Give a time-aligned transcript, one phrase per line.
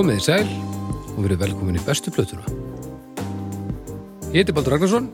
[0.00, 0.46] Komið í sæl
[1.12, 2.40] og verið velkomin í bestu plötuna.
[4.32, 5.10] Ég heiti Baldur Ragnarsson.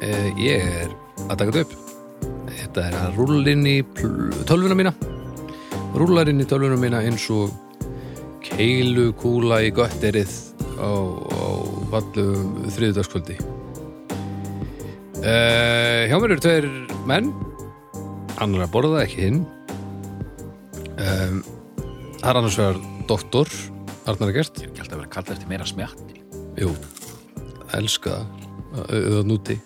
[0.00, 0.94] Eh, Ég er
[1.26, 1.74] að taka þetta upp.
[2.48, 3.74] Þetta er að rúlla inn í
[4.48, 4.94] tölvuna mína.
[5.92, 7.52] Rúllar inn í tölvuna mína eins og
[8.40, 10.32] keilu kúla í götterið
[10.80, 11.48] á, á
[11.92, 13.36] vallum þriðudagskvöldi.
[15.20, 16.72] Uh, hjá mér eru tveir
[17.04, 17.34] menn.
[18.40, 19.44] Annar að borða, ekki hinn.
[20.96, 21.42] Um,
[22.16, 23.75] það er annars vegar doktor
[24.06, 24.60] Arnar Gert.
[24.62, 26.20] Ég held að vera kallað eftir meira smjatti.
[26.60, 26.70] Jú,
[27.76, 28.20] elska
[28.86, 29.56] auðvitað núti.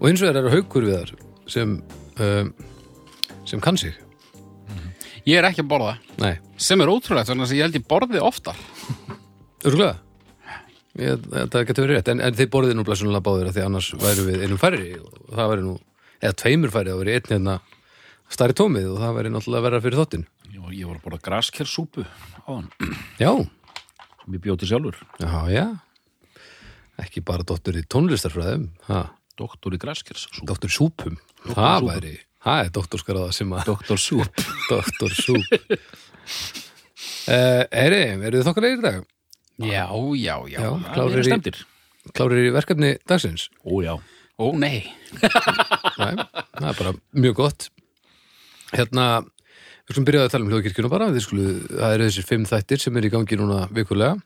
[0.00, 1.12] Og hins vegar eru haukur við þar
[1.50, 1.74] sem
[2.20, 2.52] um,
[3.48, 3.94] sem kann sig.
[5.28, 8.22] Ég er ekki að borða, Nei, sem er ótrúlegt, þannig að ég held ég borði
[8.24, 8.56] oftar.
[9.68, 9.98] örgulega
[10.96, 12.08] ég, það getur verið rétt.
[12.14, 15.36] En, en þið borðið nú blæsunulega báðir af því annars væru við einum færri og
[15.36, 15.74] það væri nú
[16.20, 17.58] eða tveimur færri, það væri einn hérna
[18.32, 21.20] stærri tómið og það væri náttúrulega verra fyrir þottin Ég var, ég var að borða
[21.28, 22.68] graskersúpu á hann,
[23.20, 23.30] Já,
[24.36, 24.96] ég bjóti sjálfur.
[25.20, 25.66] já, já
[27.00, 29.02] ekki bara dóttur í tónlistarfræðum ha,
[29.40, 30.44] Doktor í graskersúpu.
[30.50, 31.14] dóttur í súpum
[31.46, 31.88] það súpum.
[31.88, 32.14] væri,
[32.44, 34.42] það er dóttorskaraða sem að Doktor Súp.
[34.70, 35.14] Dr.
[35.16, 35.44] Soup
[37.30, 39.00] uh, Heyri, eru þið þokkalegir í dag?
[39.60, 39.86] Já,
[40.16, 40.60] já, já.
[40.60, 41.58] Já, það í- stemdir.
[42.16, 43.48] Klárir í verkefni dagsins?
[43.64, 43.94] Ó, já.
[44.40, 44.86] Ó, nei.
[46.00, 46.14] Nei,
[46.56, 47.66] það er bara mjög gott
[48.72, 49.06] Hérna
[49.90, 52.98] við skulum byrjaði að tala um hljóðkirkjuna bara skulu, það eru þessir fimm þættir sem
[53.00, 54.20] er í gangi núna vikulega.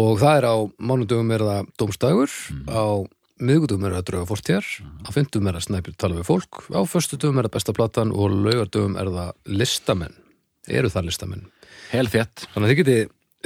[0.00, 2.36] Og það er á mánudögum er það dómstægur
[2.72, 3.04] á
[3.40, 4.66] miðgudögum er það drauga fórtíðar
[5.04, 8.32] á fymtugum er það snæpir tala við fólk á föstudögum er það besta platan og
[8.32, 10.16] laugardögum er það listamenn.
[10.68, 11.46] Eru það listamenn?
[11.90, 12.46] Helfett.
[12.54, 12.98] Þannig að þið geti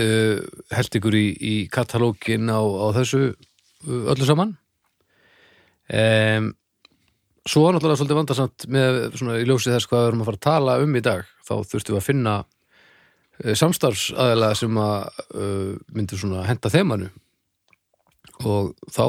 [0.05, 0.43] uh,
[0.79, 4.55] held ykkur í, í katalógin á, á þessu uh, öllu saman.
[5.91, 6.55] Um,
[7.49, 10.41] svo er náttúrulega svolítið vandarsamt með svona í ljósi þess hvað við erum að fara
[10.41, 11.29] að tala um í dag.
[11.45, 17.11] Þá þurftum við að finna uh, samstarfsaðilega sem að uh, myndir svona henda þemanu.
[18.45, 19.07] Og þá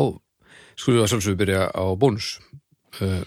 [0.76, 2.32] skulum við að sjálfsögðu byrja á bónus
[3.00, 3.22] uh,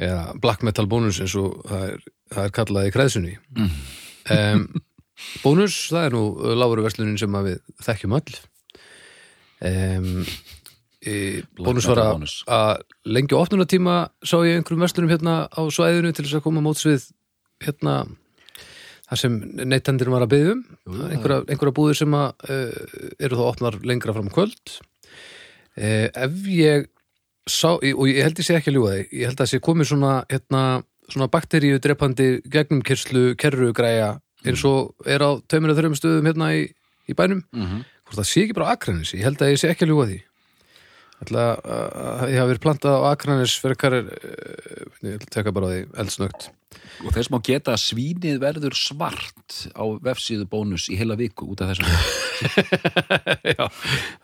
[0.00, 4.62] eða black metal bónus eins og það er, það er kallað í kreðsunni um,
[5.42, 6.22] bónus, það er nú
[6.56, 8.38] lágur verslunin sem við þekkjum öll.
[9.60, 10.24] Um,
[11.56, 12.82] bónus var að,
[13.32, 17.06] á opnunatíma sá ég einhverjum verslunum hérna á svæðinu til þess að koma móts við
[17.64, 17.94] hérna
[19.08, 20.62] þar sem neytendir var að byggja um.
[21.08, 24.76] Einhverja, einhverja búðir sem að uh, eru þá opnar lengra fram kvöld.
[25.74, 26.90] Uh, ef ég
[27.48, 29.90] sá, og ég held ég sé ekki að ljúga þig ég held að sé komið
[29.90, 30.64] svona hérna,
[31.10, 36.68] svona bakteríu drepandi gegnumkyrslu kerru græja eins og er á og þreim stöðum hérna í,
[37.08, 37.42] í bænum.
[37.56, 39.92] Mm hvort það sé ekki bara á Akranis ég held að ég sé ekki að
[39.92, 40.18] ljúga því
[41.24, 44.08] ætla að ég hafi verið plantað á Akranis fyrir hver er
[45.04, 46.50] ég ætla að teka bara því eldsnögt.
[47.00, 51.62] Og þess má geta að svínið verður svart á vefsíðu bónus í heila viku út
[51.64, 51.88] af þessum.
[53.56, 53.64] Já,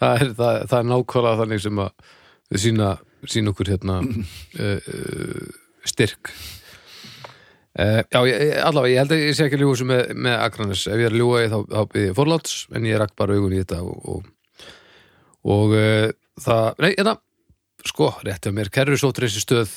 [0.01, 2.91] það er, það, það er nákvæmlega þannig sem að sína,
[3.33, 5.49] sína okkur hérna uh,
[5.91, 6.31] styrk.
[7.77, 10.87] Uh, Já, ég, allavega ég held að ég sé ekki ljúga þessu með, með Akranes
[10.89, 13.61] ef ég er ég þá, þá byrði ég forláts en ég rakk bara augun í
[13.61, 14.31] þetta og, og,
[15.47, 16.09] og uh,
[16.43, 17.17] það, nei, þetta
[17.87, 19.73] sko, rétt af mér, kerru sótreisi stöð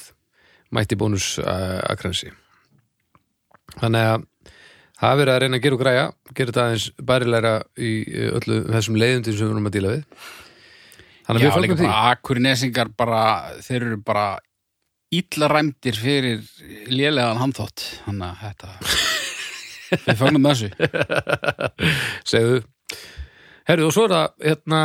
[0.76, 2.32] mætti bónus uh, Akranesi
[3.78, 4.28] þannig að
[5.00, 8.30] það er verið að reyna að gera og græja gera þetta aðeins bærilegra í eh,
[8.36, 10.06] öllu þessum leiðundum sem við erum að díla við
[11.28, 13.24] þannig að við fólkum því bara akkurnesingar bara,
[13.64, 14.28] þeir eru bara
[15.10, 16.42] illa ræmdir fyrir
[16.90, 17.86] lélegan handþótt.
[18.06, 18.74] Þannig að þetta,
[20.06, 20.70] við fagnum þessu.
[22.30, 22.60] segðu
[23.70, 24.82] herru og svo er það hérna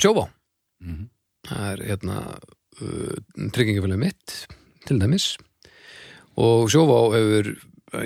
[0.00, 0.28] sjóvá
[0.82, 1.08] Mhm.
[1.46, 2.16] það er hérna
[2.82, 3.16] uh,
[3.54, 4.32] tryggingafélagi mitt
[4.86, 5.36] til dæmis
[6.36, 7.52] og sjóvá hefur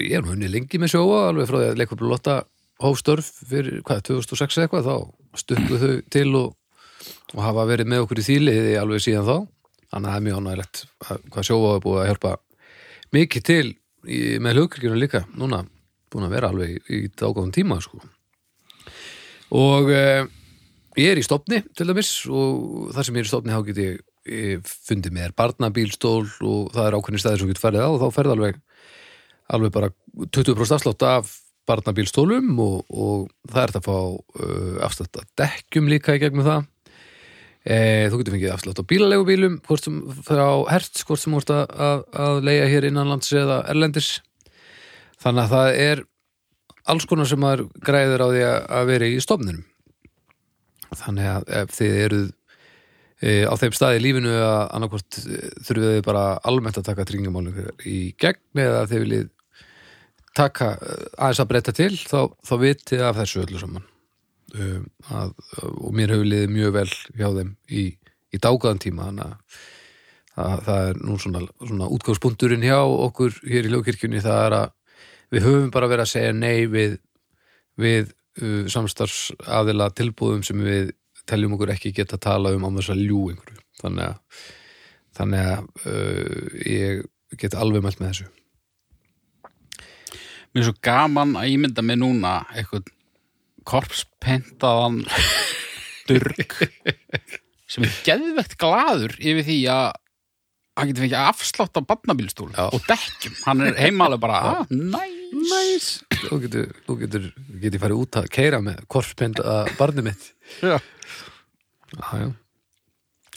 [0.02, 2.34] ég er nú henni lengi með sjóvá alveg frá því að leikvöldum lotta
[2.82, 4.96] hófstörf fyrir hvað, 2006 eða eitthvað þá
[5.40, 6.56] stukku þau til og,
[7.34, 9.36] og hafa verið með okkur í þýliði alveg síðan þá
[9.86, 12.32] þannig að það er mjög ánægilegt að- hvað sjóvá er búið að hjálpa
[13.16, 13.66] mikið til
[14.04, 15.62] í, með hlugkirkjuna líka núna
[16.12, 18.02] búin að vera alveg í, í dágóðum tíma sko.
[19.56, 20.26] og eh,
[20.96, 23.80] ég er í stopni til dæmis og þar sem ég er í stopni þá get
[23.82, 28.00] ég, ég fundið mér barnabílstól og það er ákveðni staðir sem get farið á og
[28.02, 28.62] þá ferð alveg
[29.52, 29.90] alveg bara
[30.34, 31.34] 20% afslátt af
[31.66, 36.46] barnabílstólum og, og það er þetta að fá uh, afslátt að dekkjum líka í gegnum
[36.46, 36.66] það.
[37.66, 37.76] E,
[38.12, 42.36] þú getur fengið afslátt á bílalegubílum hvort sem frá hertz hvort sem hvort að, að,
[42.46, 44.20] leia hér innanlands eða erlendis.
[45.18, 46.04] Þannig að það er
[46.86, 49.64] alls konar sem maður græður á því að, vera í stofnunum
[50.94, 52.26] þannig að ef þið eruð
[53.20, 57.06] e, á þeim staði í lífinu að annarkvort e, þurfið þið bara almennt að taka
[57.08, 59.32] tryggingamálum í gegn eða þið viljið
[60.36, 63.86] taka uh, aðeins að breyta til þá, þá vitið af þessu öllu saman.
[64.56, 65.32] Um, að,
[65.64, 67.86] og mér hefur liðið mjög vel hjá þeim í,
[68.30, 69.40] í dágaðan tíma þannig að
[70.36, 74.70] það, það er nú svona, svona útgangspunkturinn hjá okkur hér í ljókirkjunni það er að
[75.34, 76.94] við höfum bara verið að segja nei við,
[77.80, 80.94] við uh, samstarfsaðila tilbúðum sem við
[81.26, 84.42] teljum okkur ekki geta að tala um á þess að ljú einhverju þannig að,
[85.18, 87.06] þannig að uh, ég
[87.40, 88.32] get alveg mælt með þessu
[90.54, 92.86] Mér er svo gaman að ímynda mig núna eitthvað
[93.66, 95.02] korpspentaðan
[96.08, 96.54] durg
[97.72, 99.88] sem er geðvegt glaður yfir því að
[100.76, 103.36] hann getur fengið afslátt á barnabílstúl og dekkjum.
[103.46, 105.15] Hann er heimalega bara, ah, næs.
[105.36, 105.86] Næs.
[106.30, 107.26] Nú getur, nú getur,
[107.62, 110.30] getur farið út að keira með korfspind að barni mitt.
[110.64, 110.78] Já.
[111.96, 112.28] Já, já.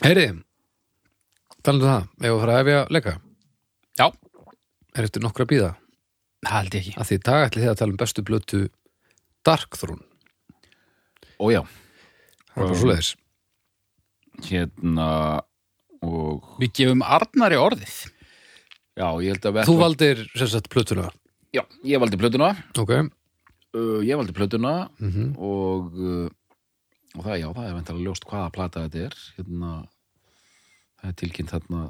[0.06, 0.28] Heyri,
[1.66, 2.08] talandi um það.
[2.24, 3.16] Ef að fara að efja leika?
[4.00, 4.08] Já,
[4.98, 5.68] Er eftir nokkra að býða
[6.48, 6.94] það held ég ekki.
[6.98, 8.60] að því í dag ætli þið að tala um bestu blötu
[9.46, 10.06] Darkthrone
[11.40, 11.62] Ó já,
[12.50, 13.10] Það er bara Um, svoleiðis.
[14.48, 15.10] Hérna
[16.02, 17.94] og Við gefum Arnari orðið.
[18.98, 21.10] já, ég held að Þú valdir sem sagt plötuna
[21.56, 26.28] Já, ég valdi plötuna Ok uh, Ég valdi plötuna mm og, uh,
[27.18, 29.72] og það, já, það er vendalega ljóst hvaða plata þetta er hérna
[31.00, 31.86] það er tilkynnt þarna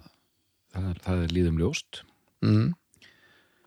[0.74, 2.04] það er, það er líðum ljóst
[2.46, 2.70] mm.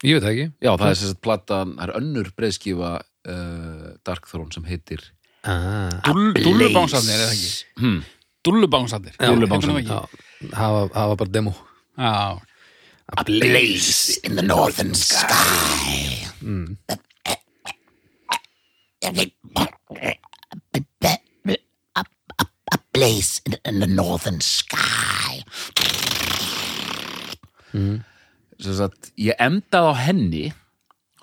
[0.02, 4.30] Ég veit það ekki Já, það er sagt platan, það er önnur breyðskífa uh, Dark
[4.30, 5.04] Throne sem heitir
[5.44, 5.92] ah.
[6.08, 7.52] Dúll, dúllubánsarnir, eða ekki?
[7.82, 8.00] hmm.
[8.42, 10.00] Nú Já,
[10.58, 11.52] hafa, hafa bara demo?
[11.94, 12.40] Já.
[13.16, 16.76] A blaze in the northern sky mm.
[22.72, 25.42] a place in, the northern sky.
[27.72, 30.42] sem sagt, ég endaði á henni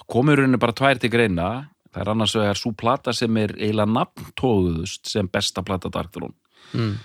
[0.09, 1.50] komur rauninni bara tvær til greina
[1.94, 6.35] það er annars vegar svo plata sem er eiginlega nafntóðust sem besta plata Dark Throne
[6.69, 7.00] Mm.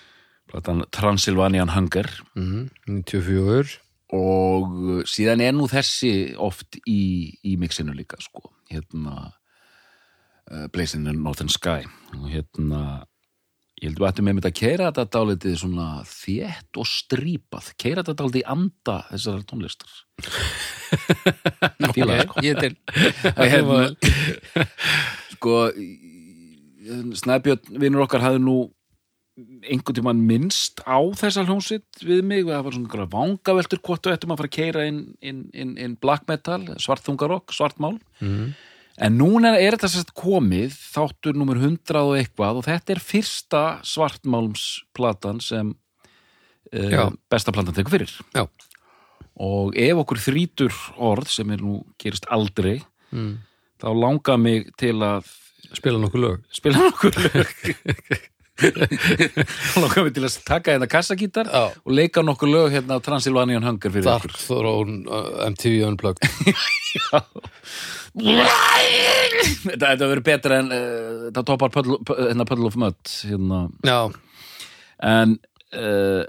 [0.50, 2.04] platan Transylvanian Hunger
[2.36, 2.68] Mm.
[2.86, 3.78] 94
[4.12, 9.32] og uh, síðan er nú þessi oft í, í mixinu líka sko, hérna
[10.50, 11.86] uh, Blazing in the Northern Sky
[12.18, 13.04] og hérna
[13.80, 18.04] ég held að við ættum með að keira þetta dálítið svona þétt og strípað keira
[18.04, 19.96] þetta dálítið í anda þessar tónlistar
[21.94, 22.44] Fíla það, sko.
[22.44, 22.74] Ég til.
[23.52, 23.80] hérna
[25.34, 25.56] sko
[27.24, 28.56] Snæbjörn vinnur okkar hafði nú
[29.34, 34.34] einhvern tímann minnst á þessa hljónsitt við mig, það var svona vangaveltur hvort við ættum
[34.34, 38.52] að fara að keira inn, inn, inn, inn black metal, svartþungarokk, svartmál mm.
[39.02, 45.42] en núna er þetta komið þáttur nummer 100 og eitthvað og þetta er fyrsta svartmálmsplatan
[45.42, 48.46] sem uh, besta platan tekur fyrir Já.
[49.34, 52.78] og ef okkur þrítur orð sem er nú gerist aldrei
[53.14, 53.38] Mm.
[53.78, 55.28] þá langar mig til að
[55.74, 57.52] Spila nokkuð lög spila nokkur lög
[59.82, 61.64] langar mig til að taka hérna kassagítar Já.
[61.74, 66.22] og leika nokkur lög hérna af Transylvanian Hunger fyrir Dark Throne uh, MTV Unplugged
[68.14, 73.60] þetta þetta verður betra en uh, þetta toppar Puddle, Pu- hérna Puddle of Mud hérna.
[73.86, 73.98] Já,
[75.10, 75.36] en
[75.74, 76.22] uh,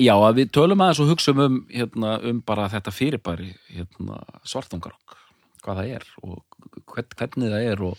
[0.00, 5.16] já við tölum aðeins og hugsaum um, hérna, um bara þetta fyrirbæri hérna, svartungarokk
[5.62, 6.36] hvað það er og
[6.90, 7.96] hvern, hvernig það er og,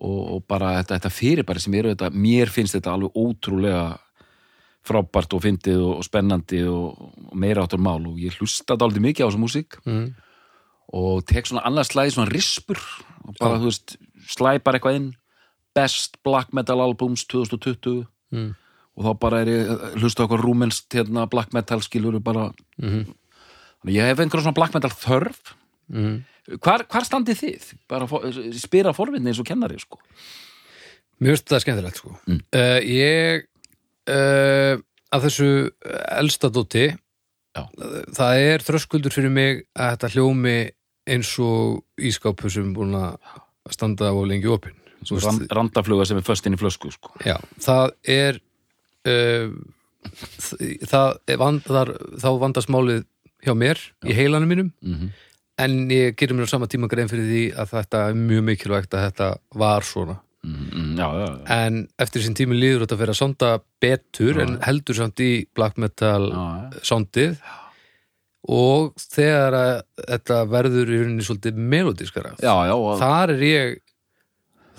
[0.00, 3.84] og, og bara þetta, þetta fyrirbæri sem eru þetta, mér finnst þetta alveg ótrúlega
[4.84, 6.98] frábært og fyndið og, og spennandi og,
[7.30, 10.06] og meira áttur mál og ég hlusta dálítið mikið á þessu músík mm.
[11.00, 12.80] og tek svona annað slæði svona rispur
[13.24, 13.94] og bara, þú veist,
[14.28, 15.08] slæði bara eitthvað inn
[15.74, 18.48] best black metal albums 2020 Mm.
[18.98, 19.68] og þá bara er ég
[20.00, 22.48] hlusta okkur rúmenst hérna black metal skilur bara
[22.82, 23.12] Mhm.
[23.84, 25.52] Þannig ég hef einhverjum svona black metal þörf
[25.92, 26.14] Mm.
[26.64, 27.68] hvar, hvar standið þið?
[27.90, 28.24] bara for,
[28.56, 30.00] spyra forvinni eins og kennari sko.
[31.20, 32.40] Finnst það skemmtilegt sko Mm.
[32.56, 33.44] uh, Ég
[34.10, 34.80] uh,
[35.14, 35.48] að þessu
[36.18, 36.86] elsta dóti
[37.54, 37.62] Já.
[38.16, 40.56] það er þröskuldur fyrir mig að þetta hljómi
[41.06, 43.18] eins og ískápu sem búin að
[43.70, 44.74] standa á lengi opinn
[45.52, 47.12] randafluga sem er föst inn í flösku sko.
[47.24, 48.38] Já, það er
[49.04, 49.52] uh,
[50.88, 53.04] það vandar, þá vandast málið
[53.44, 55.12] hjá mér í heilanum mínum mm
[55.58, 58.94] en ég gerir mér á sama tíma grein fyrir því að þetta er mjög mikilvægt
[58.96, 59.28] að þetta
[59.60, 61.58] var svona mm, já, já, já.
[61.66, 63.50] en eftir sín tími líður þetta að vera sonda
[63.84, 66.26] betur en heldur samt í black metal
[66.82, 67.38] sondið
[68.44, 72.34] og þegar að þetta verður í rauninni svolítið melodískara
[73.00, 73.78] þar er ég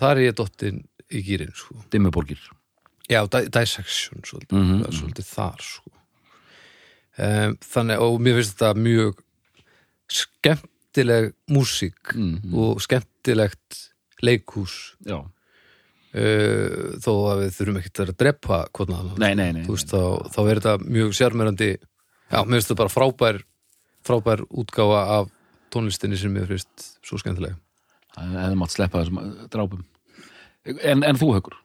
[0.01, 1.79] þar er ég dottin í gýrin sko.
[1.94, 2.41] dimmuborgir
[3.10, 5.91] já, di- dissection svolítið, það er svolítið þar sko.
[7.17, 9.22] um, þannig og mér finnst þetta mjög
[10.12, 12.53] skemmtileg músík Mhm.
[12.53, 13.89] og skemmtilegt
[14.24, 14.95] leikhús.
[15.05, 18.59] Já, uh, þó að við þurfum ekkert að drepa
[19.67, 23.41] veist, þá, þá er þetta mjög sérmerandi já, mér finnst þetta bara frábær
[24.05, 25.29] frábær útgáfa af
[25.74, 27.55] tónlistinni sem mér finnst svo skemmtileg.
[28.15, 29.83] Það hefði mátt sleppa þessum uh, drápum.
[30.65, 31.57] En, en þú högur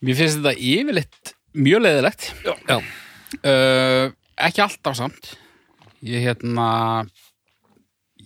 [0.00, 2.30] Mér finnst þetta yfirleitt mjög leiðilegt.
[2.46, 2.80] Já,
[3.46, 4.10] Uh,
[4.42, 5.28] ekki alltaf samt.
[6.00, 6.68] Ég hérna,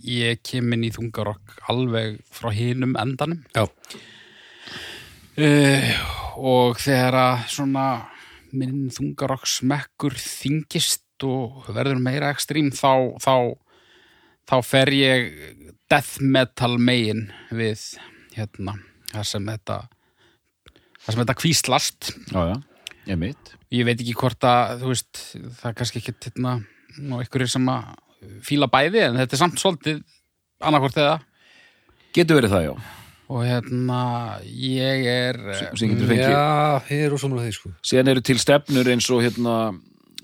[0.06, 3.44] ég kem inn í þungarokk alveg frá hinum endanum.
[3.54, 3.66] já,
[5.34, 5.88] Uh,
[6.38, 7.84] og þegar að svona
[8.54, 13.34] minn þungarokk smekkur þingist og verður meira ekstrím þá, þá,
[14.46, 15.26] þá fer ég
[15.90, 17.82] death metal megin við
[18.36, 18.76] hérna,
[19.10, 19.80] það sem þetta
[21.02, 22.12] það sem þetta kvíslast.
[22.30, 22.56] Já, já,
[23.10, 23.52] ég mitt.
[23.74, 26.54] Ég veit ekki hvort að þú veist, það er kannski ekki hérna,
[27.02, 27.94] nú einhverjir sem að
[28.44, 30.02] fíla bæði en þetta er samt svolítið
[30.64, 31.16] annarkvort eða.
[32.14, 32.74] Getur verið það, já,
[33.34, 34.00] og hérna
[34.44, 37.72] ég er eh, sem getur fengið já ég er ósamlega því sko.
[37.84, 39.56] Síðan eru til stefnur eins og hérna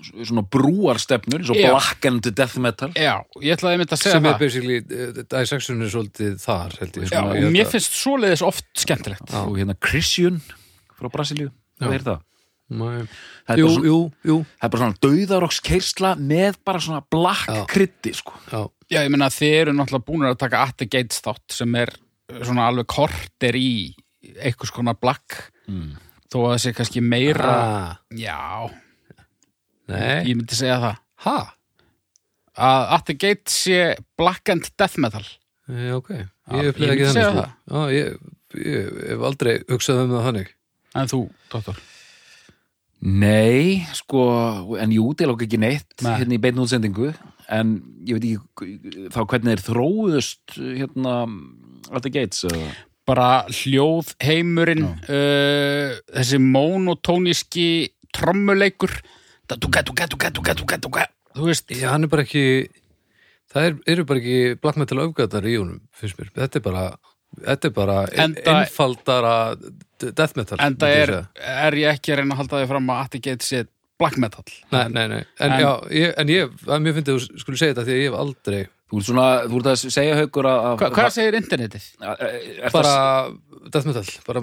[0.01, 1.69] svona brúarstefnur eins og Já.
[1.69, 2.89] black and death metal.
[2.97, 4.39] Já, ég ætlaði einmitt að segja sem er það.
[4.39, 8.65] basically, uh, dissection er svolítið þar held ég Já, svona, og mér finnst svoleiðis oft
[8.81, 9.35] skemmtilegt.
[9.43, 10.41] Og hérna Christian
[10.97, 11.51] frá Brasilíu,
[11.81, 11.99] hvað Já.
[11.99, 12.23] er það?
[12.71, 13.97] Það er, Jú, svona, jú,
[14.27, 14.35] jú.
[14.57, 18.37] það er bara svona dauðarokskersla með bara svona black krytti sko.
[18.51, 18.61] Já,
[18.91, 21.91] Já, ég meina þið eru náttúrulega búin að taka At the Gates þátt sem er
[21.95, 23.91] uh, svona alveg korter í
[24.35, 25.37] einhvers konar black.
[25.71, 25.93] Mm.
[26.31, 28.67] þó að það sé kannski meira ah, Já,
[29.91, 30.99] Nei, ég myndi segja það.
[31.25, 31.37] Ha?
[32.61, 33.79] að At the Gates sé
[34.19, 35.23] black and death metal.
[35.71, 37.47] Já, ok, Já, ég ég upplýði ekki þannig segja sko.
[37.71, 38.19] Já, ég,
[38.65, 40.53] ég hef aldrei hugsað um það þannig.
[40.99, 41.79] En þú, doktor
[43.01, 44.23] Nei, sko,
[44.77, 46.13] en jú, það lók ekki neitt Nei.
[46.19, 47.09] hérna í beinu útsendingu
[47.51, 47.73] en
[48.05, 51.15] ég veit ekki þá hvernig þeir þróuðust hérna
[52.05, 52.69] the gates eða?
[53.09, 57.65] Bara hljóð heimurinn uh, þessi monotóníski
[58.13, 58.93] trommuleikur.
[59.49, 62.69] Duga, duga, duga þú veist, Já, hann er bara ekki
[63.51, 66.31] það er, eru bara ekki black metal öfgatar í honum, finnst mér.
[66.37, 66.85] Þetta er bara,
[67.39, 69.35] þetta er bara Enda- einfaldara
[70.01, 71.13] death metal en það er,
[71.67, 73.63] er ég ekki að reyna að halda því fram að Atti Gates sé
[74.01, 74.43] black metal.
[74.73, 77.75] Nei, nei, nei, en, En- já, ég, en ég, að mér finnst þú skulle segja
[77.75, 78.61] þetta því að ég hef aldrei
[78.91, 81.83] Þú ert svona, þú ert að segja haugur að Hva, hvað segir internetið?
[82.03, 82.23] að
[82.65, 82.95] er bara
[83.71, 84.41] death metal, bara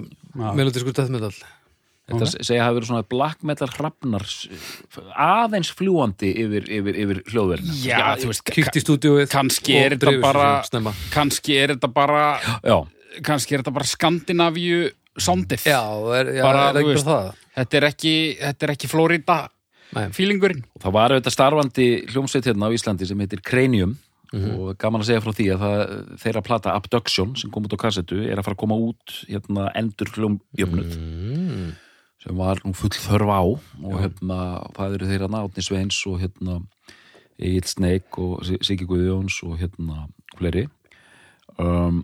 [0.57, 1.35] melodískur death metal
[2.09, 2.45] Þetta okay.
[2.49, 4.23] segja að hafa verið svona black metal hrafnar
[5.13, 7.75] aðeins fljúandi yfir, yfir, yfir hljóðverðina.
[7.85, 12.23] Já, þú veist, kíkt í stúdíóið kannski er þetta bara kannski er þetta bara
[12.65, 12.79] Já,
[13.29, 14.81] kannski er þetta bara Skandinavíu
[15.21, 15.69] soundið.
[15.69, 15.83] Já,
[16.17, 17.31] er, já, Bara, er veist, það?
[17.59, 19.39] þetta er ekki, þetta er ekki Florida
[19.97, 20.05] Nei.
[20.15, 20.63] feelingurinn.
[20.77, 23.97] Og það var auðvitað starfandi hljómsveit hérna á Íslandi sem heitir Cranium.
[24.29, 25.83] Og gaman að segja frá því að það,
[26.21, 29.71] þeirra plata Abduction sem kom út á kassetu er að fara að koma út hérna
[29.79, 30.99] endur hljómjöfnuð.
[30.99, 31.71] Mm.
[32.23, 34.39] Sem var nú full þörf á og hérna
[34.77, 36.59] það eru þeirra Átni Sveins og hérna
[37.39, 40.65] Egil Sneik og Si- Siggi Guðjóns og hérna fleiri.
[41.59, 42.01] Um,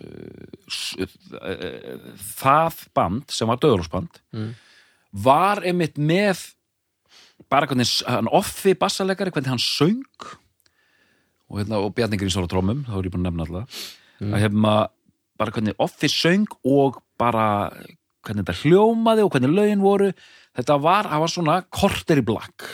[0.00, 1.98] eh,
[2.36, 4.54] það band sem var döðlósband Mm.
[5.12, 6.54] var einmitt með
[7.50, 10.02] bara hvernig hann offi bassalegari, hvernig hann söng
[11.50, 14.88] og, hérna, og Bjarni Grínsóra trómum, þá er ég búin að nefna alltaf að hefna
[15.38, 17.72] bara hvernig offi söng og bara
[18.26, 20.10] hvernig þetta hljómaði og hvernig lögin voru
[20.56, 22.66] þetta var, það var svona korter í black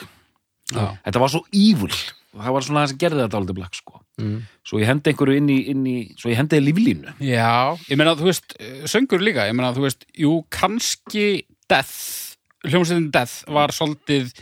[0.72, 0.96] Já.
[1.06, 1.92] þetta var svo evil
[2.36, 4.00] það var svona það sem gerði þetta aldrei black sko.
[4.20, 4.36] Mm.
[4.64, 8.16] svo ég hendi einhverju inn í, inn í svo ég hendi líflínu Já, ég meina,
[8.16, 8.56] þú veist,
[8.88, 14.32] söngur líka, ég meina, þú veist, jú, kannski Death, hljómsveitin Death var svolítið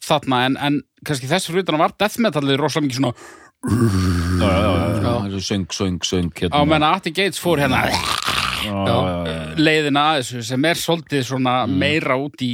[0.00, 3.14] þarna, en, en kannski þess fyrir utan að var Death metallið rosalega mikið svona,
[5.44, 6.56] söng, söng, söng hérna.
[6.56, 7.84] á menna Atti Gates fór hérna.
[9.60, 12.52] Leiðina að þessu, sem er svolítið svona meira út í,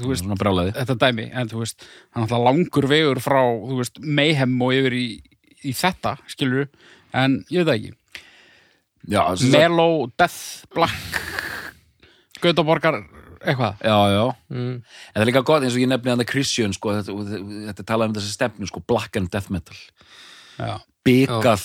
[0.00, 3.40] þú veist, svona brálaði þetta dæmi, en þú veist, hann er alltaf langur vegur frá,
[3.42, 5.06] þú veist, mayhem og yfir í,
[5.62, 6.68] í þetta, skilur
[7.12, 7.96] en ég veit það ekki,
[9.12, 9.22] já,
[9.54, 11.22] Melo, Death, Black
[12.42, 12.96] Gautaborgar,
[13.42, 13.76] eitthvað.
[13.86, 14.24] Já, já.
[14.50, 14.78] Mm.
[14.82, 18.10] En það er líka gott eins og ég nefni að Christian sko, þetta, þetta talað
[18.10, 19.78] um þessi stefnu sko, black and death metal.
[20.58, 21.62] Já, bygað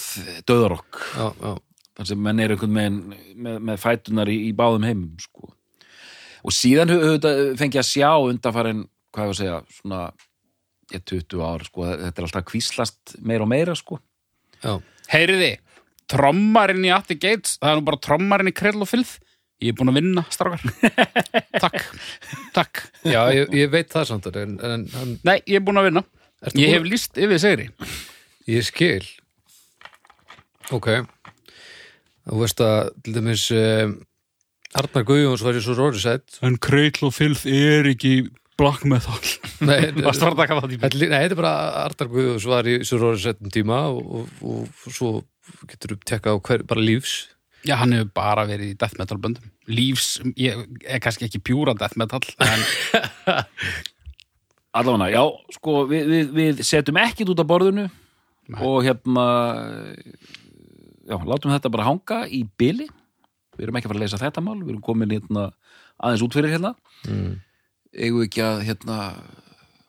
[0.47, 1.49] döðarokk Já, já,
[1.97, 2.97] þar sem menn er einhvern veginn
[3.35, 5.51] með, með fætunar í, í báðum heimum sko.
[6.47, 8.83] og síðan höfðu þetta fengið að sjá undanfærin,
[9.15, 10.01] hvað ég að segja svona
[10.93, 13.99] ég, 20 ár, sko, þetta er alltaf kvíslast meira og meira sko.
[14.63, 14.77] já.
[15.11, 15.55] heyriði
[16.07, 19.17] trommarinn í Atti Gates, það er nú bara trommarinn í Krell og Filth.
[19.59, 20.61] Ég er búin að vinna, strákar.
[21.63, 21.79] Takk,
[22.53, 22.83] takk.
[23.01, 26.03] Já ég, ég veit það samt en, en hann, nei, ég er búin að vinna.
[26.45, 27.65] Ertu ég búin- hef líst yfir segri
[28.47, 29.01] ég skil.
[30.77, 30.91] Ok
[32.27, 33.93] Þú veist að til dæmis um,
[34.77, 36.39] Arnar Guðjóns var í svo róri sætt.
[36.43, 38.15] En Kreitl og Filth er ekki
[38.59, 39.15] black metal.
[39.63, 41.53] Nei, Varst var að taka það í Þetta er lí- Nei, þetta bara
[41.85, 45.11] Arnar Guðjóns var í svo róri sættum tíma og, og, og svo
[45.69, 47.15] getur þú tekka á hver, bara lífs
[47.67, 49.47] Já, hann hefur bara verið í death metal böndum.
[49.67, 52.61] Lífs, ég er kannski ekki pjúra death metal En
[54.77, 55.23] Allavega, já,
[55.55, 58.59] sko, við, við, við setjum ekkit út af borðinu Nei.
[58.61, 59.23] og hérna
[61.07, 62.87] já, látum þetta bara hanga í byli
[63.57, 65.47] við erum ekki að fara að leysa þetta mál við erum komin hérna
[65.97, 66.73] aðeins út fyrir hérna.
[67.07, 67.37] Mm.
[67.97, 68.97] eigum við ekki að hérna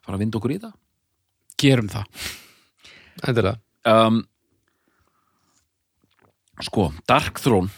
[0.05, 0.75] fara að vinda okkur í það?
[1.59, 2.25] Gerum það.
[3.29, 3.59] Endilega.
[3.89, 4.23] Um,
[6.65, 7.69] sko, Dark Throne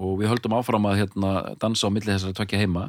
[0.00, 2.86] og við höldum áfram að hérna, dansa á milli þessara tvekja heima.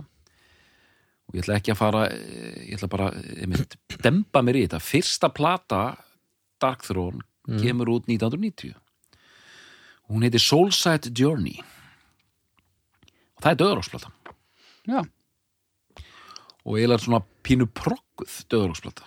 [1.28, 3.10] Og ég ætla ekki að fara eh, ég ætla bara,
[3.40, 4.84] einmitt, demba mér í þetta.
[4.84, 5.82] Fyrsta plata
[6.62, 7.24] Dark Throne
[7.60, 8.78] kemur út 1990
[10.12, 11.58] hún heitir Soulside Journey.
[13.38, 14.12] Og það er döðaróksplata
[14.90, 15.02] Já,
[16.66, 19.06] og eiginlega svona pínu progguð döðaróksplata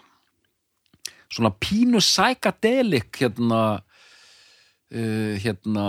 [1.34, 3.60] svona pínu psychedelic hérna
[4.94, 5.86] uh, hérna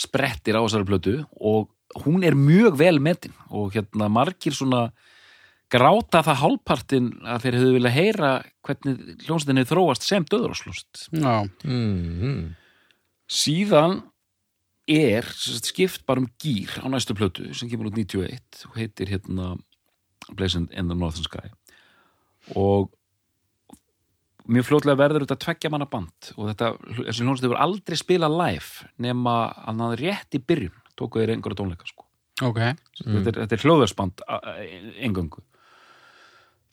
[0.00, 1.16] sprettir á þessari plötu.
[1.38, 1.70] Og
[2.02, 3.34] hún er mjög vel metin.
[3.54, 4.88] Og hérna margir svona
[5.72, 8.32] gráta það hálfpartin að þeir hefðu vilja heyra
[8.66, 12.44] hvernig hljómsveitinni þróast sem döðaróksljónst já, mm.
[13.26, 13.96] síðan
[14.86, 19.10] er sagt, skipt bara um gýr á næstu plötu sem kemur út 91 og heitir
[19.10, 19.56] hérna
[20.34, 21.50] Blazing in the Northern Sky.
[22.58, 22.90] Og
[24.46, 26.32] mjög fljótlega verður þetta tveggja manna band.
[26.34, 26.72] Og þetta,
[27.06, 31.60] þessi hljónst hefur aldrei spilað live nema að hann rétt í byrjun tóku þeir einhverja
[31.60, 32.06] tónleika sko.
[32.42, 32.62] ok.
[33.02, 34.26] Þetta, er, þetta er hljóðversband
[35.06, 35.44] engöngu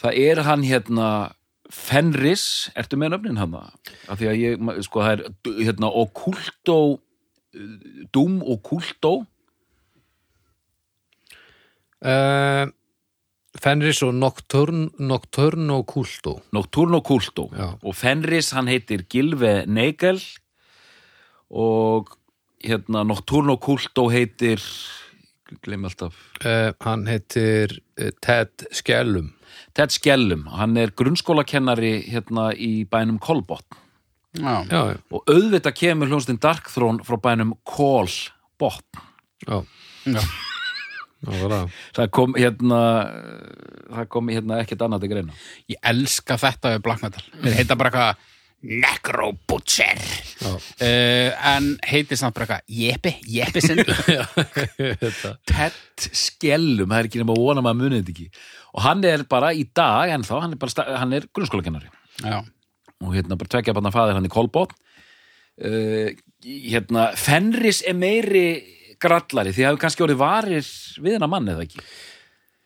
[0.04, 1.08] það er hann hérna
[1.73, 3.56] Fenris, ertu með nöfnin hann?
[4.12, 6.78] Af því að ég, sko það er hérna Occulto
[8.13, 9.13] Doom Occulto
[12.01, 12.65] uh,
[13.61, 17.69] Fenris og Nocturne, Nocturne og Kulto Nocturno Culto Já.
[17.77, 20.21] og Fenris hann heitir Gilve Neigel
[21.53, 22.15] og
[22.63, 24.61] hérna Nocturno Culto heitir
[25.61, 26.15] gleym alltaf.
[26.41, 29.33] Uh, Hann heitir uh, Ted Skellum.
[29.77, 33.77] Ted Skellum, hann er grunnskólakennari hérna í bænum Kolbotn
[34.34, 37.54] Já, Já, já, og auðvitað kemur hljónstinn Dark Throne frá bænum
[40.10, 40.19] já.
[41.24, 41.76] Var það.
[41.96, 42.80] það kom hérna
[43.93, 45.36] það kom hérna ekkert annað til greina.
[45.72, 47.24] Ég elska þetta við black metal.
[47.43, 48.30] Þeir heita bara eitthvað
[48.63, 50.00] Necro Butcher
[50.48, 53.63] uh, En heitir samt bara eitthvað Jeppi, Jeppi
[55.04, 55.34] Þetta.
[55.50, 58.46] Ted Skellum, það er ekki nema að vona maður munið þetta ekki.
[58.74, 61.91] Og hann er bara í dag ennþá, hann er, bara, hann er grunnskólakennari.
[62.24, 62.39] Já,
[63.03, 64.79] og hérna bara tvekja bara faðir hann í Kolbotn.
[65.53, 66.09] Uh,
[66.43, 68.47] hérna Fenris er meiri
[69.03, 70.71] grallari því það hefur kannski orðið varir
[71.03, 71.83] við hennar mann eða ekki?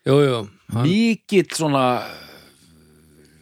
[0.07, 0.39] Jú, jú,
[0.71, 1.83] hann, mikill svona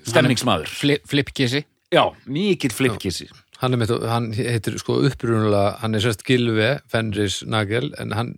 [0.10, 0.72] stemningsmaður.
[0.72, 1.62] Fli, flipkissi.
[1.94, 3.30] Já, mikill flipkissi.
[3.62, 8.34] Hann, mitt, hann heitir sko upprunulega hann er sérst Gilve Fenris Nagel en hann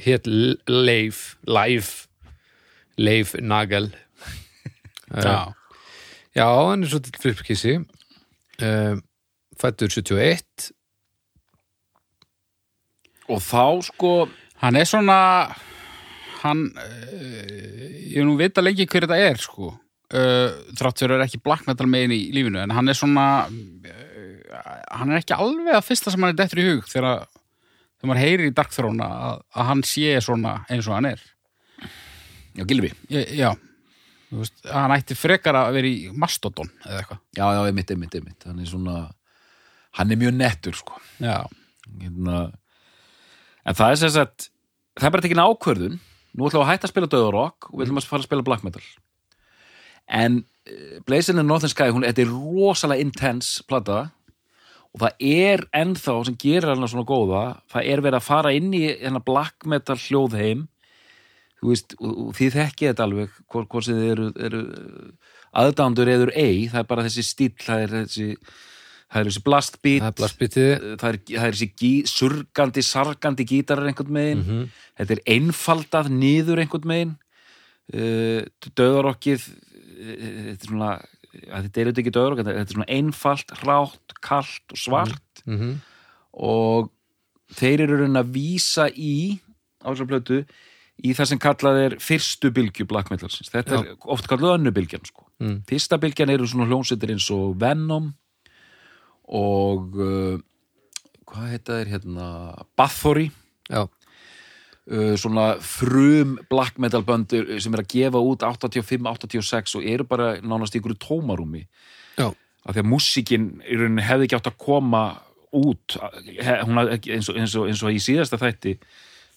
[0.00, 0.28] hétt
[0.68, 2.08] Leif Leif
[3.00, 3.92] Leif Nagel.
[5.10, 5.52] Já,
[6.36, 7.78] Já, hann er svo til flipkissi.
[8.60, 9.00] Um,
[9.60, 10.70] fættur 71
[13.30, 14.12] og þá sko
[14.60, 15.16] hann er svona
[16.40, 19.70] Hann uh, Ég nú vita lengi hver þetta er sko.
[20.10, 23.26] Uh, Þrátt fyrir að vera ekki black metal megin í lífinu En hann er svona
[23.46, 27.24] uh, Hann er ekki alveg að fyrsta sem hann er dettur í hug Þegar
[28.00, 31.24] þegar maður heyrir í Dark Throne að, að hann sé svona eins og hann er.
[32.56, 33.50] Já, Gilvi, já
[34.30, 37.20] veist, hann ætti frekar að vera í Mastodon eða eitthvað.
[37.36, 38.46] Já, já, einmitt, einmitt, einmitt.
[38.46, 38.96] Hann er svona,
[39.98, 41.00] hann er mjög nettur sko.
[41.18, 41.42] Já,
[42.00, 42.44] hérna.
[43.64, 44.50] en það er sem sagt
[44.94, 45.98] það er bara tekin ákvörðun.
[46.30, 48.46] Nú ætlum við að hætta að spila döðarokk og við ætlum að fara að spila
[48.46, 48.86] black metal.
[50.10, 54.00] En uh, Blazing in Northern Sky hún, þetta er rosalega intense plata
[54.90, 58.72] og það er ennþá sem gerir hana svona góða það er verið að fara inn
[58.74, 60.66] í hennar black metal hljóðheim
[61.60, 64.64] þú veist, og, þið þekkið þetta alveg hvort, hvort sem þið eru, eru
[65.62, 68.28] aðdándur eður ei, það er bara þessi stíl það er þessi
[69.10, 70.70] það er þessi blastbeat það er blaspitið
[71.00, 74.44] það er, það er þessi gí, surgandi, sargandi gítarar einhvern megin.
[74.44, 74.68] Mhm.
[75.00, 77.16] þetta er einfaldað niður einhvern megin.
[77.90, 78.44] Uh,
[78.78, 80.90] döðarokkið uh, þetta er svona
[81.30, 85.42] þetta er auðvitað ekki döðarokk þetta er svona einfalt, rátt, kalt og svart.
[85.46, 85.78] Mm
[86.30, 86.90] og
[87.58, 89.40] þeir eru raunin að vísa í
[89.82, 90.40] á þessar plötu
[91.04, 93.50] í það sem kallað er fyrstu bylgju black metalsins.
[93.52, 95.26] Þetta er oft kallað önnu bylgjan sko.
[95.40, 95.62] Mm.
[95.68, 98.10] fyrsta bylgjan eru svona hljómsveitir eins og Venom
[99.30, 100.34] og uh,
[101.30, 102.26] hvað heita þeir hérna?
[102.76, 103.30] Bathory.
[103.70, 110.06] Já, uh, svona frum black metal böndur sem er að gefa út 85-86 og eru
[110.08, 111.64] bara nánast í ykkur tómarúmi.
[112.18, 115.04] Já, af því að músíkin í rauninni hefði ekki átt að koma
[115.56, 118.76] út he, hún hafði ekki, eins, og, eins, og, eins og í síðasta þætti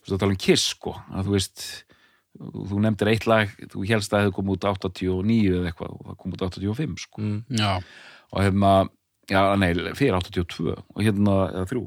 [0.03, 0.95] þú veist að tala um Kiss sko.
[1.13, 1.65] Að þú veist
[2.33, 6.19] þú nefndir eitt lag, þú helst að það komið út 89 eða eitthvað og það
[6.21, 7.21] kom út 85 sko.
[7.21, 7.41] Mm,
[8.33, 8.71] og hérna,
[9.29, 11.83] já, nei, fyrir 82 og hérna, eða þrjú.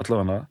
[0.00, 0.44] Allavega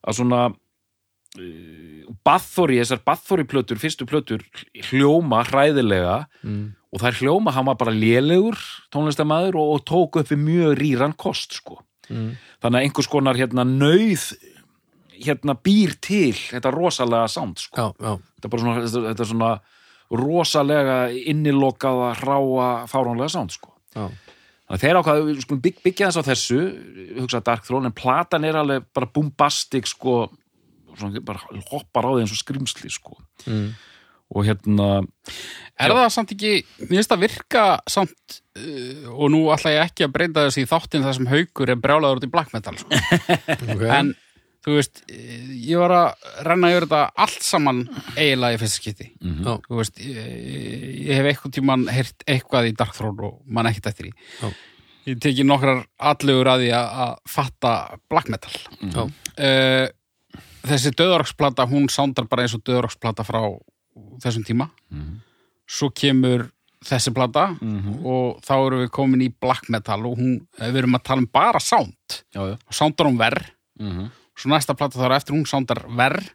[0.00, 4.44] að svona uh, Bathory, þessar Bathory plötur, fyrstu plötur
[4.90, 8.58] hljóma hræðilega mm, og það er hljóma, hann var bara lélegur
[8.94, 11.82] tónlistamæður og, og tók upp við mjög rýran kost, sko.
[12.10, 14.30] Mm, þannig að einhvers konar hérna nöyð
[15.24, 17.76] hérna býr til þetta rosalega sound, sko.
[17.76, 19.52] Já, já, þetta er bara svona, þetta, þetta er svona
[20.20, 20.98] rosalega
[21.30, 23.74] innilokaða hráa, fáránlega sound, sko.
[23.94, 24.08] Já,
[24.80, 26.58] þeir ákvaðu, við skulum bygg, byggja þess á þessu,
[27.20, 30.24] hugsa Dark Throne, en platan er alveg bara bombastic, sko,
[30.96, 33.18] svona, bara hoppar á því eins og skrimsli, sko.
[33.46, 33.70] mm,
[34.30, 35.00] Og hérna,
[35.74, 36.50] er það samt ekki,
[36.84, 40.68] mér finnst það virka samt, uh, og nú ætla ég ekki að breyta þessi í
[40.70, 42.94] þáttin þar sem haukur er brjálaður út í black metal, sko.
[43.74, 43.82] ok.
[43.90, 44.12] En
[44.64, 47.84] þú veist, eh, ég var að renna yfir þetta allt saman
[48.16, 49.06] eiginlega í fyrsta skipti.
[49.20, 53.70] já, Þú veist, ég, ég hef eitthvað tímann heyrt eitthvað í Dark Throne og mann
[53.70, 54.12] ekkert eftir í.
[54.42, 54.50] Já.
[55.08, 58.52] Ég teki nokkrar allugur að því að, fatta black metal.
[58.80, 59.88] já, uh,
[60.68, 63.40] þessi döðaroksplata hún sándar bara eins og döðaroksplata frá
[64.20, 64.68] þessum tíma.
[65.70, 66.50] Svo kemur
[66.84, 67.56] þessi plata
[68.04, 71.28] og þá erum við komin í black metal og hún, við erum að tala um
[71.32, 73.48] bara já, og sándar hún verð
[73.80, 76.30] mm svo næsta plata þá er eftir hún sándar verð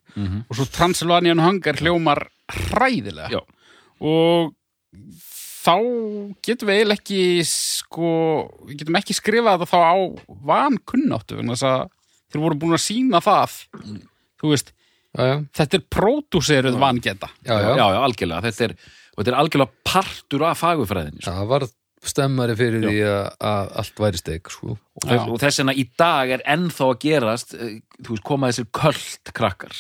[0.49, 3.29] og svo Transylvanian Hunger hljómar hræðilega.
[3.34, 3.41] Já,
[4.05, 4.53] og
[5.65, 5.75] þá
[6.45, 8.10] getum við eiginlega ekki sko,
[8.69, 9.95] við getum ekki skrifað þetta þá á
[10.51, 11.88] vankunnáttu vegna þess að
[12.31, 13.55] þeir voru búin að sína það.
[14.41, 14.69] Þú veist,
[15.15, 17.31] já, já, þetta er pródúseruð vangeta.
[17.47, 18.75] Já, já, já, já, algjörlega, þetta er,
[19.15, 21.34] og þetta er algjörlega partur af fagufræðinni, sko.
[21.39, 21.67] það var
[22.09, 24.75] stemmari fyrir því að, að allt væri steik, sko.
[25.01, 28.69] Og, og þess vegna í dag er ennþá að gerast, eh, þú veist, koma þessir
[28.79, 29.79] köld krakkar,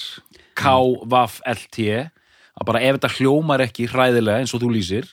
[0.55, 1.85] K-V-L-T,
[2.55, 5.11] að bara ef þetta hljómar ekki hræðilega eins og þú lýsir,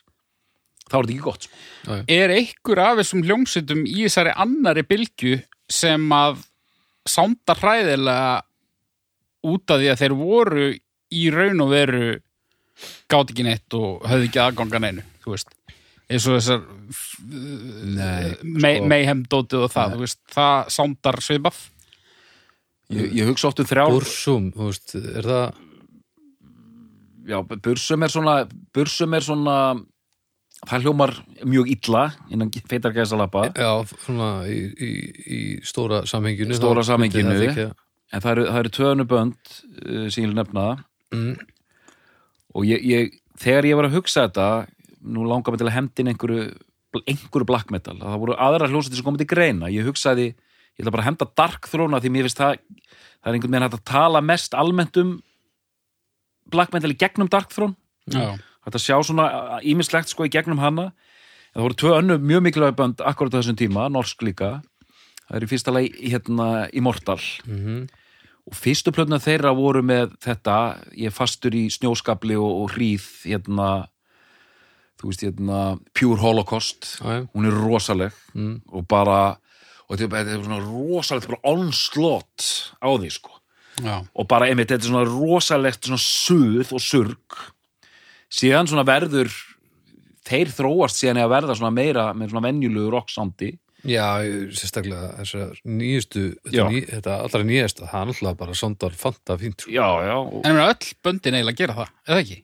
[0.87, 1.99] þá er þetta ekki gott, sko.
[2.17, 5.39] er einhver af þessum hljómsveitum í þessari annari bylgju
[5.73, 6.45] sem að
[7.09, 8.43] sánda hræðilega
[9.53, 10.69] út af því að þeir voru
[11.13, 12.05] í raun og veru
[13.11, 15.51] gátt ekki neitt og höfðu ekki aðgangan einu þú veist
[16.11, 16.65] eins og þessar
[17.23, 18.89] Nei, mei, sko.
[18.91, 21.61] meihemdótið og það, þú veist, það sándar svipað
[22.93, 25.47] Ég, ég hugsa oft um þrjár, Bursum, þú veist, er það
[27.29, 28.35] já, bursum er svona,
[28.75, 29.57] bursum er svona,
[30.67, 31.15] það hljómar
[31.49, 33.47] mjög illa innan feitar gæsalappa.
[33.57, 33.71] Já,
[34.05, 34.91] svona í, í,
[35.23, 37.71] í stóra samhenginu Stóra samhenginu.
[38.13, 40.71] En það eru, það eru tvönu bönd uh, sem ég vil nefna
[41.13, 41.35] Mm,
[42.57, 44.45] og ég, ég, þegar ég var að hugsa þetta
[45.03, 46.47] nú langar mig til að hendin einhverju
[47.09, 50.83] einhverju black metal, að það voru aðra hljómsætti sem komið til greina, ég hugsaði ég
[50.83, 52.59] ætla bara að henda Dark Throne af því mér finnst það
[53.23, 55.13] það er einhvern veginn hægt að tala mest almennt um
[56.53, 57.77] black metal í gegnum Dark Throne.
[58.11, 58.35] Já,
[58.67, 59.27] hægt að sjá svona
[59.63, 60.91] ímislegt sko í gegnum hana.
[61.53, 64.55] En það voru tvö önnu mjög mikilvæg bönd akkurat á þessum tíma, norsk líka.
[65.29, 67.21] Það er í fyrsta lagi hérna Immortal.
[67.47, 67.87] Mhm,
[68.49, 70.57] og fyrstu plötna þeirra voru með þetta
[70.99, 73.87] ég fastur í snjóskabli og, og hríð hérna
[75.03, 75.61] þú veist hérna
[75.99, 76.93] Pure Holocaust.
[77.03, 79.37] Já, hún er rosaleg mm, og bara
[79.91, 82.47] og þetta er- er svona rosalegt bara onslott
[82.81, 83.35] á því sko.
[83.83, 87.41] Já, og bara einmitt þetta er svona rosalegt svona suð og surg.
[88.33, 89.29] Síðan svona verður
[90.25, 93.51] þeir þróast síðan að verða svona meira með svona venjulegu rocksandi
[93.83, 94.23] já,
[94.55, 96.63] sérstaklega þessar nýjustu Já.
[96.63, 99.73] þetta, ný, þetta allra nýjasta, það er alltaf bara sondar fanta fínt, sko.
[99.75, 102.39] Já, já, og, en ég meina öll böndin eiginlega gera það, eða ekki?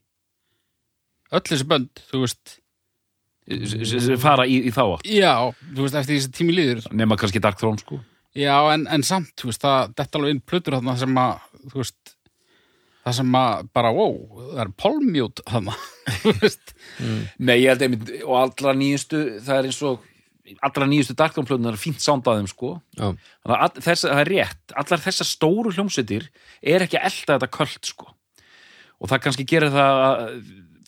[1.37, 2.57] Öll þessi bönd, þú veist
[4.21, 5.09] fara í, í þá átt.
[5.09, 5.33] Já,
[5.75, 6.83] þú veist, eftir þessi tími líður.
[6.97, 8.01] Nema kannski Dark Throne sko.
[8.37, 11.81] Já, en, en samt, þú veist, það detta alveg inn plötur þarna sem að, þú
[11.81, 12.13] veist,
[13.07, 14.19] það sem að bara, wow,
[14.53, 15.79] það er polmjút þarna,
[16.23, 16.75] þú veist.
[17.41, 20.05] Nei, ég held einmitt, og allra nýjustu það er eins og,
[20.69, 22.75] allra nýjustu Dark Throne plötunar er fínt sándað þeim sko.
[23.01, 26.29] Já, þannig að all- þess, það er rétt, allar þessar stóru hljómsveitir
[26.63, 28.13] er ekki að elda þetta köld sko.
[28.99, 30.33] Og það kannski gerir það að-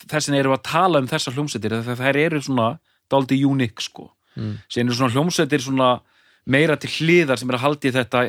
[0.08, 2.68] þessin eru að tala um þessar hljómsveitir þegar þær eru svona
[3.10, 4.10] dálítið unik sko.
[4.38, 4.60] Mm.
[4.70, 5.90] síðan eru svona hljómsveitir svona
[6.50, 8.22] meira til hliðar sem er að haldi þetta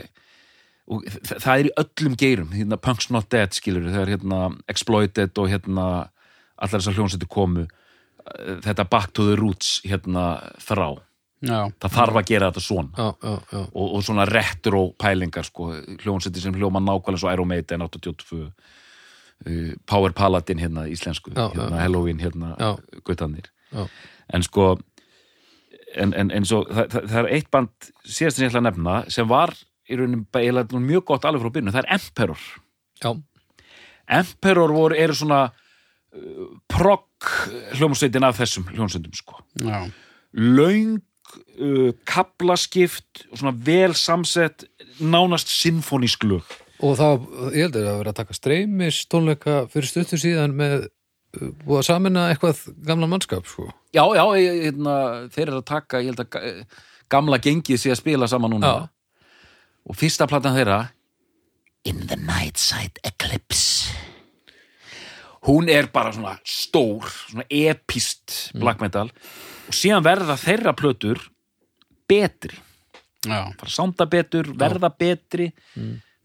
[0.92, 5.38] og það er í öllum geirum hérna Punk's Not Dead skilur það er hérna Exploited
[5.40, 5.86] og hérna
[6.58, 10.26] allar þessar hljómsveitir komu eh, þetta Back to the Roots hérna
[10.62, 11.00] þrá.
[11.42, 12.92] Já, það þarf að gera þetta svona.
[12.94, 15.72] Já, já, já, og, og svona retro pælingar sko,
[16.04, 18.44] hljónseti sem hljóma nákvæmlega svo Iron Maiden 82 uh,
[19.90, 21.82] Power Paladin hérna íslensku Já, hérna, já.
[21.82, 22.78] Halloween hérna Já.
[23.04, 23.52] guttanir.
[23.72, 23.88] Já,
[24.34, 24.78] en sko
[25.96, 28.68] en, en, en svo, það, það, það er eitt band síðast sem ég ætla að
[28.70, 29.54] nefna sem var
[29.92, 32.46] í rauninni eiginlega mjög gott alveg frá byrjun það er Emperor.
[33.02, 33.12] Já,
[34.22, 37.32] Emperor voru, eru svona uh, progg
[37.78, 39.40] hljómsveitin af þessum hljómsveitum sko.
[39.62, 39.86] Já,
[40.38, 41.00] löng
[41.60, 44.68] uh, kaplaskipt og svona vel samsett
[45.02, 50.22] nánast sinfonísk lög og það, ég heldur að vera að taka streymis tónleika fyrir stuttur
[50.22, 53.68] síðan með uh, búið að samina eitthvað gamla mannskap, sko.
[53.94, 54.96] Já, já, hérna,
[55.34, 56.66] þeir eru að taka ég held að ga-
[57.12, 58.72] gamla gengið sé að spila saman núna.
[58.72, 58.90] Já.
[59.90, 60.80] og fyrsta platan þeirra
[61.90, 63.90] In the night side eclipse.
[65.48, 69.10] hún er bara svona stór svona epist black metal.
[69.68, 71.18] Og síðan verða þeirra plötur
[72.08, 72.54] betri.
[73.26, 75.48] Já, fara að sánda betur, verða betri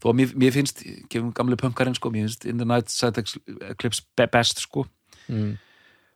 [0.06, 3.24] þó að mér, mér finnst gefum gamli punkarinn sko, mér finnst In the Night Side
[3.72, 4.86] Eclipse be- best sko
[5.26, 5.52] mm.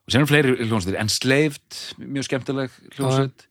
[0.06, 3.46] og sem er fleiri hljómsveitir Enslaved, mjög skemmtileg hljómsveit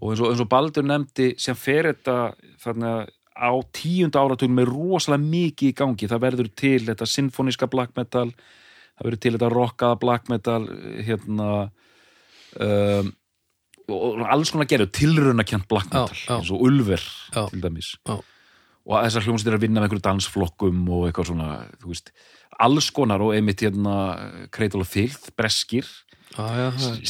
[0.00, 2.16] og eins og, eins og Baldur nefndi sem fer þetta
[2.62, 2.94] þarna
[3.36, 8.30] á tíunda áratugum með rosalega mikið í gangi, það verður til þetta sinfoníska black metal
[8.30, 10.62] það verður til þetta rockaða black metal
[11.04, 11.50] hérna
[12.56, 13.12] um,
[13.90, 16.34] og og alls konar gerðu tilraunakjönt black Já, metal já.
[16.36, 17.02] eins og Ulver
[17.34, 17.42] Já.
[17.50, 18.20] til dæmis Já.
[18.86, 21.48] Og þessar hljómsveitir er að vinna með einhverju dansflokkum og eitthvað svona,
[21.82, 22.12] þú veist
[22.60, 23.96] alls konar og einmitt hérna
[24.52, 25.86] Cradle of Filth, breskir.
[26.30, 26.46] Já,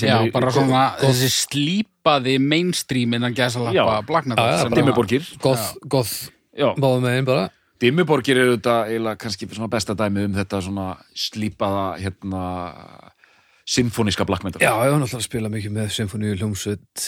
[0.09, 4.81] já, eru- bara svona þessi slípaði mainstream innan gæsalappa black metal Já, já, sem bara-
[4.81, 5.27] Dimmuborgir.
[7.81, 12.45] Dimmuborgir eru þetta eiginlega kannski svona besta dæmi um þetta svona slípaða hérna
[14.27, 17.05] black metal Já, ég var náttúrulega að spila mikið með symfóníu hljómsveit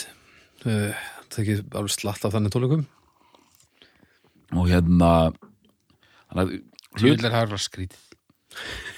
[0.65, 0.93] uh,
[1.29, 2.85] það er ekki alveg slatt af þannig tónleikum
[4.53, 5.11] og hérna
[6.29, 6.69] þannig að hlut,
[7.03, 8.01] Hlutir það er skrítið.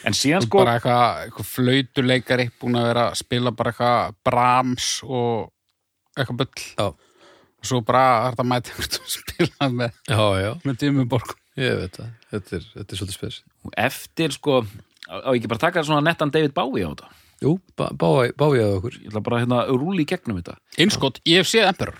[0.05, 4.89] En síðan sko bara eitthvað, eitthvað flautuleikari búin að vera að spila bara eitthvað Brahms
[5.07, 6.65] og eitthvað bull.
[6.75, 11.35] Já, og svo bara er þetta mæti einhvern að spila með, já, já, með Dimmuborg
[11.59, 12.09] ég veit það.
[12.33, 13.39] Þetta er, þetta er svolítið spes.
[13.85, 14.59] Eftir sko
[15.07, 17.11] á á ekki bara taka svona nettan David Bowie á þetta?
[17.43, 18.99] Jú, báði að okkur.
[19.01, 20.57] Ég ætla bara hérna að rúli í gegnum þetta.
[20.81, 21.99] Einskott, ég hef séð Emperor.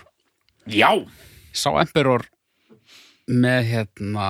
[0.72, 0.90] Já,
[1.54, 2.24] sá Emperor
[3.26, 4.28] með hérna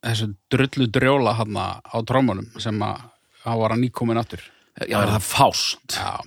[0.00, 3.02] þessu drullu drjóla hann á trómunum sem að
[3.44, 4.42] hann var að nýkomin aftur.
[4.88, 5.96] Já er það fást?
[5.96, 6.20] Já.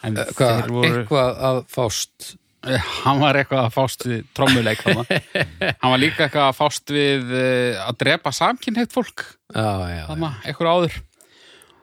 [0.00, 2.32] Eh, Hvað, voru, eitthvað að fást?
[2.66, 4.98] Eh, hann var eitthvað að fást við trómuleik hann
[5.80, 9.24] hann var líka eitthvað að fást við uh, að drepa samkynheitt fólk
[10.44, 10.98] eitthvað áður.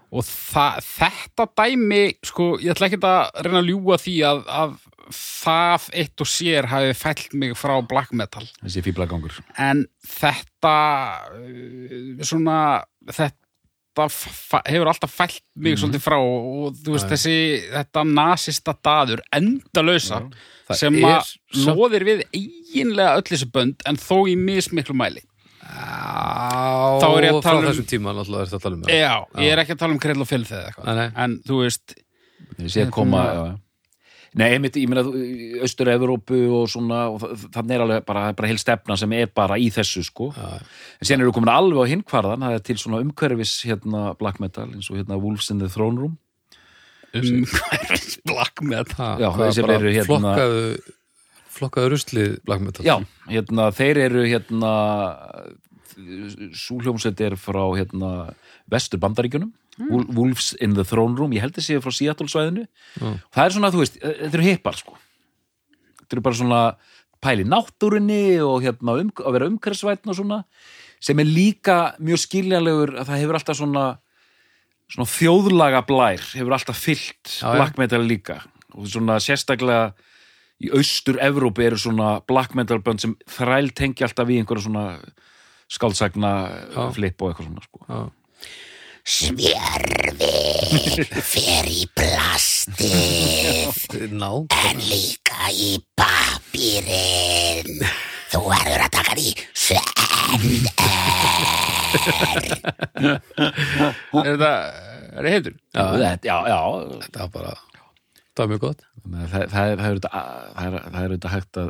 [0.07, 4.77] Og það, þetta dæmi sko, ég ætla ekki að reyna að ljúga því að, að
[5.13, 10.75] það eitt og sér hafi fælt mig frá black metal þessi fíblagangur en þetta
[11.31, 12.57] uh, svona
[13.07, 14.07] þetta
[14.67, 17.37] hefur alltaf fælt mig svolítið frá og þú veist þessi
[17.71, 20.23] þetta nasista daður endalösa
[20.67, 21.29] Það sem að
[21.63, 25.23] loðir við eiginlega öll þessi bönd en þó í mismiklu mæli
[25.67, 28.83] Já, Þá er ég að tala um- þessum tíma náttúrulega er þetta að tala um.
[28.87, 31.07] Já, ég er ekki að tala um krell og Nei, nei.
[31.23, 31.95] en þú veist,
[32.59, 33.66] ég sé að koma Hérna- já.
[34.37, 35.01] Nei, einmitt, ég meina
[35.65, 39.31] Östur-Evrópu og svona og þa- þannig er alveg bara, það bara heil stefna sem er
[39.33, 40.27] bara í þessu sko.
[40.35, 40.59] Já.
[41.01, 44.67] en síðan eru komin alveg á hinnkvarðan það er til svona umhverfis hérna black metal
[44.69, 46.17] eins og hérna Wolves in the Throne Room.
[47.15, 49.17] Um hverjum black metal.
[49.17, 50.63] Já, þeir sem eru hérna- flokkaðu,
[51.57, 52.85] flokkaðu ruslið black metal.
[52.85, 52.97] Já,
[53.31, 54.73] hérna, þeir eru hérna
[55.97, 58.33] súhljómsveit er frá hérna
[58.69, 60.07] vestur bandaríkjunum Hmm.
[60.17, 63.09] Wolves in the Throne Room, ég held að séu frá Seattle svæðinu Já.
[63.35, 64.95] það er svona, þú veist, þetta eru hippar sko
[66.01, 66.61] þetta eru bara svona
[67.21, 70.41] pæli náttúrunni og hérna um, að vera umhverfsvætn og svona
[71.03, 73.85] sem er líka mjög skiljanlegur að það hefur alltaf svona
[74.87, 78.41] svona þjóðlaga blær hefur alltaf fyllt Já, black metal líka
[78.73, 79.91] og svona sérstaklega
[80.63, 84.85] í austur Evrópi eru svona black metal bönd sem þræl tengja alltaf í einhverja svona
[85.69, 86.31] skáldsagna
[86.71, 86.87] Já.
[86.95, 87.83] flip og eitthvað svona sko.
[89.07, 89.31] Já.
[89.31, 97.79] Svjörfi fer í plastið en líka í papírinn.
[98.27, 99.87] Þú verður að taka því senn.
[103.07, 104.51] Er þetta,
[105.15, 105.55] er það heitur?
[105.71, 106.59] já, Þetta- já, já,
[107.05, 107.53] þetta var bara
[108.37, 111.31] það var mjög gott það, það, er, það, er, auðvitað- það, er, það er auðvitað
[111.37, 111.69] hægt að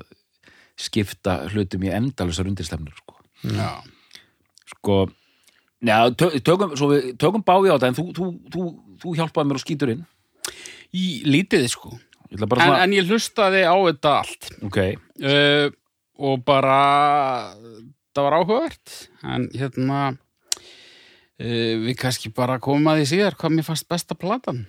[0.77, 3.13] skipta hlutum í endalusar undirstefnur sko.
[3.53, 3.69] Já.
[4.73, 4.97] sko
[5.85, 8.67] Já, tö, tökum, svo við tökum báði á þetta en þú, þú, þú,
[9.03, 10.05] þú hjálpaði mér og skýtur inn.
[10.97, 11.91] Í lítið, sko.
[12.27, 14.49] Ég ætla bara en, svona, en ég hlustaði á þetta allt.
[14.67, 14.79] Ok,
[15.21, 15.67] uh,
[16.17, 16.79] og bara
[18.17, 18.95] það var áhugavert.
[19.21, 24.65] En hérna uh, við kannski bara komum að því síðar hvað mér fannst besta platan.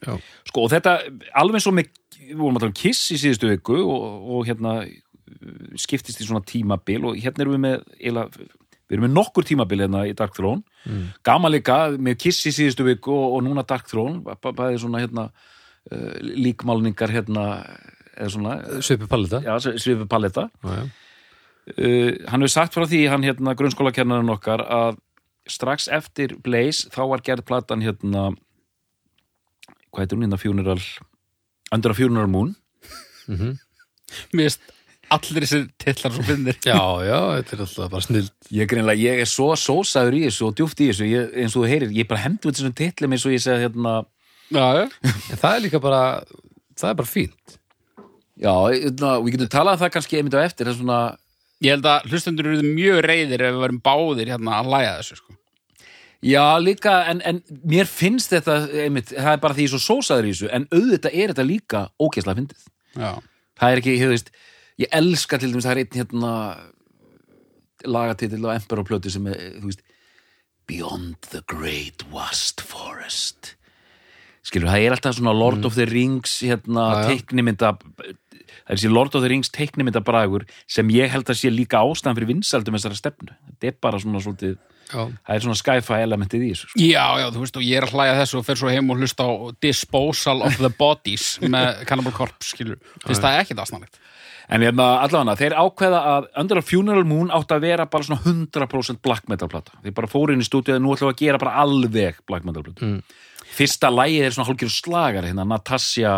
[0.00, 0.96] Sko, og þetta
[1.36, 4.80] alveg svo með, við vorum að tala um Kiss í síðustu viku og, og hérna
[5.80, 8.48] skiptist í svona tímabil og hérna erum við með eiginlega,
[8.90, 11.10] við erum með nokkur tímabil hérna í Dark Throne Mm.
[11.22, 15.02] gaman líka með Kiss í síðustu viku og, og núna Dark Throne bæ- bæði svona
[15.02, 17.44] hérna uh, líkmálningar hérna
[18.16, 20.84] eða svona, Svipi pallita já, svifu palletta já, já.
[21.76, 24.98] uh, hann hefur sagt frá því hann hérna grunnskólakennarinn okkar að
[25.50, 28.30] strax eftir Blaze þá var gerð platan hérna
[29.90, 30.82] hvað heitir hún hérna Funeral
[31.72, 32.54] Under a Funeral Moon
[33.30, 33.58] Mhm.
[34.34, 34.62] mér finnst
[35.16, 36.58] allir þessir titlar svo finnir.
[36.64, 40.48] Já, já, þetta er alltaf bara snill ég, greinlega, ég er svo sósaður í þessu
[40.48, 41.08] og djúft í þessu.
[41.10, 43.96] Ég, eins og þú heyrir, ég bara hendur þessum titlum eins og ég segi hérna.
[44.50, 44.84] Já, já.
[45.06, 46.04] En það er líka bara,
[46.78, 47.58] það er bara fínt.
[48.40, 51.00] Já, hérna, við getum talað um það kannski einmitt á eftir það er svona,
[51.60, 55.18] ég held að hlustendur eru mjög reyðir ef við varum báðir hérna að læga þessu
[55.18, 55.34] sko.
[56.24, 59.82] já líka en, en mér finnst þetta einmitt, það er bara því ég er svo
[59.84, 62.64] sósaður í þessu en auðvitað er þetta líka ókesslega fyndið.
[62.96, 63.12] Já,
[63.60, 64.32] það er ekki, þú veist
[64.80, 66.32] ég elska til dæmis, það er einn hérna
[67.88, 69.84] lagatitill á Emperor plötu sem er, þú veist
[70.70, 73.54] Beyond the Great Vast Forest.
[74.46, 77.08] Skilur, það er alltaf svona Lord of the Rings hérna, Já, já.
[77.14, 78.12] teiknimynda það
[78.70, 82.16] er þessi Lord of the Rings teiknimynda bragur sem ég held að sé líka ástæðan
[82.18, 84.54] fyrir vinsaldum þessara stefnu, þetta er bara svona svolítið,
[84.90, 86.80] Já, það er svona sci-fi elementið í þessu sko.
[86.82, 89.02] já, já, þú veist og ég er að hlæja þessu og fer svo heim og
[89.02, 89.30] hlusta á
[89.62, 92.80] Disposal of the Bodies með Cannibal Corpse, skilur.
[93.04, 94.00] Finnst það ekkit aðsnarlegt
[94.50, 98.22] En hérna, allavega, þeir ákveða að Under a Funeral Moon átt að vera bara svona
[98.26, 99.76] 100% black metal plata.
[99.84, 102.64] Þeir bara fóru inn í stúdíu nú ætlum við að gera bara alveg black metal
[102.66, 102.88] plata.
[102.88, 102.98] Mm.
[103.50, 106.16] Fyrsta lægið er svona hálfgjör slagar hérna, Natasja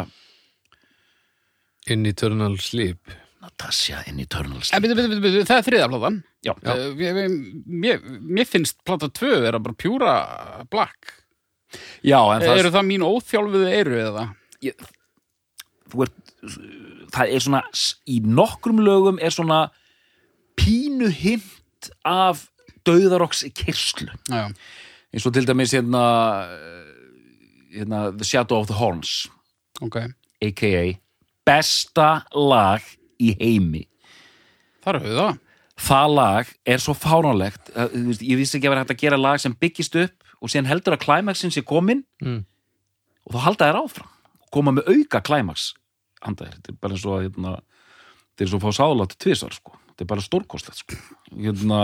[1.91, 3.11] in eternal sleep
[3.43, 4.85] Natasja in Eternal En Sleep.
[4.85, 6.73] byrju, byrju, byrju, það er þriða platan Já, Já.
[6.73, 7.35] Uh, mér,
[7.67, 8.05] mér,
[8.39, 10.13] mér finnst plata 2 vera bara pjúra
[10.71, 11.17] black
[12.05, 14.27] já, en það, Eru það mín óþjálfuðu eyru eða?
[14.63, 14.87] ég,
[15.91, 16.19] þú ert,
[17.13, 17.61] það er svona,
[18.09, 19.61] í nokkrum lögum er svona
[20.59, 22.47] pínu hint af
[22.87, 24.09] dauðarokks kyrslu.
[24.33, 26.03] Eins og til dæmis hérna,
[27.75, 29.29] hérna The Shadow of the Horns.
[29.83, 29.97] ok
[30.43, 30.99] a.k.a.
[31.47, 32.83] besta lag
[33.23, 33.85] í heimi
[34.85, 35.39] Það eru það
[35.83, 39.41] það lag er svo fáránlegt veist, ég vissi ekki að vera hægt að gera lag
[39.43, 42.45] sem byggist upp og síðan heldur að klæmaksin sé komin Mm.
[43.27, 44.11] og þá halda þær áfram
[44.55, 45.73] koma með auka klæmaks
[46.23, 47.55] handa þér, þetta er bara eins og að hérna,
[48.33, 49.77] þetta er svo að fá sáðlátt tvisar sko.
[49.91, 50.99] þetta er bara stórkostlegt sko.
[51.37, 51.81] hérna,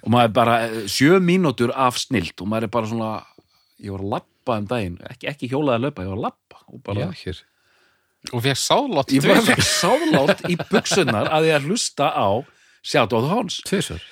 [0.00, 3.12] og maður er bara eh, sjö mínútur af snilt og maður er bara svona
[3.80, 4.98] ég var að lappa um daginn.
[5.08, 7.40] Ekki, ekki hjólaði að laupa, ég var að lappa og bara Já,
[8.36, 12.44] Og fekk sáðlott ég bara fekk sáðlátt í buksunar að ég að hlusta á
[12.84, 13.62] the Horns.
[13.64, 14.02] Tvisar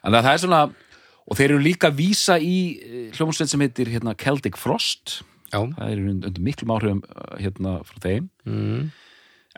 [0.00, 0.60] þannig að það er svona
[1.30, 5.20] og þeir eru líka að vísa í eh, hljómsveit sem heitir hérna, Celtic Frost
[5.50, 8.28] Já, það er undir miklum áhrifum eh, hérna frá þeim.
[8.46, 8.90] Mm.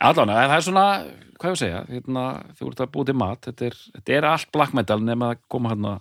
[0.09, 0.87] allan, það er svona,
[1.37, 2.25] hvað ég að segja hérna,
[2.59, 5.45] þú ert að búið til mat þetta er, þetta er allt black metal nema að
[5.53, 5.99] koma hérna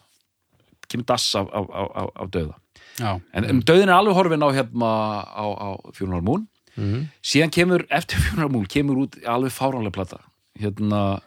[0.91, 2.57] kemur dass af, af, af, af, döða
[2.99, 4.89] Já, en um, döðin er alveg horfin á hérna
[5.23, 6.47] á, á Funeral Moon.
[6.79, 7.09] Mm.
[7.19, 10.21] síðan kemur, eftir Funeral Moon kemur út alveg fáránlega plata
[10.59, 11.19] hérna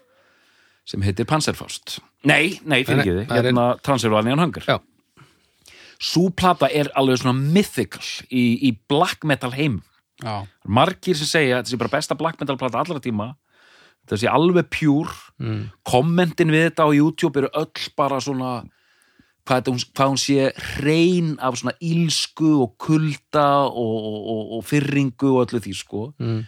[0.88, 1.98] sem heitir Panzerfaust.
[2.29, 4.66] Nei, nei, fyrir ekki er hérna Transylvanian Hunger.
[4.68, 4.79] Já.
[6.00, 9.80] Sú plata er alveg svona mythical í, í black metal heim
[10.22, 13.33] já, margir sem segja þetta sé bara besta black metal plata allra tíma
[14.05, 15.64] þetta sé alveg pjúr Mm.
[15.82, 18.62] kommentin við þetta á YouTube eru öll bara svona
[19.45, 24.62] hvað, þetta, hún- hvað hún sé hrein af svona ílsku og kulda og, og, og,
[24.64, 26.05] fyrringu og öllu því sko.
[26.22, 26.45] Mm.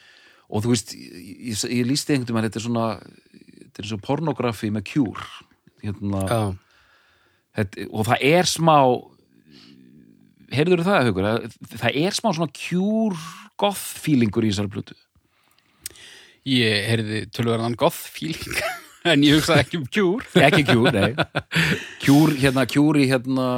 [0.49, 4.03] og þú veist, ég, ég, lísti einhvern veginn þetta er svona þetta er eins og
[4.07, 5.27] pornografi með kjúr
[5.83, 6.23] hérna,
[7.57, 8.77] þetta, og það er smá
[10.55, 13.19] heyrður það, Haukur að það er smá svona kjúr
[13.61, 14.99] goth feelingur í þessari plötu
[16.47, 18.61] ég heyrði tölverðan goth feeling
[19.11, 21.17] en ég hugsaði ekki um kjúr ekki kjúr, nei
[22.05, 23.49] kjúr, hérna, kjúr í hérna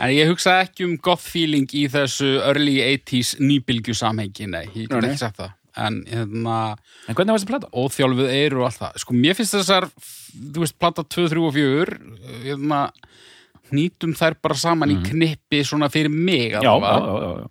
[0.00, 4.88] En ég hugsaði ekki um goth feeling í þessu early 80s nýbylgju samhengi, nei, ég
[4.88, 5.56] get ekki sagt það.
[5.80, 6.54] En hérna,
[7.06, 7.68] en hvernig var þessi plata?
[7.76, 8.96] óþjálfuð eyru og allt það.
[9.04, 9.86] Sko, mér finnst þessar,
[10.56, 11.98] þú veist, plata 2, 3 og 4,
[12.46, 12.80] hérna,
[13.76, 16.54] nýtum þær bara saman í knippi svona fyrir mig.
[16.54, 16.62] Mhm.
[16.62, 17.48] já, já, já, já, já.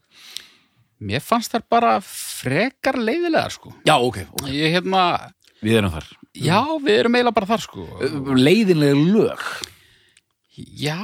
[1.00, 3.72] Mér fannst þær bara frekar leiðilegar, sko.
[3.88, 5.32] já ok, ok, Ég, hérna,
[5.64, 7.86] við erum þar já, við erum eiginlega bara þar, sko.
[8.36, 9.46] leiðinlega lög
[10.60, 11.00] Já,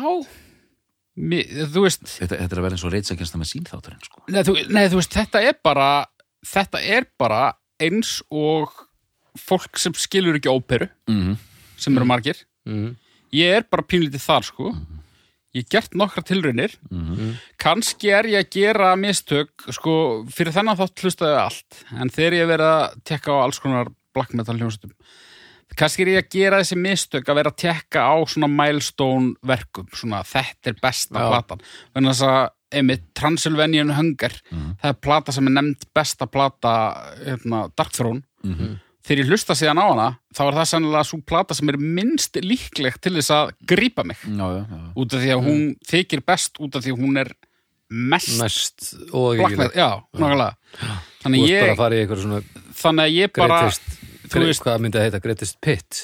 [1.16, 4.24] Mér, þú veist, Þetta, þetta er að vera eins og reitsakjast með sínþátturinn sko.
[4.28, 5.90] nei þú, nei, þú veist, þetta er bara
[6.44, 8.74] þetta er bara eins og
[9.40, 11.38] fólk sem skilur ekki óperu, mm
[11.80, 12.38] sem eru margir
[12.68, 12.94] mm.
[13.36, 14.70] ég er bara pínlítið þar sko
[15.56, 16.74] ég gert nokkra tilraunir.
[17.62, 22.52] Kannski er ég að gera mistök sko, fyrir þennan þátt hlustaði allt en þegar ég
[22.52, 24.96] verið að tekka á alls konar black metal hljómsveitum
[25.76, 29.88] kannski er ég að gera þessi mistök að vera að tekka á svona milestone verkum
[29.96, 31.28] svona þetta er besta Já.
[31.32, 31.64] platan.
[31.96, 32.40] Þess að
[32.76, 36.72] einmitt Transylvanian Hunger það er plata sem er nefnd besta plata
[37.24, 38.22] hérna, Dark Throne
[39.06, 42.40] þegar ég hlusta síðan á hana þá er það sennilega svo plata sem er minnst
[42.42, 44.22] líklegt til þess að grípa mig.
[44.26, 44.86] Já, já, já.
[44.96, 47.36] út af því að hún þykir best út af því að hún er
[47.90, 49.24] mest mest Þú
[51.22, 51.76] þannig ég,
[52.82, 55.22] þannig að ég bara greatest, hvað myndi að heita?
[55.24, 56.02] Greatest pit?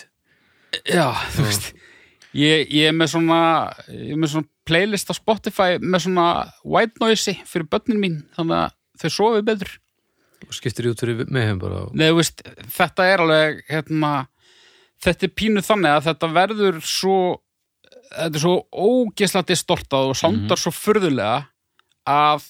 [0.85, 1.71] Já, þú veist
[2.37, 3.41] ég, ég er með svona
[3.89, 6.27] ég er með svona playlist á Spotify með svona
[6.63, 9.73] white noise fyrir börnin mín þannig að þau sofi betur
[10.51, 12.43] og skiptir út fyrir meðheim bara Nei, þú veist,
[12.75, 14.11] þetta er alveg hérna,
[15.05, 17.19] þetta er pínu þannig að þetta verður svo
[18.11, 21.37] þetta er svo ógislega distortað og sándar svo furðulega
[22.11, 22.45] að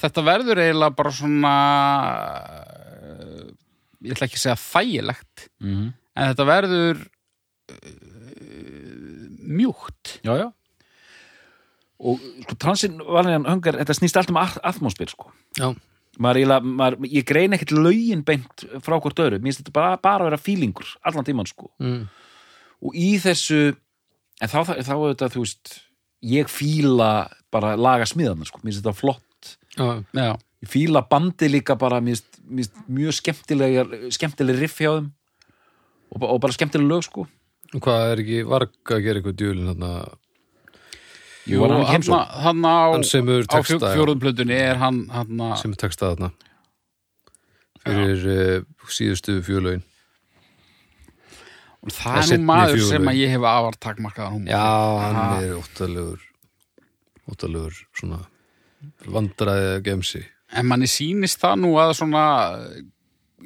[0.00, 1.54] þetta verður eiginlega bara svona
[3.04, 3.46] eh,
[4.06, 7.02] ég ætla ekki að segja þægilegt Mm en þetta verður
[7.72, 7.96] uh,
[9.46, 10.46] mjúkt já, já.
[11.96, 15.30] Og sko, Transylvanian Hunger, þetta snýst allt um atmosfér sko.
[15.56, 15.70] já,
[16.22, 20.24] maður, maður, ég grein ekkert lögin beint frá hvort öru, mér finnst þetta bara, bara
[20.24, 21.70] að vera fílingur allan tíman sko.
[21.82, 22.06] Mm.
[22.86, 23.60] og í þessu
[24.40, 25.76] en þá, þá, þá er þetta, þú veist
[26.26, 27.10] ég fíla
[27.52, 29.22] bara laga smiðan sko, mér finnst þetta flott.
[29.76, 29.86] Já,
[30.16, 30.32] Já,
[30.64, 35.10] ég fíla bandi líka bara mér finnst- mjög skemmtilega skemmtileg riff hjá þeim.
[36.14, 37.26] Og, og bara skemmtileg lög sko.
[37.76, 39.90] Hvað er ekki varg að gera eitthvað djúlin þarna
[41.46, 45.70] Jú, hann hann á, hann á fjó, texta já, fjóruðum plötunni er hann, hann sem
[45.76, 46.32] er texta þarna.
[47.86, 49.84] Fyrir uh, síðustu fjölögin
[51.86, 54.50] það er nú maður fjögur sem ég hef afar takmarkaðan húmor.
[54.50, 55.26] Já, hann Ha.
[55.42, 56.24] er óttalegur
[57.30, 58.18] óttalegur svona
[59.06, 60.24] vandræði gemsi
[60.56, 62.24] en manni sýnist það nú að svona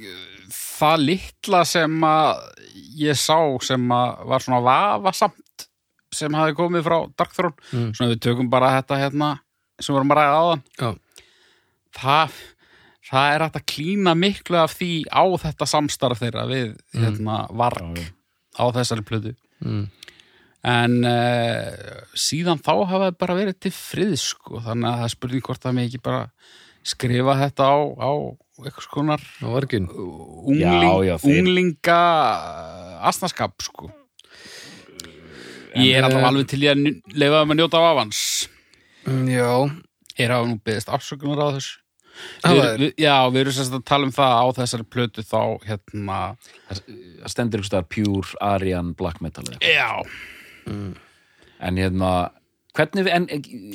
[0.01, 0.25] eh,
[0.57, 2.43] það litla sem að
[3.01, 5.39] ég sá sem að var svona vafasamt
[6.21, 7.69] sem hafi komið frá Dark Throne.
[7.73, 7.91] Mm.
[7.97, 9.31] svona við tökum bara þetta hérna
[9.81, 10.65] sem vorum að ræða áðan.
[10.81, 10.91] Já,
[12.01, 12.41] það,
[13.11, 18.03] það er hægt að klína miklu af því á þetta samstarf þeirra við hérna varg
[18.61, 19.37] á þessari plötu.
[19.61, 19.89] Mm.
[20.65, 25.45] en uh, síðan þá hafa það bara verið til friðs sko, þannig að það spurning
[25.45, 26.23] hvort það með ekki bara
[26.91, 28.13] skrifa þetta á, á
[28.65, 29.89] eitthvað skonar á ungling,
[31.29, 32.01] unglinga
[33.09, 33.91] asnaskap sko
[35.77, 38.25] ég er alltaf eh, alveg til ég að þeim að njóta af avans.
[39.07, 39.53] Mm, já,
[40.19, 41.79] er hafa nú beðist afsökunar á þessu.
[42.45, 46.19] Við, við, já, við erum sérst að tala um það á þessari plötu þá hérna
[46.67, 50.19] það stendur ykkur staðar pure Aryan black metal eða eitthvað.
[50.67, 50.83] já,
[51.65, 52.11] en hérna
[52.77, 53.29] hvernig við, en,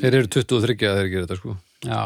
[0.03, 1.55] þeir eru 23 að þeir gera þetta sko.
[1.85, 2.01] Já.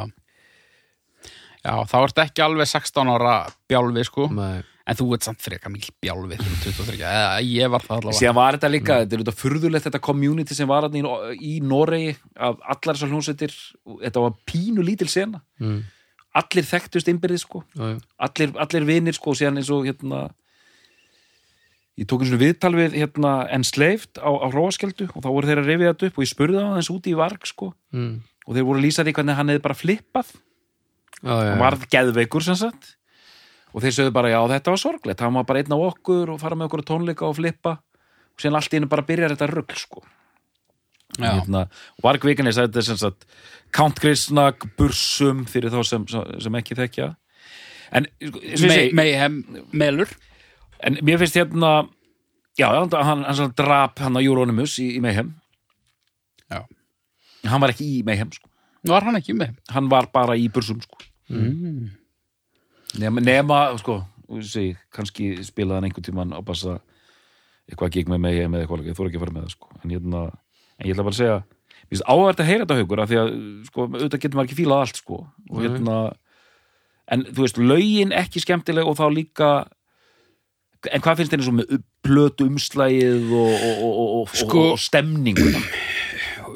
[1.60, 3.36] Já, þá ertu ekki alveg 16 ára
[3.70, 4.30] bjálfi sko.
[4.32, 4.62] Nei.
[4.90, 7.96] En þú ert samt freka mikil bjálfi þegar þú ert 23, eða ég var það
[8.00, 8.18] allavega.
[8.20, 11.04] Síðan var þetta líka, þetta er þetta furðulegt þetta community sem var í,
[11.46, 13.56] í Noregi af allar þessar hljónsveitir
[14.02, 15.44] þetta var pínu lítil sena.
[15.62, 15.80] Mm.
[16.40, 17.64] allir þekktust innbyrðið sko.
[17.74, 17.96] Já, já.
[18.28, 20.28] allir, allir vinir sko síðan eins og hérna
[22.00, 25.64] ég tók eins og viðtal við hérna Enslaved á, á Róaskjöldu og þá voru þeir
[25.64, 27.74] að rifja þetta upp og ég spurði það aðeins úti í varg sko.
[27.94, 28.14] Mm.
[28.46, 30.32] og þeir voru að lýsa því hvernig hann hefði bara flippað.
[31.20, 32.96] Já, hann varð geðveikur sem sagt
[33.74, 36.42] og þeir sögðu bara já þetta var sorglegt hann var bara einn á okkur og
[36.42, 39.76] fara með okkur tónleika og flippa og síðan allt í hennu bara byrjar þetta rugg
[39.78, 40.04] sko
[41.18, 41.66] hérna,
[41.98, 43.26] og Varg Vikernes þetta er sem sagt
[43.76, 47.12] Count Grisnag, Bursum fyrir þá sem, sem ekki þekkja
[47.98, 49.42] en, sko, Mayhem
[49.74, 50.12] Melur
[50.86, 51.74] en mér finnst hérna
[52.60, 55.34] já, hann, hann, hann drap hann á Euronymous í, í Mayhem
[56.50, 56.64] Já.
[57.46, 58.50] hann var ekki í Mayhem sko.
[58.90, 61.02] var hann ekki með hann var bara í Bursum sko.
[61.30, 61.90] mm.
[62.98, 64.00] Nema, nema sko,
[64.38, 66.80] ég segi, kannski spilaði hann einhvern tímann á bassa
[67.70, 69.72] eitthvað gig með Mayhem eða eitthvað, ég þóra ekki að fara með það sko.
[69.84, 70.22] en, hérna,
[70.80, 71.40] en ég ætla bara að segja
[71.90, 73.30] áhverð að heyra þetta haugur af því að
[73.70, 75.20] sko, auðvitað getur maður ekki fílað allt sko.
[75.50, 76.00] og hérna
[77.10, 79.52] en þú veist, lögin ekki skemmtileg og þá líka
[80.94, 85.62] en hvað finnst þér eins og með plötu umslægið og, og, og, Sko- stemninguna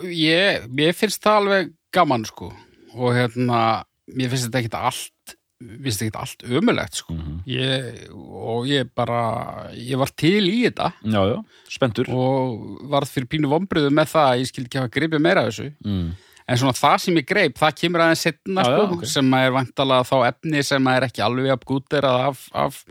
[0.08, 2.52] ég, mér finnst það alveg gaman sko
[2.94, 5.36] og hérna, mér finnst þetta ekkit allt
[5.84, 7.16] finnst ekki allt ömulegt sko.
[7.50, 11.38] ég, og ég bara ég var til í þetta já, já,
[11.72, 15.46] spenntur og varð fyrir pínu vombriðu með það að ég skildi ekki hafa gripið meira
[15.48, 16.10] þessu mm.
[16.48, 19.08] en svona það sem ég greip, það kemur aðeins setna Já, sko, já, ok.
[19.16, 22.82] sem er vantalega þá efni sem er ekki alveg að gúterað af, af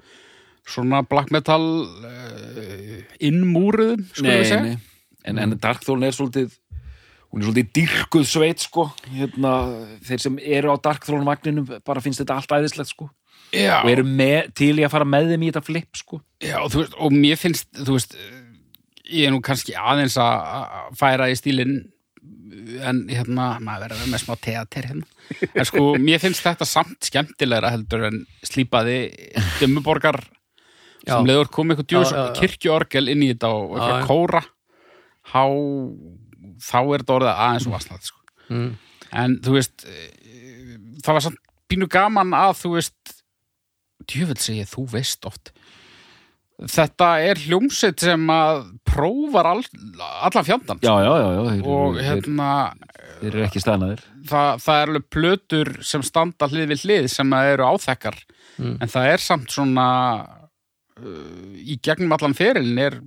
[0.73, 1.63] svona black metal
[2.07, 4.81] uh, innmúruðum skulum við segja
[5.23, 6.55] En, en Darkthrone er svolítið
[7.33, 8.87] hún er svolítið dyrkuð sveit sko.
[9.09, 9.55] Hérna,
[10.05, 13.09] þeir sem eru á Darkthrone vagninum bara finnst þetta allt æðislegt sko.
[13.53, 16.21] Já, og eru með, til í að fara með þeim í þetta flip sko.
[16.41, 18.15] Já, og, veist, og mér finnst, þú veist,
[19.13, 21.83] ég er nú kannski aðeins að færa í stílinn
[22.87, 25.09] en hérna, maður verður með smá teater hérna.
[25.53, 28.99] En sko, mér finnst þetta samt skemmtilegra heldur en slípaði
[29.59, 30.21] Dimmuborgar
[31.03, 31.17] Já.
[31.17, 34.43] sem leiður kom eitthvað djús kirkjuorgel inn í þetta og eitthvað kóra
[35.33, 35.45] há,
[36.63, 38.21] þá er þetta orðið aðeins og vasnað sko.
[38.49, 38.71] mm.
[39.25, 41.43] en þú veist eh, það var samt
[41.73, 43.15] pínu gaman að þú veist
[44.11, 45.53] djöfull segi ég, þú veist oft
[46.63, 49.63] þetta er hljómsveit sem að prófar all,
[50.23, 52.51] allan fjandan Já, já, já, já og hérna
[53.23, 57.35] þeir eru ekki stæðnaðir það, það er alveg plötur sem standa hlið við hlið sem
[57.39, 58.21] að eru áþekkar
[58.61, 58.75] Mm.
[58.85, 59.85] en það er samt svona
[61.01, 62.99] uh, í gegnum allan ferilin er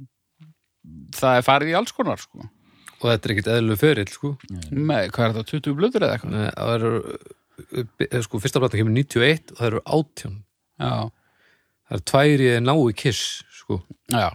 [1.14, 2.48] það er farið í alls konar sko.
[3.06, 4.32] Og þetta er ekkit eðlu ferill sko.
[4.72, 6.34] með, hvað er þetta, 20 blöður eða eitthvað?
[6.34, 6.92] Nei, það eru
[8.10, 10.40] eh, sko, fyrsta plata kemur 91 og það eru 18
[10.82, 10.94] já,
[11.86, 13.82] það eru tværi nái kiss sko.
[14.12, 14.28] já,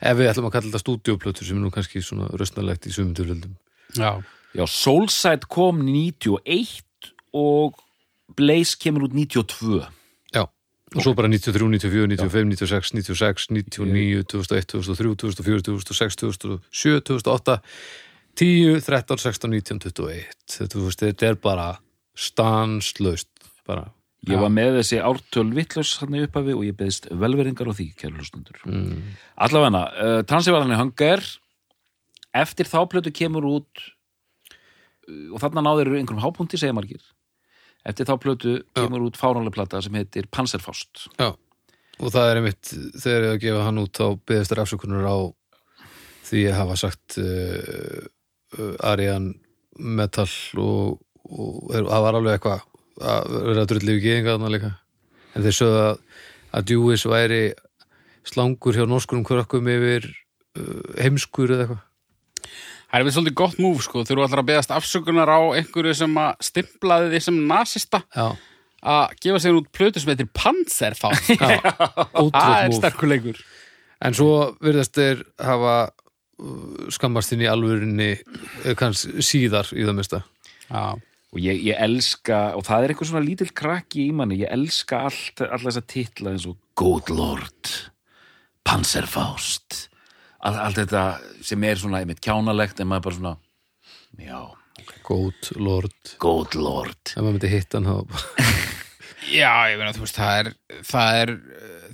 [0.00, 3.14] ef við ætlum að kalla þetta stúdíoplötur sem er nú kannski svona röstnalegt í sumum
[3.18, 3.54] tilfjöldum
[3.94, 4.10] já.
[4.56, 7.78] Já, Soulside kom 91 og
[8.34, 9.84] Blaze kemur út 92
[10.34, 17.00] já, og svo bara 93, 94, 95, 96, 96 99, 2001, 2003, 2004 2006, 2007,
[17.12, 17.58] 2008
[18.38, 21.68] 10, 13, 16, 19, 21 þetta, veist, þetta er bara
[22.18, 23.30] stanslaust
[23.66, 23.88] bara.
[24.26, 24.42] Ég Já.
[24.42, 28.18] var með þessi ártöl vittlaus hann í upphafi og ég beðist velveringar á því, kæru
[28.18, 28.58] hlustundur.
[28.66, 29.04] mm,
[29.46, 31.22] Allavegna, uh, Transylvania Hunger
[32.34, 33.84] eftir þá plötu kemur út
[35.06, 37.02] uh, og þarna náður einhverjum hápunti, segja margir.
[37.86, 41.06] Eftir þá plötu kemur út fáránlega plata sem heitir Panzerfaust.
[41.18, 41.30] Já,
[41.98, 45.18] og það er einmitt þegar ég gefa hann út þá byggðist þér afsökunar á
[46.28, 48.06] því að hafa sagt uh,
[48.56, 49.32] uh, Arian
[49.78, 50.28] Metal
[50.58, 52.64] og, og það var alveg eitthvað
[52.98, 54.70] að vera að drulli við geðinga þarna líka.
[55.36, 55.98] En þeir sögðu að,
[56.58, 57.42] að Dewis væri
[58.28, 61.84] slangur hjá norskurum krökkum yfir uh, heimskur eða eitthvað.
[62.88, 65.96] Það er við svolítið gott múf sko, þegar þú ætlar að beðast afsökunar á einhverju
[65.98, 68.00] sem að stimplaði því sem nasista.
[68.16, 68.28] Já,
[68.88, 71.28] að gefa sér út plötu sem heitir Panzerfaust.
[71.34, 71.58] já.
[72.32, 73.42] Það er múf sterkuleikur.
[74.08, 74.32] En svo
[74.64, 75.74] virðast þeir hafa
[76.94, 80.22] skammast inn í alvörinni eh, kanns síðar í það mista
[80.68, 84.52] Já, og ég, ég elska, og það er eitthvað svona lítill krakki í manni, ég
[84.52, 87.72] elska allt, alla þessa titla eins og Good Lord
[88.68, 89.88] Panzerfaust
[90.38, 91.04] allt, allt þetta
[91.42, 93.36] sem er svona einmitt kjánalegt en maður bara svona
[94.18, 94.40] já,
[95.08, 96.14] Góð Lord.
[96.20, 96.98] Good Lord.
[97.10, 98.22] Ef maður myndi hitta hann þá
[99.38, 100.50] Já ég meina þú veist, það er,
[100.88, 101.32] það er,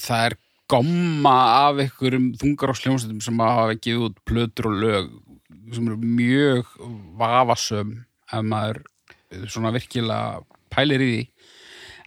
[0.03, 0.36] það er
[0.70, 1.34] gomma
[1.68, 5.10] af einhverjum þungar á sljómsveitum sem hafa gefið út plötur og lög
[5.74, 6.70] sem eru mjög
[7.20, 7.94] vafasöm
[8.32, 8.82] ef maður
[9.50, 11.22] svona virkilega pælir í því.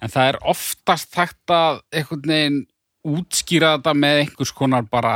[0.04, 2.60] En það er oftast hægt að einhvern veginn
[3.08, 5.16] útskýra þetta með einhvers konar bara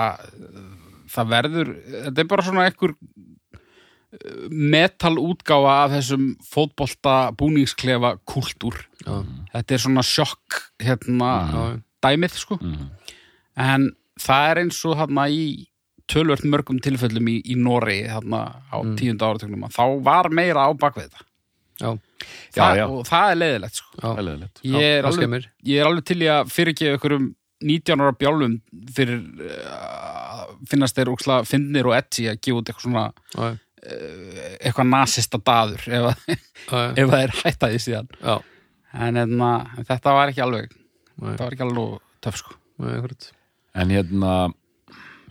[1.11, 1.73] það verður,
[2.07, 2.95] þetta er bara svona einhver
[4.51, 8.75] metal útgáfa af þessum fótbolta búningsklefa kultúr.
[9.05, 9.21] Já,
[9.53, 11.61] þetta er svona sjokk hérna já,
[12.03, 12.57] dæmið sko
[13.59, 13.91] en
[14.21, 15.43] það er eins og hérna í
[16.11, 18.95] tölvört mörgum tilfellum í, í Nóri hérna á mm.
[18.99, 21.27] tíunda áratögnum þá var meira á bakvið þetta
[21.81, 21.91] já,
[22.53, 22.85] Já, það, já.
[22.85, 23.91] og það er leiðilegt sko.
[23.97, 24.63] já, Velilegt.
[24.67, 27.27] ég, er það alveg, ég er alveg til í að fyrirgefa ykkurum
[27.61, 28.55] 19 ára bjálfum
[28.95, 33.03] fyrir uh, finnast þeir úksla finnir og edgi að gefa út eitthvað svona
[33.35, 33.51] Já,
[34.61, 36.25] eitthvað nasista daður ef,
[36.69, 38.35] já, ef það er hættaði síðan já,
[39.07, 39.45] en, en
[39.89, 41.31] þetta var ekki alveg Nei.
[41.31, 43.29] þetta var ekki alveg töf sko já, akkurat.
[43.75, 44.31] En hérna,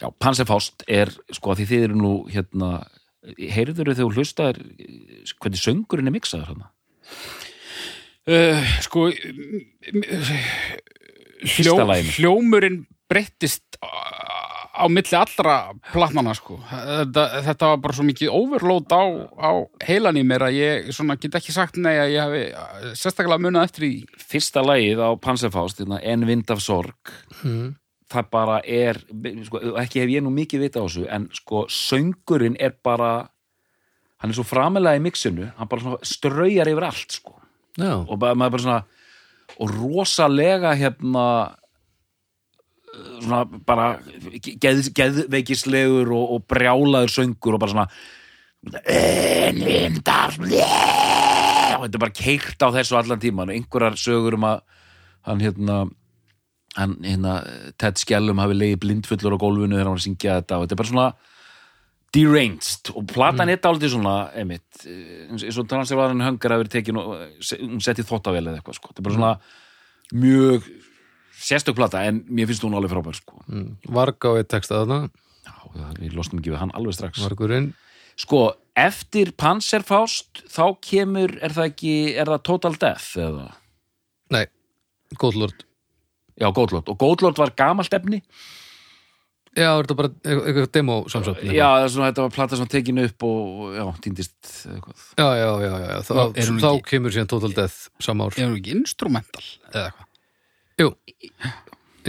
[0.00, 2.70] já, Panzerfaust er, sko, því þið eru nú, hérna,
[3.36, 4.60] heyrður þegar þú hlustaðir
[5.42, 6.70] hvernig söngurinn er miksaður hérna?
[8.30, 10.06] uh, sko m-
[11.40, 15.54] Fyrsta hljó, hljómurinn breyttist á, milli allra
[15.92, 19.02] platnana sko þetta, þetta var bara svo mikið overload á,
[19.40, 19.50] á
[19.88, 23.68] heilan í mér að ég svona, get ekki sagt nei að ég hafi sérstaklega munað
[23.70, 26.96] eftir í Fyrsta lagið á Panzerfaust, hérna, En vind af sorg,
[27.44, 27.74] Mm.
[28.10, 28.98] Það bara er,
[29.46, 33.12] sko, ekki hef ég nú mikið vita á þessu, en sko, söngurinn er bara,
[34.22, 37.36] hann er svo framilega í mixinu, hann bara straujar yfir allt, sko.
[37.80, 38.80] Og bara, maður bara svona,
[39.60, 41.26] og rosalega hérna
[43.20, 43.86] svona bara
[44.42, 47.88] geð, geðveikislegur og, og brjálaður söngur og bara svona
[48.60, 54.58] Önvindar og þetta er bara keirt á þessu allan tíman og einhverjar sögur um að
[55.28, 55.76] hann hérna
[56.78, 57.40] hann hérna
[57.80, 60.76] Ted Skellum hafi leiði blindfullur á gólfinu þegar hann var að syngja þetta og þetta
[60.76, 61.08] er bara svona
[62.14, 62.92] deranged.
[62.94, 63.54] Og platan mm.
[63.54, 67.10] er dálítið svona emitt, eins eins og þannig að hann höngar að vera tekin og
[67.46, 69.34] se- hún setti þóttavél eða eitthvað sko, þetta er bara svona
[70.20, 70.70] mjög
[71.40, 73.42] sérstök plata en mér finnst hún alveg frábær sko.
[73.48, 73.76] Mm.
[73.94, 75.10] Varg á eitt texta þarna.
[75.46, 75.54] Já,
[75.98, 77.22] við losnum ekki við hann alveg strax.
[77.24, 77.72] Vargurinn.
[78.20, 83.46] Sko, eftir Panzerfaust þá kemur, er það ekki er það Total Death eða?
[84.34, 84.44] Nei,
[85.18, 85.64] Góðlord
[86.40, 88.22] Já, Góðlót, og Góðlót var gamalt efni
[89.50, 92.64] Já, er þetta bara eitthvað demo samsöfn Já, það er svona, þetta var plata sem
[92.64, 95.96] var tekin upp og já, týndist eitthvað já, já, já, já.
[96.06, 98.76] Þá, Já, er hún þá ekki- kemur síðan Total Death sama ár Er hún ekki
[98.78, 100.06] instrumental eða eitthvað?
[100.80, 100.92] Jú,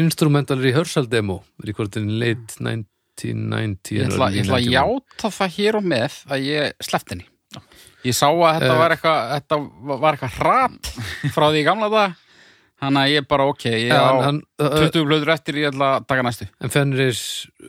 [0.05, 4.71] instrumental rehearsal demo recordin late 1990 Ég ætla, ég ætla að 1991.
[4.77, 7.27] játa það hér og með að ég sleppti henni.
[8.07, 8.79] Ég sá að þetta Eh.
[8.79, 9.57] var eitthvað, þetta
[10.01, 10.91] var eitthvað hrat
[11.35, 12.15] frá því í gamla það.
[12.81, 15.89] Þannig að ég bara, ok, ég á en, hann, uh, 20 blöður eftir, ég ætla
[15.99, 16.47] að taka næstu.
[16.65, 17.21] en Fenris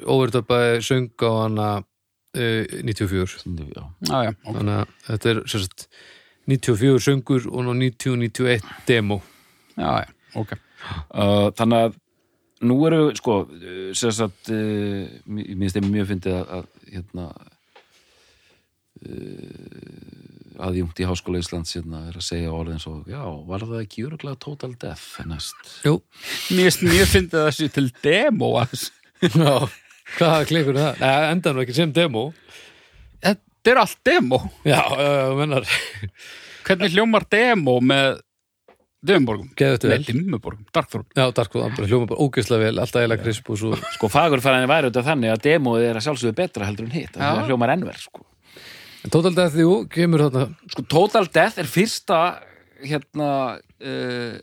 [0.08, 4.54] overdubbaði söng á hana uh, 94 Já, Já, já, ok.
[4.56, 5.86] þannig að þetta er sagt
[6.48, 9.20] 94 söngur og ná 90-91 demo
[9.76, 10.08] Já, já,
[10.40, 10.56] ok.
[10.56, 11.98] uh, þannig að
[12.62, 13.36] nú eru, sko,
[13.98, 17.24] sem sagt uh, mér finnst þeim mjög fyndið að, að hérna
[19.02, 24.06] uh, aðjungt í Háskóla Íslands hérna, er að segja orðin svo, já, var það ekki
[24.08, 25.98] öruglega Total Death næst Jú,
[26.52, 29.54] Mér finnst fyndið þessu til demo já,
[30.18, 31.00] hvað klikur það?
[31.02, 32.30] Nei, enda nú ekki sem demo
[33.22, 34.38] Þetta er allt demo.
[34.66, 35.66] Já, uh, mennar
[36.66, 38.16] Hvernig hljómar demo með
[39.02, 39.48] Dimmuborgum?
[39.58, 41.08] Nei, Dimmuborgum, Darkthrone.
[41.14, 44.70] Já, Darko, það bara hljóma bara ógeðslega vel alltaf eiginlega krisp og svo Sko, fagurfæðinni
[44.70, 47.98] væri auðvitað þannig að demóið er að sjálfsögðu betra heldur en hitt, það hljómar ennver,
[47.98, 48.22] sko.
[49.10, 50.46] Total Death, jú, kemur þarna.
[50.70, 52.18] Sko, Total Death er fyrsta
[52.82, 53.28] hérna
[53.58, 54.36] uh,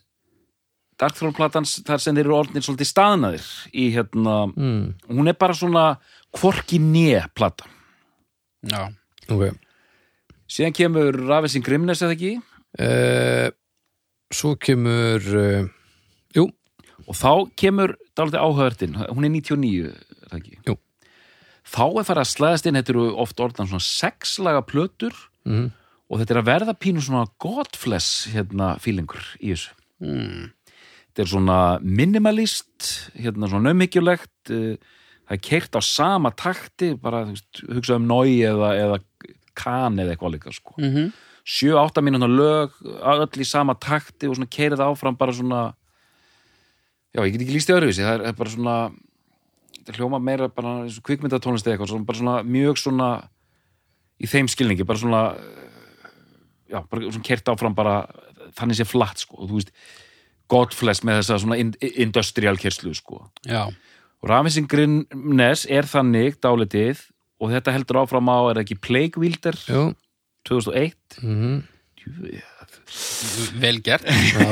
[1.00, 4.82] Darkthrone platans þar sem þeir eru orðnir svolítið staðnaðir í hérna, mm,
[5.16, 5.86] hún er bara svona
[6.36, 7.70] hvorki nýja plata.
[8.68, 8.90] Já.
[9.32, 9.54] Ok.
[10.50, 12.36] Síðan kemur Ravensing Grimnes eða ekki?
[12.80, 13.48] Uh,
[14.30, 15.64] Svo kemur uh,
[16.38, 16.44] Jú,
[17.08, 20.60] og þá kemur dálítið áhörðin hún er 99, er það ekki?
[20.68, 20.76] Jú.
[21.70, 25.16] Þá er farið að slæðast inn þetta eru oft orðan svona sexlaga plötur
[25.46, 25.68] mm,
[26.10, 30.54] og þetta er að verða pínu svona godfless hérna fílingur í þessu Mm.
[31.12, 32.86] þetta er svona minimalist
[33.20, 34.78] hérna svona nömyggjulegt uh,
[35.28, 39.00] það er keirt á sama takti bara hugsa um nói eða, eða
[39.60, 40.78] kan eða eitthvað líka sko.
[40.80, 41.12] Mm -hmm.
[41.44, 45.74] 7-8 mínúna lög öll í sama takti og svona keirið áfram bara svona
[47.14, 48.92] já, ég get ekki líst í öðruvísi það er, er bara svona
[49.96, 53.10] hljóma meira bara eins og kvikmyndatónlist eða eitthvað svona, bara svona mjög svona
[54.20, 55.24] í þeim skilningi, bara svona
[56.70, 58.02] já, bara svona keirt áfram bara
[58.58, 59.74] þannig sé flatt sko, og þú veist
[60.50, 63.20] Godflesh með þessa svona in industrial kerslu sko.
[63.46, 63.68] Já.
[63.70, 67.04] og Ravensing Grimnes er þannig dálitið
[67.40, 69.92] og þetta heldur áfram á er ekki Plague Wilder jú.
[70.50, 71.60] 2001 mm,
[72.00, 72.40] Jú,
[73.60, 74.06] Vel gert.
[74.08, 74.50] Já,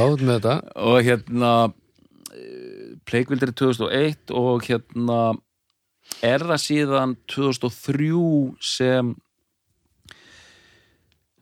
[0.78, 1.52] og hérna
[3.14, 5.22] Wilder er 2001 og hérna
[6.24, 8.10] er það síðan 2003
[8.64, 9.14] sem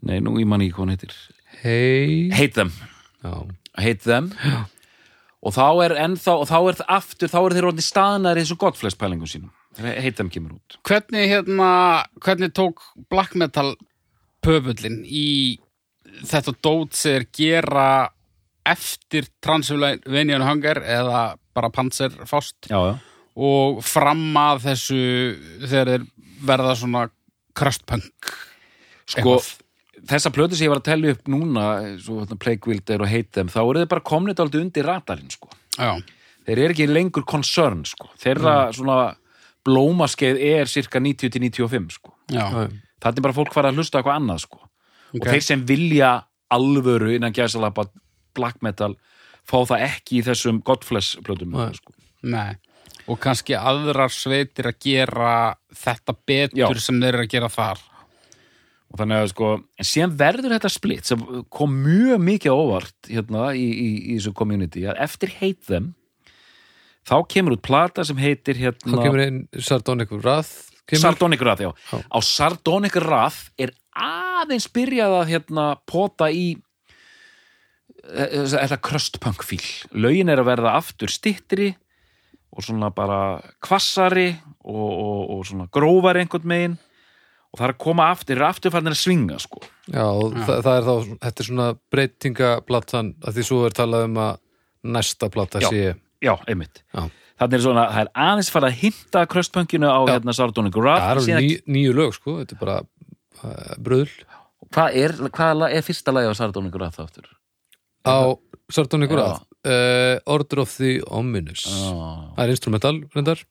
[0.05, 1.17] nei, nú ég man ekki hvað hann heitir.
[1.63, 2.71] Hei Hate Them,
[3.23, 3.33] Já,
[3.81, 4.31] Hate Them.
[5.45, 8.45] Og þá er ennþá og þá er það aftur, þá er þeir orðin staðnar í
[8.45, 9.51] þessu Godflesh pælingum sínum.
[9.77, 10.77] Hate Them kemur út.
[10.87, 11.69] Hvernig, hérna,
[12.23, 13.75] hvernig tók black metal
[14.45, 15.59] pöfullin í
[16.25, 17.87] þetta dót sem er gera
[18.65, 22.95] eftir Transylvanian Hunger eða bara Panzerfaust já, já.
[23.35, 25.03] og fram að þessu
[25.65, 26.07] þegar þeir
[26.45, 27.05] verða svona
[27.55, 28.33] crustpunk
[29.07, 29.37] sko,
[30.09, 31.67] þessa plötu sem ég var að tellja upp núna
[32.01, 35.31] svo hérna, Plague Wilder og Hate Them þá eru þeir bara komnið aldrei undir radarinn
[35.33, 35.51] sko.
[35.75, 35.93] Já,
[36.47, 38.09] þeir eru ekki lengur concern sko.
[38.21, 38.99] þeirra svona
[39.65, 42.15] blómaskeið er cirka 90-95 sko.
[42.33, 42.45] já,
[43.01, 44.61] það er bara fólk fara að hlusta á eitthvað annað sko.
[45.15, 45.21] Ok.
[45.21, 46.15] og þeir sem vilja
[46.51, 47.87] alvöru innan gæsalapa
[48.35, 48.93] black metal
[49.45, 51.73] fá það ekki í þessum Godflesh plötum Nei.
[51.77, 51.95] sko.
[52.25, 52.55] nei
[53.05, 55.33] og kannski aðrar sveitir að gera
[55.75, 56.81] þetta betur Já.
[56.81, 57.83] sem þeir eru að gera þar
[58.85, 61.21] og þannig að sko, en síðan verður þetta splitt sem
[61.53, 65.91] kom mjög mikið óvart hérna í, í, í þessu community að eftir Hate Them
[67.05, 71.65] þá kemur út plata sem heitir þá hérna kemur einn Sardonic Wrath kemur, Sardonic Wrath,
[71.65, 71.71] já.
[71.91, 71.97] Já.
[72.01, 76.55] Á Sardonic Wrath er aðeins byrjað að hérna pota í
[78.05, 79.63] þetta kröstpunk fíl
[79.97, 81.71] lögin er að verða aftur stittri
[82.55, 84.29] og svona bara kvassari
[84.63, 86.77] og, og, og svona grófari einhvern megin
[87.51, 89.61] og það er að koma aftur, er aftur farin að svinga sko.
[89.87, 94.07] Já, og Það, það er þá, þetta er svona breytingaplattan að því svo er talað
[94.09, 94.33] um að
[94.95, 95.69] næsta platta Já.
[95.71, 95.83] sé
[96.25, 97.05] já, einmitt Já.
[97.39, 100.11] þannig er svona, það er aðeins farið að hinta kröstpunkinu á Já.
[100.17, 104.11] hérna Sardonic Það Wrath eru síðan- ný, nýju lög, sko, þetta er bara uh, bröðl
[104.75, 107.27] hvað er, hvað er fyrsta lagi á Sardonic Wrath aftur?
[108.05, 108.85] Á Já.
[109.11, 111.65] Wrath uh, Order of the Ominous.
[111.67, 113.43] Það er instrumental, reyndar.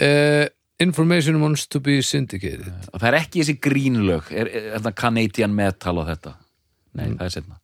[0.00, 0.46] Uh,
[0.80, 2.70] Information wants to be syndicated.
[2.94, 4.30] Og það er ekki þessi grínlög.
[4.32, 6.32] Er, er, er Canadian Metal og þetta?
[6.96, 7.58] Nei, það er setna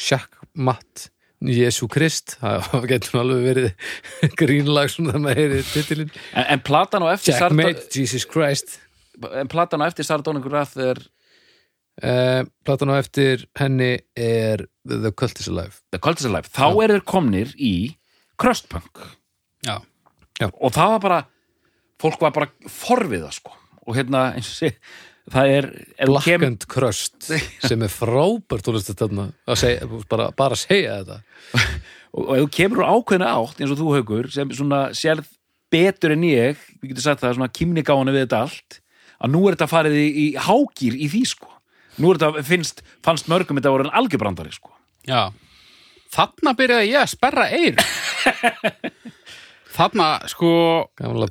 [0.00, 1.08] Shaq Matt
[1.40, 3.68] Jésu Krist, það getur alveg verið
[4.40, 8.76] grínlag svona þegar maður heyri titilin en, en platan á eftir Sardo- Checkmate, Jesus Christ.
[9.40, 11.00] En platan á eftir Sardonic Wrath er
[12.04, 15.80] uh, Platan á eftir henni er The Cult is Alive.
[15.94, 17.74] The Cult is Alive, þá eru þeir komnir í
[18.40, 19.02] crustpunk.
[19.66, 19.78] Já.
[20.48, 21.20] og það var bara
[22.00, 23.52] fólk var bara forviða sko.
[23.86, 24.70] Og hérna eins og sé
[25.30, 25.66] það er,
[26.08, 28.70] Black kemur- and Crust sem er frábært
[29.60, 31.20] segja, bara, bara að segja þetta.
[32.14, 35.28] Og, og ef þú kemur úr ákveðna átt eins og þú haugur sem svona sérð
[35.70, 38.80] betur en ég við getum sagt það svona kymnigáinu við þetta allt
[39.20, 41.49] að nú er þetta farið í, í hágýr í því sko
[41.98, 44.70] nú er þetta finnst, fannst mörgum þetta voru en algjörbrandari sko
[45.08, 45.30] Já.
[46.10, 47.76] Þarna byrjaði ég að sperra eir.
[49.70, 50.50] Þarna, sko,
[50.98, 51.28] gamla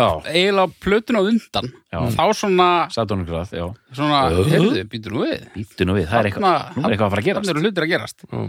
[0.00, 0.30] Já.
[0.32, 1.68] eiginlega plötun á undan.
[1.92, 1.98] Já.
[2.16, 5.44] Þá svona, já, svona, heyrðu, býtur nú við.
[5.52, 7.64] býttu nú við það er eitthvað, nú er eitthvað að fara að Þannig gerast eru
[7.66, 8.26] hlutir að gerast.
[8.32, 8.48] Mm.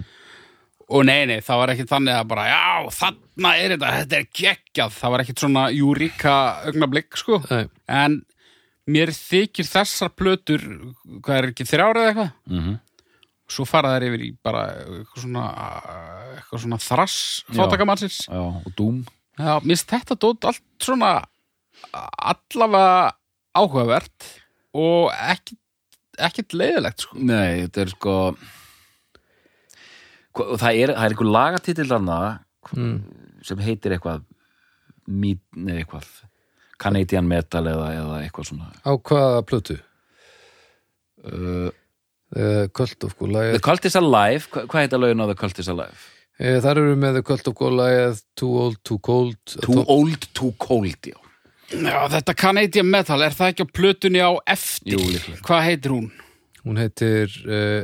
[0.89, 4.29] Og nei, nei, það var ekkit þannig að bara, já, þarna er þetta, þetta er
[4.39, 4.95] geggjað.
[5.03, 6.37] Það var ekkit svona júríka
[6.71, 7.43] augnablík, sko.
[7.51, 7.67] Nei.
[7.99, 8.21] En
[8.89, 10.65] mér þykir þessar plötur,
[11.23, 12.37] hvað er ekki þrjára eða eitthvað?
[12.53, 12.77] mm
[13.49, 15.43] Svo fara þær yfir í bara eitthvað svona,
[16.35, 17.15] eitthvað svona þrass
[17.57, 18.19] fátakamannsins.
[18.29, 18.99] og Doom
[19.39, 21.13] Já, mér finnst þetta dót allt svona
[21.89, 23.15] allavega
[23.57, 24.27] áhugavert
[24.77, 25.57] og ekkit,
[26.19, 27.17] ekkit leiðilegt, sko.
[27.17, 28.15] Nei, þetta er sko
[30.59, 32.19] það er, það er einhver lagatitill hana
[32.75, 32.97] mm.
[33.47, 34.25] sem heitir eitthvað
[35.09, 36.07] mít, nei, eitthvað
[36.80, 39.80] Canadian Metal eða, eða eitthvað svona á hvaða plötu?
[41.25, 41.69] uh,
[42.30, 45.57] Uh, Cult of The Goliath Cult is Alive, hva, hvað heita lögin á The Cult
[45.63, 45.95] is Alive?
[46.38, 50.51] uh, þar eru með The Cult of Goliath Too Old, Too Cold Too Old, Too
[50.61, 51.17] Cold, já
[51.73, 54.93] Já, þetta Canadian Metal, er það ekki á plötunni á eftir?
[54.93, 55.41] Jú, líklega.
[55.49, 56.05] Hvað heitir hún?
[56.69, 57.82] hún heitir uh,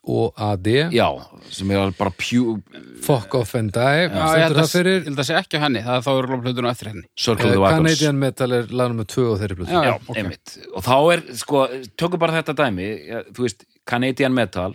[0.00, 1.06] F-O-A-D Já,
[1.52, 2.56] sem er bara pjú
[3.04, 4.08] Fuck Off and Die.
[4.08, 4.98] Já, ég held það að, fyrir?
[5.00, 7.04] ég held að sé ekki á henni, það er þá eru plötunni á eftir henni.
[7.16, 9.72] Circle uh, the Wagons Canadian Metal er lagnum með tvö á þeirri plötu.
[9.72, 10.16] Já, Já, ok.
[10.20, 10.54] einmitt.
[10.72, 11.64] Og þá er, sko,
[12.00, 12.88] tökum bara þetta dæmi.
[13.36, 14.72] Þú veist, Canadian Metal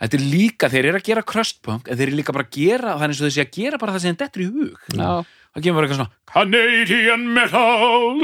[0.00, 2.94] Þetta er líka, þeir eru að gera crustpunk en þeir eru líka bara að gera,
[2.94, 4.78] það er eins og þessi að gera bara það sem þeim dettur í hug.
[4.96, 5.10] Já,
[5.52, 8.16] það kemur bara eitthvað svona Canadian Metal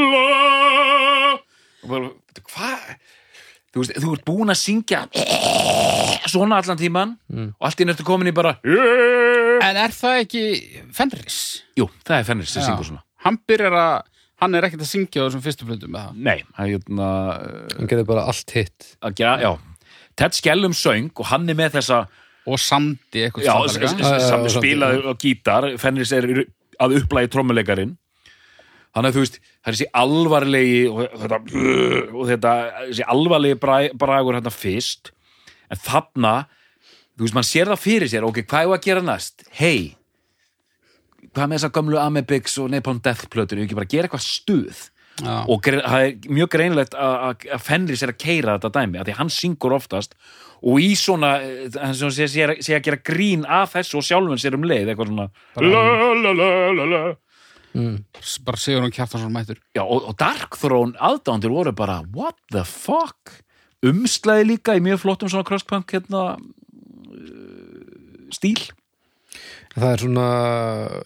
[1.86, 2.80] og hvað
[3.76, 5.02] þú veist, þú ert búin að syngja
[6.30, 7.12] svona allan tíman
[7.52, 10.42] og allt í nöttu komin í bara en er það ekki
[10.96, 11.38] Fenris?
[11.78, 13.02] jú, það er Fenris sem syngur svona.
[13.26, 13.94] Hann byrjar að,
[14.42, 16.18] hann er ekkert að syngja á þessum fyrstu plötum með það.
[16.28, 18.90] nei, það er hérna uh, hann gerði bara allt hitt.
[19.02, 19.52] að gera, já.
[20.16, 22.04] Ted Skellum söng og hann er með þessa
[22.46, 23.88] Og Sandi eitthvað já, svona s- líka.
[23.90, 25.64] s- Já, já, já, samt samt, spilaði á gítar.
[25.82, 26.28] Fenris er
[26.78, 27.96] að upplægi trommuleikarin
[28.96, 31.40] þannig að þú veist, það er þessi alvarlegi og þetta,
[32.16, 32.54] og þetta
[32.88, 35.12] þessi alvarlegi bra- bragur hérna fyrst.
[35.70, 36.34] En þarna
[37.16, 38.26] þú veist, mann sér það fyrir sér.
[38.26, 39.46] Ok, hvað er að gera næst?
[39.60, 39.94] Hei
[41.36, 44.84] hvað með þessa gömlu Amebix og Napalm Death plötur, ekki bara gera eitthvað stuð.
[45.16, 45.46] Já.
[45.48, 49.30] og það er mjög greinlegt að Fenris er að keira þetta dæmi að því hann
[49.32, 50.12] syngur oftast.
[50.60, 52.26] Og í svona eh, hann sé
[52.76, 55.26] að gera grín af þessu og sjálfum sér um leið eitthvað svona
[55.64, 55.84] la
[56.20, 57.00] la la la la
[58.46, 59.58] Bara sigur hún Kjartansson mættur.
[59.76, 63.42] Já, og, og Dark Throne aðdándir voru bara what the fuck?
[63.86, 66.40] Umslæði líka í mjög flottum svona crosspunk hérna uh,
[68.34, 68.62] stíl.
[69.76, 70.30] Það er svona,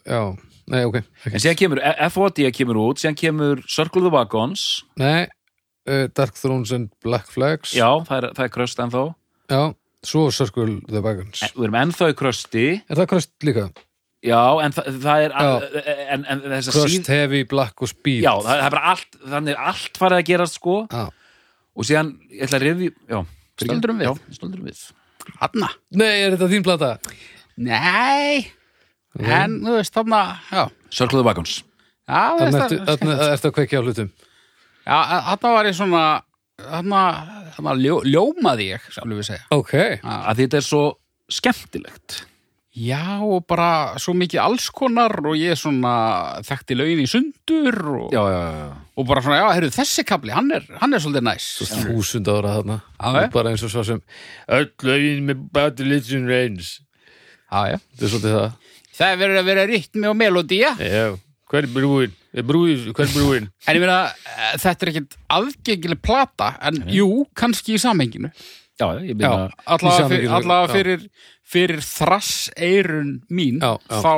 [0.07, 0.23] já
[0.71, 1.43] nei, ok, en ekki.
[1.43, 1.83] síðan kemur
[2.15, 4.63] FOD kemur út, síðan kemur Circle the Wagons.
[5.01, 5.27] Nei
[5.91, 7.75] uh, Dark Thrones and Black Flags.
[7.77, 9.05] Já, það er, það er kröst ennþá.
[9.51, 9.63] Já,
[10.07, 11.43] svo Circle the Wagons.
[11.47, 13.69] En, við erum ennþá í krösti er það kröst líka?
[14.27, 18.25] Já, en það, það er en, en þess að Kröst, síð Heavy, Black og Speed
[18.27, 21.03] já, það, það er bara allt, þannig er allt farið að gerast sko Já.
[21.77, 23.21] og síðan, ég ætla að revi já,
[23.61, 24.23] Stöldurum við.
[24.37, 24.85] stöldurum við
[25.41, 25.73] Hanna?
[25.93, 26.93] nei, er þetta þín plata?
[27.61, 28.47] Nei.
[29.21, 30.63] En, þú veist, þarna, já.
[30.95, 31.61] Circle the Wagons
[32.11, 34.11] þannig ertu að kveikja á hlutum
[34.91, 34.97] Já,
[35.29, 36.05] þarna var ég svona,
[36.59, 37.01] þarna,
[37.55, 39.45] þarna ljó, ljómaði ég, sálum við segja.
[39.55, 40.81] Ok, að þetta er svo
[41.31, 42.17] skemmtilegt
[42.71, 45.93] Já, og bara svo mikið allskonar og ég svona
[46.47, 50.31] þekkti lögin í sundur og, já, já, já, og bara svona, já, heyrðu, þessi kapli,
[50.37, 51.49] hann er, hann er svolítið næs.
[51.67, 53.27] þúsund ára þarna Já, já.
[53.35, 53.99] bara eins og svo sem
[54.55, 56.77] öll lögin með Bad Religion Reigns
[57.51, 57.81] Já, já.
[57.83, 58.55] þetta er svolítið það
[59.01, 60.71] Það er verið að vera rytmi og melodía.
[60.77, 61.05] Já,
[61.51, 62.15] hver er brúin?
[62.37, 63.47] Er brúin, hver er brúin?
[63.67, 63.99] En ég meina,
[64.29, 68.31] eh, þetta er ekkert aðgengileg plata, en jú, kannski í samhenginu.
[68.81, 70.75] já, ég Já, meina í samhenginu, allavega já.
[70.77, 71.07] fyrir,
[71.51, 74.01] fyrir þrass eirun mín, Já, já.
[74.05, 74.13] þá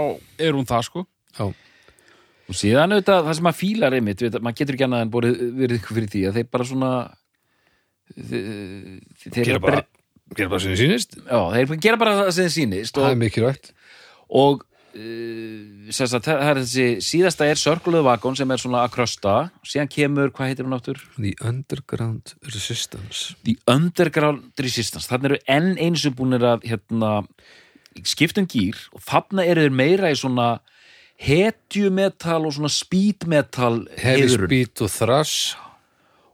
[0.48, 1.04] er hún það, sko.
[1.38, 1.46] Já,
[2.52, 5.42] og síðan auðvitað það sem maður fílar einmitt við, maður getur ekki annað en borið
[5.62, 6.90] verið ykkur fyrir því að þeir bara svona
[8.12, 8.48] þeir,
[9.22, 9.82] þeir gera bara
[10.36, 13.16] gera bara sem þið sýnist já, þeir gera bara það sem þeir sýnist Það er
[13.16, 13.72] og, mikilvægt
[14.42, 19.36] og sem sagt, það er þessi síðasta er Circle Wagon sem er svona að krösta
[19.64, 21.00] síðan kemur, hvað heitir hún áttur?
[21.16, 27.14] The Underground Resistance The Underground Resistance þannig eru enn eins og búinir að hérna,
[28.04, 30.50] skiptum gýr og þarna eru þeir meira í svona
[31.22, 34.28] hetjumetal og svona speedmetal Heavy.
[34.34, 35.56] Speed og Thrash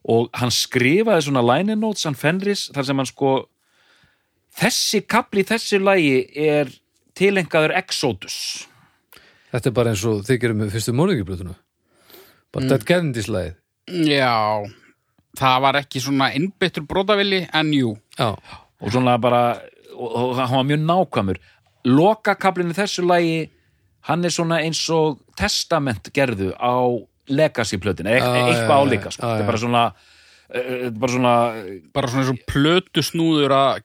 [0.08, 3.32] og hann skrifaði svona liner notes, hann Fenris, þar sem hann sko
[4.58, 6.72] þessi kapli í þessu lagi er
[7.18, 8.36] tilengaður Exodus.
[9.52, 11.54] Þetta er bara eins og þið gerum með fyrstu morðingjublutuna
[12.54, 13.56] bara Dead Kennedys lagið
[14.08, 14.64] Já,
[15.38, 17.94] það var ekki svona innbyttur brotavilli, en jú.
[18.18, 19.42] Já, og svona bara
[19.96, 21.38] og, hann var mjög nákvæmur.
[21.88, 23.38] Lokakablinu þessu lagi
[24.08, 26.76] hann er svona eins og testament gerðu á
[27.28, 29.24] legacy plötinu, e Já, eitthvað álíka sko.
[29.24, 31.34] já, þetta er bara svona uh, bara svona
[31.96, 33.82] Bara svona eins og plötu snúður að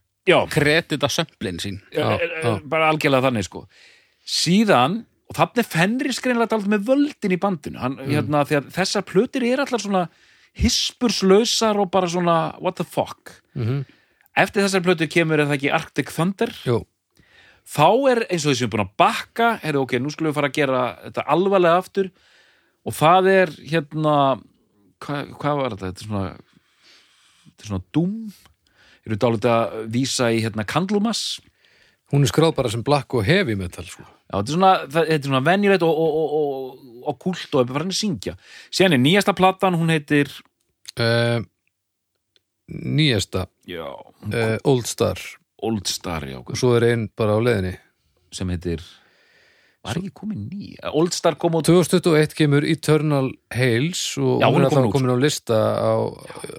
[0.51, 1.81] kredita sömplin sín.
[1.91, 3.65] Já, já, bara algjörlega þannig sko.
[4.23, 7.81] Síðan, og þannig er Fenris greinlega dálítið með völdin í bandinu.
[7.81, 10.05] Hann, hérna, því að þessar plötir er allar svona
[10.59, 13.41] hispurslausar og bara svona what the fuck?
[13.55, 13.85] Mhm.
[14.37, 16.49] eftir þessar plötur kemur er það ekki Arctic Thunder?
[16.65, 16.79] Jú.
[17.63, 20.57] Þá er eins og þessum búin að bakka heyrðu ok, nú skulum við fara að
[20.57, 22.09] gera þetta alvarlega aftur.
[22.83, 24.15] Og það er hérna
[24.99, 25.91] hvað, hvað var þetta?
[25.91, 26.25] Þetta er svona
[27.43, 28.17] þetta er svona Doom
[29.07, 31.23] eru dálítið að vísa í hérna Candlemas?
[32.13, 34.05] Hún er skráð bara sem black og heavy metal sko.
[34.05, 34.73] Já, þetta er svona,
[35.03, 38.35] er svona venjulegt og, og, og, og, kult og er bara hann að syngja.
[38.69, 40.29] Síðan er nýjasta platan, hún heitir
[41.01, 41.39] uh,
[42.73, 43.47] Nýjasta.
[43.69, 45.19] Já, uh, Old Star.
[45.63, 47.73] Old Star já, og svo er einn bara á leiðinni.
[48.33, 48.83] Sem heitir
[49.83, 54.63] var ekki komin ný Old Star kom út 2021 kemur Eternal Hails og Já, hún
[54.63, 55.93] er komin komin á lista á,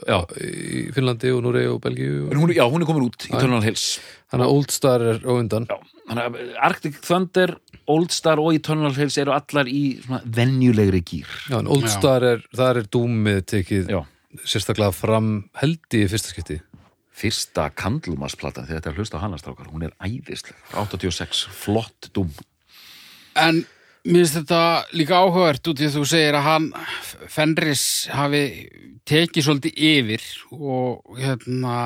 [0.09, 0.19] Já.
[0.37, 3.99] í Finnlandi og Núrei og Belgíu hún, já, hún er komin út, Eternal Hills
[4.33, 5.69] Þannig að Old Star er á undan
[6.11, 7.55] að Arctic Thunder,
[7.89, 11.31] Old Star og Eternal Hills eru allar í svona venjulegri gýr.
[11.49, 11.93] Já, en Old Já.
[11.97, 14.01] Star er, þar er dúmið tekið Já.
[14.45, 15.31] sérstaklega fram
[15.63, 16.61] held í fyrsta skipti
[17.15, 20.57] Fyrsta Candlemas-platan, þegar þetta er hlust á hannastrákar, hún er æðisleg.
[20.75, 22.33] 86, flott dúm.
[23.35, 23.65] En
[24.05, 24.63] mér finnst þetta
[24.93, 26.67] líka áhugavert út í að þú segir að hann
[27.33, 28.45] Fenris hafi
[29.09, 31.77] tekið svolítið yfir og, hérna,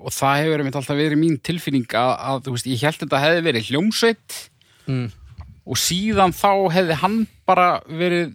[0.00, 3.20] og það hefur einmitt alltaf verið mín tilfinning að, að þú veist, ég held þetta
[3.24, 4.38] hefði verið hljómsveit
[4.88, 5.04] mm.
[5.64, 7.18] og síðan þá hefði hann
[7.48, 8.34] bara verið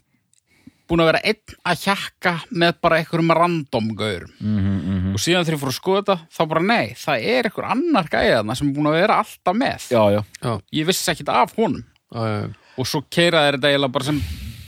[0.90, 4.32] búin að vera einn að hjakka með bara einhverjum random gaurum.
[4.42, 7.50] Mm -hmm, og síðan þegar ég fór að skoða þetta þá bara nei, það er
[7.50, 9.86] einhver annar gæðana sem er búin að vera alltaf með.
[9.94, 10.22] Já, já.
[10.42, 12.50] Já, ég vissi ekkit af honum já,
[12.80, 14.22] og svo keiraði þetta eiginlega bara sem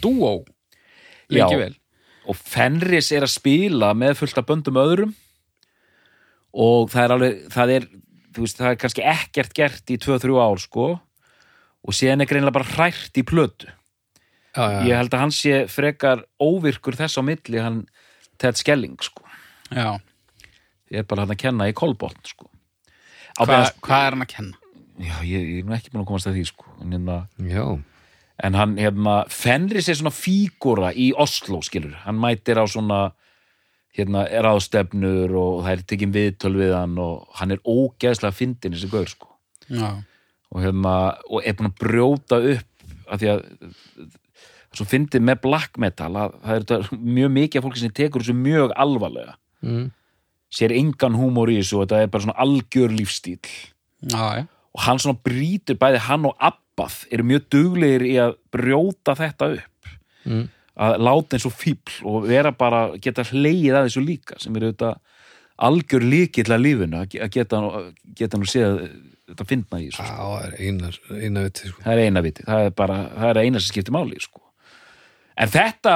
[0.03, 0.33] dúó
[1.31, 1.61] lengi Já.
[1.65, 1.75] vel
[2.29, 5.13] Og Fenris er að spila með fullt af böndum öðrum
[6.51, 7.87] og það er alveg, það er,
[8.37, 10.87] veist, það er kannski ekkert gert í 2-3 ár, sko,
[11.81, 13.71] og síðan er greinlega bara hrært í plötu.
[14.51, 14.79] já, já.
[14.89, 17.85] Ég held að hann sé frekar óvirkur þess á milli, hann
[18.41, 19.23] Ted Skelling, sko.
[19.71, 19.95] Já.
[20.91, 22.51] Ég er bara hann að kenna í kolbótt, sko.
[23.39, 24.60] Á Hva, hvað er hann að kenna?
[25.01, 26.67] Já, ég, ég er nú ekki búin að komast að því, sko.
[26.83, 27.15] En, hérna,
[28.43, 31.95] en hann, hérna, Fenris er svona fígúra í Oslo, skilur.
[32.05, 32.99] Hann mætir á svona,
[33.97, 38.91] hérna, ráðstefnur og það er tekin viðtöl við hann og hann er ógeðslega fyndin þessi
[38.93, 39.27] gaur, sko.
[39.71, 39.91] Já.
[40.51, 40.93] og, hérna,
[41.31, 42.67] og er búin að brjóta upp
[43.11, 43.43] af því að
[44.75, 48.35] svo fyndið með black metal að það er mjög mikið af fólki sem tekur þessu
[48.39, 49.91] mjög alvarlega Mm.
[50.49, 53.37] sér engan húmor í þessu og þetta er bara svona algjör lífstíl
[54.09, 54.45] Já, já.
[54.75, 59.51] Og hann svona brýtur bæði hann og Abbað eru mjög duglegir í að brjóta þetta
[59.57, 59.67] upp
[60.21, 60.43] Mm.
[60.77, 64.69] að láta eins og fíbl og vera bara geta hlegið að þessu líka sem eru
[64.69, 64.91] þetta
[65.65, 67.61] algjör líkill að lífinu að að geta,
[68.19, 68.75] geta nú séð
[69.31, 71.81] þetta fyndna í þessu Já, það er einar, eina viti sko.
[71.87, 74.41] það er eina viti, það er bara það er eina sem skiptir máli sko.
[75.41, 75.95] en þetta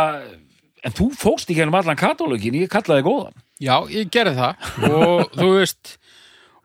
[0.86, 5.38] en þú fóst í gennum allan katólugin, ég kallaði góðan Já, ég gerði það og
[5.38, 5.94] þú veist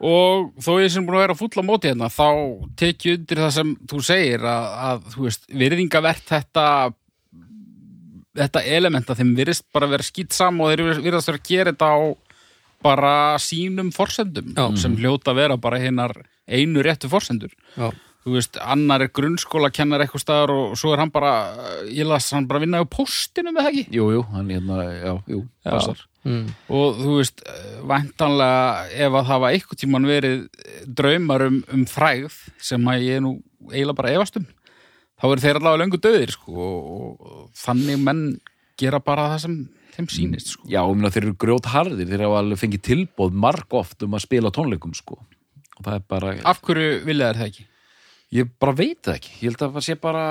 [0.01, 2.29] og þó ég sem búin að vera full á móti hérna þá
[2.81, 6.67] tekið undir það sem þú segir að, að þú veist, virðingavert þetta
[8.41, 11.91] þetta elementa þeim virðist bara vera skýt sam og þeir virðast vera að gera þetta
[11.93, 11.99] á
[12.81, 14.65] bara sínum forsendum Já.
[14.81, 16.15] sem hljóta að vera bara hinnar
[16.49, 17.91] einu réttu forsendur Já,
[18.25, 21.33] þú veist, annar er grunnskóla kennar eitthvað staðar og svo er hann bara
[21.89, 25.13] ég las hann bara vinna á postinu með það ekki Jú, jú, hann hérna, já,
[25.31, 25.71] jú, Já.
[25.71, 26.47] passar mm.
[26.77, 27.45] og þú veist,
[27.89, 30.47] væntanlega ef að það var einhvern tímann verið
[31.01, 32.41] draumar um, um frægð
[32.71, 33.37] sem að ég er nú
[33.71, 34.49] eiginlega bara efast um
[35.21, 38.25] þá eru þeir allavega löngu döðir sko, og, og þannig menn
[38.81, 39.57] gera bara það sem
[39.97, 40.69] þeim sýnist sko.
[40.71, 44.17] Já, og minna, þeir eru grjót harðir, þeir hafa alveg fengið tilbóð marg oft um
[44.17, 45.19] að spila tónleikum, sko.
[45.77, 47.67] Og það er bara, af hverju vilja þær það ekki?
[48.35, 49.35] Ég bara veit það ekki.
[49.41, 50.25] Ég held að það sé bara,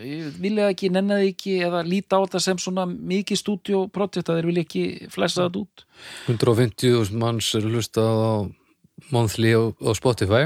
[0.00, 4.50] ég vilja ekki, nennaði ekki, eða líta á þetta sem svona mikið stúdíóprojekt að þeir
[4.50, 5.86] vilja ekki flessa þetta út.
[6.32, 8.34] 150.000 manns eru hlustað á
[9.12, 10.44] monthly á, á Spotify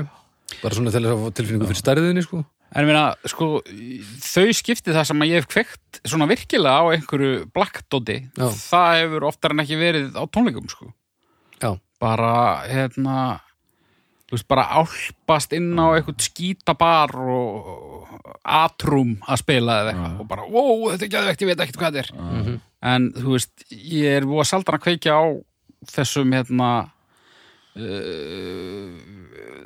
[0.62, 2.42] bara svona til að fá tilfinningu fyrir stærðinni sko.
[2.68, 3.46] En ég meina, sko,
[4.20, 8.48] þau skipti það sem að ég hef kveikt svona virkilega á einhverju blackdóti, Já.
[8.52, 10.90] það hefur oftar en ekki verið á tónleikum, sko.
[11.62, 12.32] Já, bara
[12.68, 13.14] hérna
[14.28, 18.08] þú veist, bara álpast inn á eitthvað skítabar og
[18.44, 21.98] atrum að spila eða eitthvað og bara, wow, þetta er gæðvegt, ég veit ekkert hvað
[21.98, 22.58] þetta er.
[22.92, 25.24] En þú veist, ég er búið að saldan að kveikja á
[25.88, 26.68] þessum hérna
[27.78, 28.90] uh,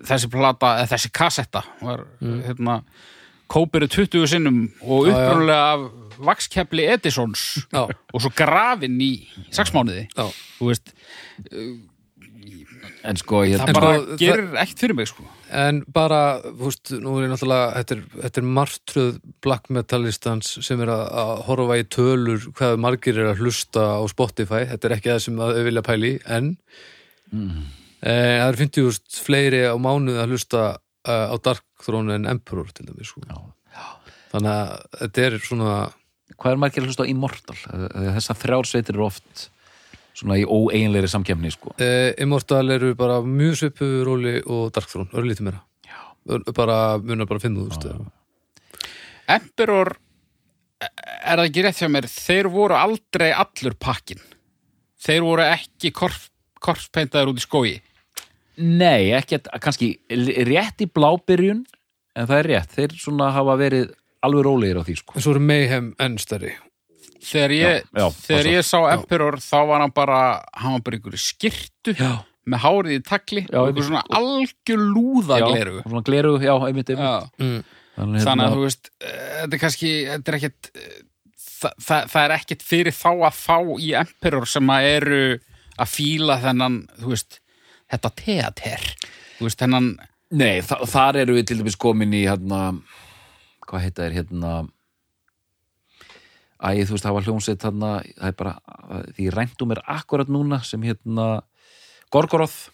[0.08, 2.06] þessi plata, eða þessi kassetta var
[2.46, 2.82] hérna
[3.52, 5.82] kópiru 20 sinnum og upprunalega af
[6.22, 7.42] vakskepli Edisons
[7.74, 9.12] og svo grafin í
[10.14, 10.24] já.
[10.58, 10.92] þú veist,
[13.04, 15.24] En sko, ég, það En bara sko, gerir ekkert fyrir mig sko.
[15.50, 20.52] En bara, þú veist, nú er ég náttúrulega þetta er, þetta er martröð black metalistans
[20.62, 24.88] sem er að, að horfa í tölur hvað margir er að hlusta á Spotify, þetta
[24.90, 26.52] er ekki það sem að þau vilja pæli, en
[27.32, 27.62] Mm.
[28.04, 32.68] eh, það er 50.000 fleiri á mánuði að hlusta uh, á Dark Throne en Emperor
[32.76, 33.22] til dæmis sko.
[34.34, 35.76] þannig að þetta er svona
[36.36, 37.56] hvað er margir að hlusta á Immortal?
[38.18, 39.46] Þessar þrjár sveitir eru oft
[40.16, 41.74] svona í óeiginlegri samkefni, sko.
[41.78, 45.62] eh, Immortal eru bara mjög svipu róli og Dark Throne, örlítið meira.
[46.54, 48.04] Bara, munar bara 5.000
[49.32, 49.96] Emperor
[50.82, 52.06] er það ekki rétt hjá mér?
[52.10, 54.22] Þeir voru aldrei allur pakkin
[55.02, 56.28] þeir voru ekki korf,
[56.62, 57.72] korfpeintaður út í skói
[58.62, 59.94] Nei, ekki kannski
[60.46, 61.62] rétt í blábyrjun
[62.12, 65.16] en það er rétt, þeir svona hafa verið alveg rólegir á því, sko.
[65.16, 66.52] en svo eru Mayhem enn stærri
[67.22, 70.18] þegar ég, Já, já, þegar ég sá Emperor þá var hann bara
[70.58, 72.10] hann var bara einhverju skirtu Já.
[72.48, 76.52] með hárið í takli Já, og einhver svona algjör lúða Já, gleru Svona gleru, já,
[76.66, 77.06] einmitt, einmitt.
[77.06, 77.46] Já.
[77.46, 77.62] mm.
[77.92, 80.92] Þannig, þannig að hérna- þú veist eh, þetta er kannski, þetta er ekkit eh,
[81.36, 85.18] það, það, það er ekkit fyrir þá að fá í Emperor sem að eru
[85.82, 87.36] að fíla þennan, þú veist
[87.92, 88.86] þetta teater,
[89.38, 89.90] þú veist þennan
[90.32, 92.62] Nei, þa þar eru við til dæmis komin í hérna,
[93.68, 94.52] hvað heita er hérna
[96.62, 98.52] Æ, þú veist, það var hljómsveit þarna, það er bara,
[99.16, 101.26] því ræntum er akkurat núna sem hérna
[102.14, 102.68] Gorgoroth,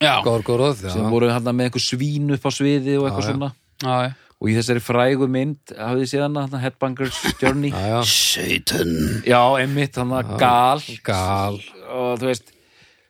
[0.00, 0.92] já, Gorgoroth, já.
[0.94, 3.50] Sem voru hérna með einhver svín upp á sviði og eitthvað Já, svona.
[3.84, 4.10] Já, já.
[4.40, 7.72] og í þessari frægu mynd, hafið þið séð hana, hérna, Headbangers Journey?
[7.74, 8.00] Já, já.
[8.14, 8.94] Satan.
[9.28, 10.84] Já, einmitt, hann að gal.
[11.04, 11.60] Gal.
[11.92, 12.54] Og þú veist,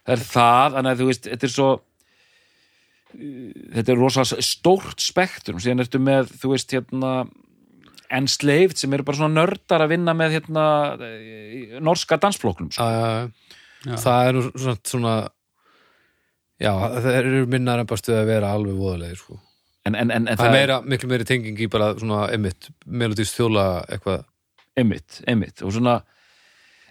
[0.03, 1.71] það er það þannig að þú veist, þetta er svo
[3.15, 7.13] þetta er rosa stórt spektrum, síðan ertu með þú veist, hérna
[8.13, 10.67] enslaved sem eru bara svona nördar að vinna með hérna
[11.85, 12.87] norska dansflóknum sko.
[13.89, 15.15] það er nú svona, svona
[16.61, 19.39] já, það eru minnar en bara stuð að vera alveg voðalegir sko.
[19.89, 23.37] en, en, en, en það er meira, miklu meiri tenging í bara svona emitt, melodist
[23.39, 24.25] þjóla eitthvað.
[24.75, 25.61] Einmitt, einmitt.
[25.63, 26.01] Og svona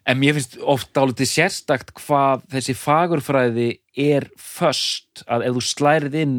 [0.07, 6.17] en mér finnst oft álítið sérstakt hvað þessi fagurfræði er först að ef þú slærið
[6.21, 6.35] inn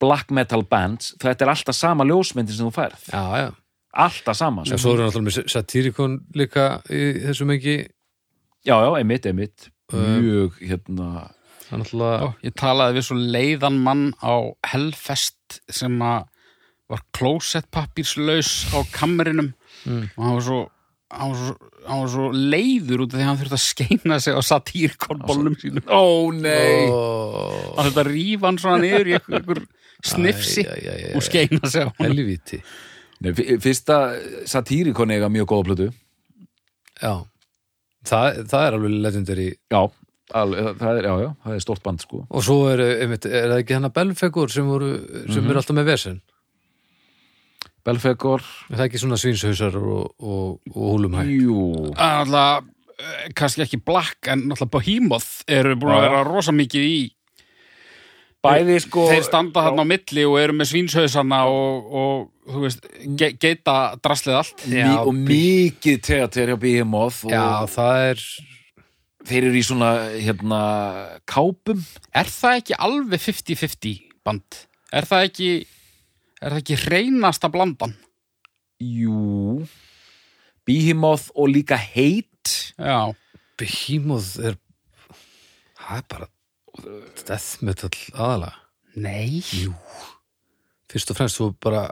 [0.00, 3.08] black metal bands þetta er alltaf sama ljósmyndin sem þú færð.
[3.10, 3.48] Já, já,
[3.92, 7.76] alltaf sama en svo eru náttúrulega með Satyricon líka í þessu mengi
[8.64, 9.70] já, já, einmitt, einmitt.
[9.90, 11.08] Mjög, hérna
[11.70, 14.34] er náttúrulega Já, ég talaði við svo leiðan mann á
[14.70, 16.28] Hellfest sem að
[16.90, 19.52] var klósettpappírslaus á kammerinum.
[19.86, 20.08] Mm.
[20.16, 20.60] og hann var svo
[21.10, 21.54] hann var svo,
[21.88, 25.56] hann var svo leiður út af því að hann þurfti að skeina sig á satírkonbólnum
[25.58, 25.86] sínum.
[25.90, 26.86] Ó nei.
[26.90, 29.62] Ó, hann þurfti að rífa hann svona niður í einhver,
[30.06, 30.66] snifsi
[31.16, 32.62] og skeina sig á hann f-
[33.20, 33.96] fyrsta
[34.48, 35.88] satírikon eiga mjög góða plötu.
[37.02, 37.14] Já,
[38.08, 39.48] það, það er alveg legendary.
[39.72, 39.80] Já,
[40.40, 42.22] alveg, það er, já, já, það er stórt band sko.
[42.30, 44.90] Og svo er, einmitt, er það ekki hennar Belfegur sem, voru,
[45.28, 45.50] sem Mhm.
[45.50, 46.20] er alltaf með vesen?
[47.84, 51.22] Belfegor, er það ekki svona svínshausar og, og, og húlumhæ?
[51.32, 51.62] Jú.
[51.96, 52.66] Alltaf
[53.00, 56.98] eh, kannski ekki Black en náttúrulega Behemoth eru búin að vera rosa mikið í
[58.44, 62.86] bæði sko þeir standa þarna á milli og eru með svínshausana og, og þú veist,
[63.20, 64.64] ge geita draslið allt.
[64.70, 68.24] Já, og mikið teater hjá Behemoth og Já, það er
[69.30, 70.62] þeir eru í svona hérna
[71.28, 71.82] kápum.
[72.16, 74.62] Er það ekki alveg 50-50 band?
[74.90, 75.50] Er það ekki
[76.40, 77.98] er það ekki reynasta blandan?
[78.80, 79.68] jú.
[80.64, 82.72] Behemoth og líka Hate.
[82.78, 83.12] Já,
[83.58, 84.56] Behemoth er
[85.76, 86.28] það er bara
[87.26, 88.56] death metal aðalega?
[89.00, 89.40] Nei.
[89.54, 89.74] Jú.
[90.90, 91.86] Fyrst og fremst þú bara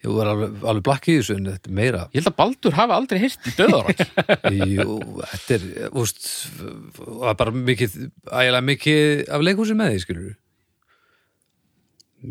[0.00, 2.76] Jú, var alveg, alveg blakki í þessu en þetta er meira Ég held að Baldur
[2.78, 3.98] hafi aldrei heyrt í döðarock
[4.70, 4.94] Jú,
[5.34, 5.66] þetta er,
[6.00, 7.96] úst, það er bara mikið,
[8.30, 9.02] ægilega mikið
[9.36, 10.30] af leikhúsi með því, skilur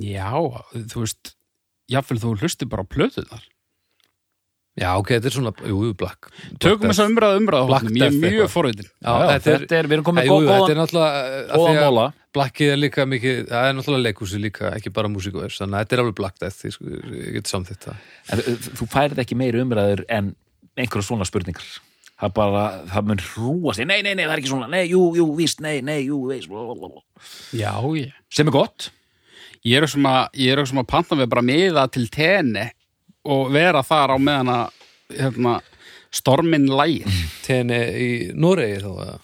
[0.01, 0.31] Já,
[0.93, 1.35] þú veist
[1.93, 3.45] jafnvel þú hlusti bara á plötuðnar
[4.79, 6.29] Já, ok, þetta er svona, jú, jú, black.
[6.63, 8.51] Tökum þess að umræða umræða ég er mjög eitthvað.
[8.53, 11.49] forvitin Já, Já, þetta er, þetta er, við erum komið góð- þetta er náttúrulega af
[11.49, 12.05] því góðan að móla.
[12.37, 15.75] Blackið er líka mikið, það er náttúrulega leikhúsi líka, ekki bara músík og þess, þannig
[15.75, 16.85] að þetta er alveg Black Death, ég, sko,
[17.19, 18.07] ég get samþýtt það.
[18.31, 20.31] en uh, þú færið ekki meiri umræður en
[20.79, 21.67] einhverja svona spurningar.
[22.19, 25.27] Það bara, það mun hrúast nei, nei, nei, það er ekki svona, nei, jú, jú,
[25.35, 27.03] víst, nei, nei, jú, víst blablabla.
[27.55, 28.91] Já, ég sem er gott.
[29.67, 32.69] Ég er sem að, ég er sem að panta við bara miða til tenni
[33.27, 34.85] og vera þar á meðan að
[35.19, 35.55] hérna,
[36.13, 37.09] storminn lægir.
[37.47, 39.17] Tenni í Noregi þá, eða?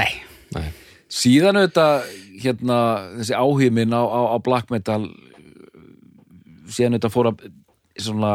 [0.00, 0.12] Nei,
[0.54, 0.68] Nei.
[1.10, 2.08] síðan auðvitað
[2.40, 2.78] hérna,
[3.18, 5.02] þessi áhugin minn á, á, á black metal
[6.70, 7.46] síðan auðvitað fór að
[8.00, 8.32] svona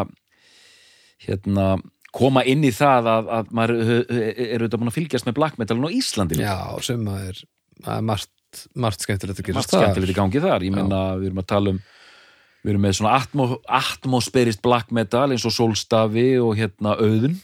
[1.25, 1.75] hérna
[2.15, 5.87] koma inn í það að, að maður er auðvitað búin að fylgjast með black metalin
[5.87, 6.39] á Íslandi.
[6.39, 7.41] Já, sem að er,
[7.81, 11.31] það er margt, margt skemmtilegt að margt gerast skemmtilegt í gangi þar ég meina við
[11.31, 11.81] erum að tala um
[12.65, 17.37] við erum með svona atmo, atmosferist black metal eins og Solstafi og hérna Auðun.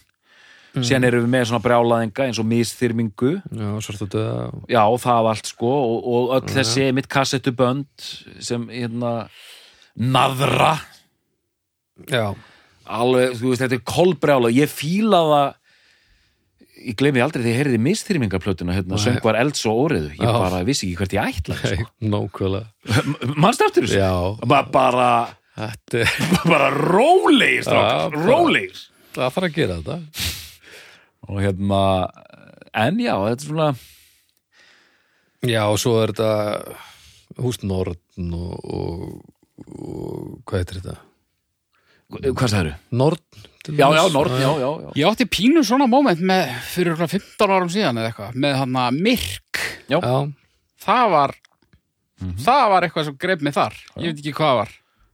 [0.72, 3.32] Síðan erum við með svona brjálaðinga eins og misþyrmingu.
[3.52, 3.72] Já,
[4.72, 8.06] já það allt sko og, og öll þessi mitt kassettubönd
[8.40, 9.12] sem hérna
[10.00, 10.78] naðra.
[12.08, 12.32] Já,
[12.88, 15.50] alveg, þú veist, þetta er kolbrjála ég fíla það
[16.90, 20.32] ég gleymi aldrei þegar ég heyrði misþyrmingarplötuna hérna, söngvar elds og óriðu ég Já.
[20.38, 21.88] bara vissi ekki hvert ég ætla sko.
[22.14, 23.36] nákvæmlega.
[23.36, 24.00] mannst eftir þessu?
[24.02, 24.14] Já,
[24.48, 25.10] bara, bara,
[25.60, 26.06] þetta
[26.52, 28.82] bara rólegir strákar, rólegir
[29.16, 30.00] það þarf að gera þetta.
[31.30, 31.82] og hérna
[32.86, 33.72] en já, þetta er svona
[35.42, 39.06] Já, og svo er þetta húst Nordn og, og,
[39.66, 40.98] og hvað heitir þetta?
[42.36, 42.76] hvað sagður?
[42.94, 43.48] Nordn?
[43.70, 44.02] Já, já?
[44.14, 44.92] Nord, já, já, já.
[44.98, 48.78] ég átti pínu svona moment með, fyrir okkur 15 árum síðan eða eitthvað, með hann
[48.82, 49.62] að myrk.
[49.92, 49.98] Já.
[50.02, 50.16] Já,
[50.82, 51.34] Það var,
[52.42, 53.76] það var eitthvað sem greip mig þar.
[54.02, 54.72] Ég veit ekki hvað var.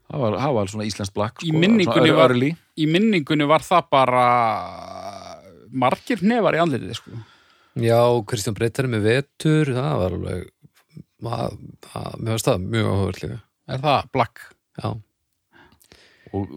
[0.08, 2.36] Það var, það var svona Íslands Black Í sko, minningunni svona var-.
[2.80, 4.28] Í minningunni var það bara
[5.76, 7.18] margir nefar í andlitið, sko.
[7.84, 10.46] já, Kristján Breytari með vetur, það var alveg,
[12.24, 13.42] finnst það mjög líka.
[13.68, 14.46] Er það black?
[14.80, 14.94] Já,
[16.32, 16.56] og,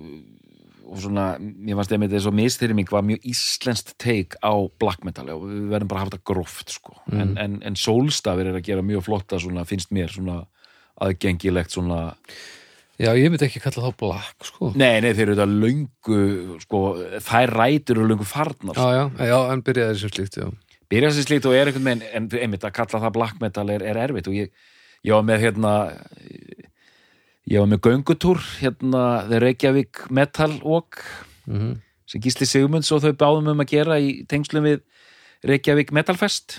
[0.91, 5.29] og svona, mér fannst einmitt þess að mistyrming var mjög íslenskt take á black metal
[5.31, 6.97] og við verðum bara að hafa þetta gróft sko.
[7.15, 10.41] en, en, en Solstafir er að gera mjög flotta svona, finnst mér svona
[11.01, 12.01] aðgengilegt svona
[12.99, 14.73] já, ég myndi ekki kalla þá black, sko.
[14.75, 16.83] nei, nei, þeir eru þetta löngu sko,
[17.29, 20.51] þær rætur eru löngu farnar Já, já, já, en byrjaði sem slíkt, já.
[20.91, 23.87] byrja sér slíkt og er einhvern veginn en einmitt að kalla það black metal er,
[23.87, 24.51] er erfitt og ég,
[25.07, 25.77] ég var með hérna
[27.49, 31.01] ég var með göngutúr hérna The Reykjavík Metal Walk
[31.49, 31.79] Mm
[32.11, 34.83] sem Gísli Sigmunds og þau báðum um að gera í tengslum við
[35.47, 36.59] Reykjavík Metal Fest.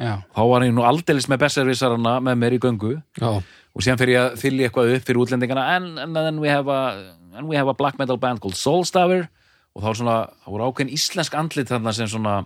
[0.00, 0.22] Já.
[0.32, 2.92] þá var ég nú aldeilis með besservisarana með mér í göngu.
[3.18, 6.48] Já, og síðan fyrir ég að fylla eitthvað upp fyrir útlendingana and, and then we
[6.48, 6.78] have a
[7.36, 9.26] and we have a black metal band called Soulstaver.
[9.76, 12.38] Og þá svona, þá voru ákveðin íslensk andlit þarna sem svona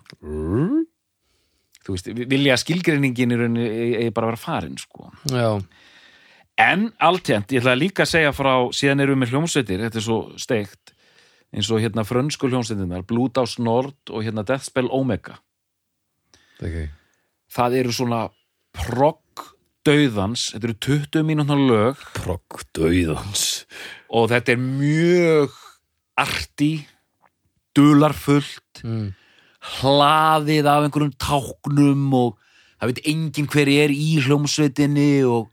[1.85, 3.69] þú veist, vilja skilgreiningin í rauninni
[4.01, 5.12] eigi bara vera farin sko.
[5.31, 5.61] já,
[6.59, 10.05] en alltjent, ég ætla líka að segja frá síðan erum við með hljómsveitir, þetta er
[10.06, 10.93] svo steikt
[11.55, 15.36] eins og hérna frönsku hljómsveitinnar Blúdás Nord og hérna Deathspell Omega
[16.64, 16.89] ekki.
[17.55, 18.22] það eru svona
[18.74, 19.20] progg
[19.85, 23.64] dauðans, þetta eru 20 mínútnar lög Progg döiðans.
[24.10, 25.51] og þetta er mjög
[26.16, 26.86] arti
[27.74, 29.14] dularfullt Mm.
[29.81, 32.39] hlaðið af einhverjum táknum og
[32.81, 35.48] það veit enginn hver er í hljómsveitinni og,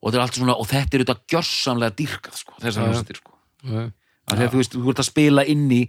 [0.00, 2.90] og, þetta er allt svona, og þetta er þetta gjörsamlega dýrkað sko, þessar Já, já.
[2.90, 3.34] hljómsveitir sko.
[3.64, 3.82] Já,
[4.30, 5.80] Af því að þú veist, þú ert að spila inn í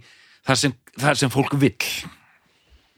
[0.46, 1.54] þar sem, þar sem fólk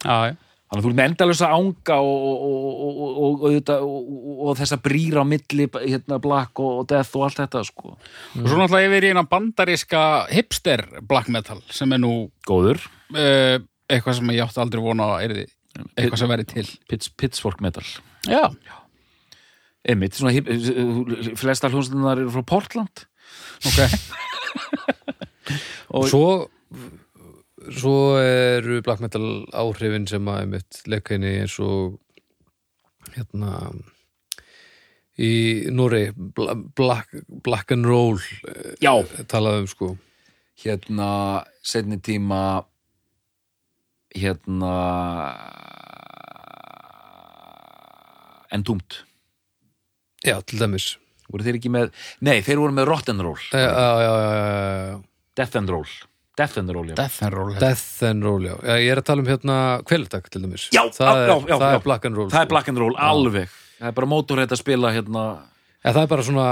[0.04, 0.34] Já, já.
[0.34, 2.54] þannig að þú ert með endalösa ánga og, og, og,
[2.84, 7.40] og, og, og, og, og þessa brýra á milli hérna, black og, death og allt
[7.42, 7.94] þetta sko.
[7.94, 12.14] Og svo náttúrulega yfir í eina bandaríska hipster black metal sem er nú
[12.48, 12.80] góður
[13.14, 15.46] uh, eitthvað sem ég átti aldrei vona að erði
[15.98, 17.84] eitthvað sem væri til Pits, Pitchfork Metal
[18.30, 18.44] Já,
[19.84, 20.50] einmitt, svona hip-
[21.40, 22.96] flesta hljómslunar eru frá Portland.
[23.68, 23.78] Ok.
[25.94, 26.26] Og Svo
[27.74, 29.24] svo eru black metal
[29.56, 31.94] áhrifin sem að einmitt leika henni eins og
[33.14, 33.52] hérna
[35.16, 35.30] í
[35.72, 37.08] Núri black,
[37.46, 38.18] black and roll
[38.50, 38.92] eh, já,
[39.30, 39.88] talað um sko.
[40.60, 41.08] Hérna
[41.64, 42.42] setni tíma
[44.14, 44.74] hérna
[48.54, 49.00] Entombed
[50.24, 50.94] Já, til dæmis
[51.30, 51.92] voru þeir ekki með,
[52.24, 54.98] nei þeir voru með Rotten Roll Já, já, já.
[55.40, 55.88] Death and Roll
[56.36, 58.54] Death and Roll, já Death and Roll Death and roll, já.
[58.82, 59.56] Ég er að tala um hérna
[59.86, 61.78] kvelertak til dæmis Já, það já, er, já, já, það já.
[61.78, 62.52] er black and roll það er sko.
[62.54, 65.24] Black and Roll, alveg það er bara mótorheit að spila hérna
[65.84, 66.46] ja, Það er bara svona,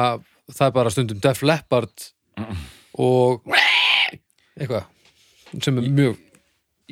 [0.53, 2.07] það er bara stundum Def Leppard
[3.03, 3.49] og
[4.59, 6.19] eitthvað sem er mjög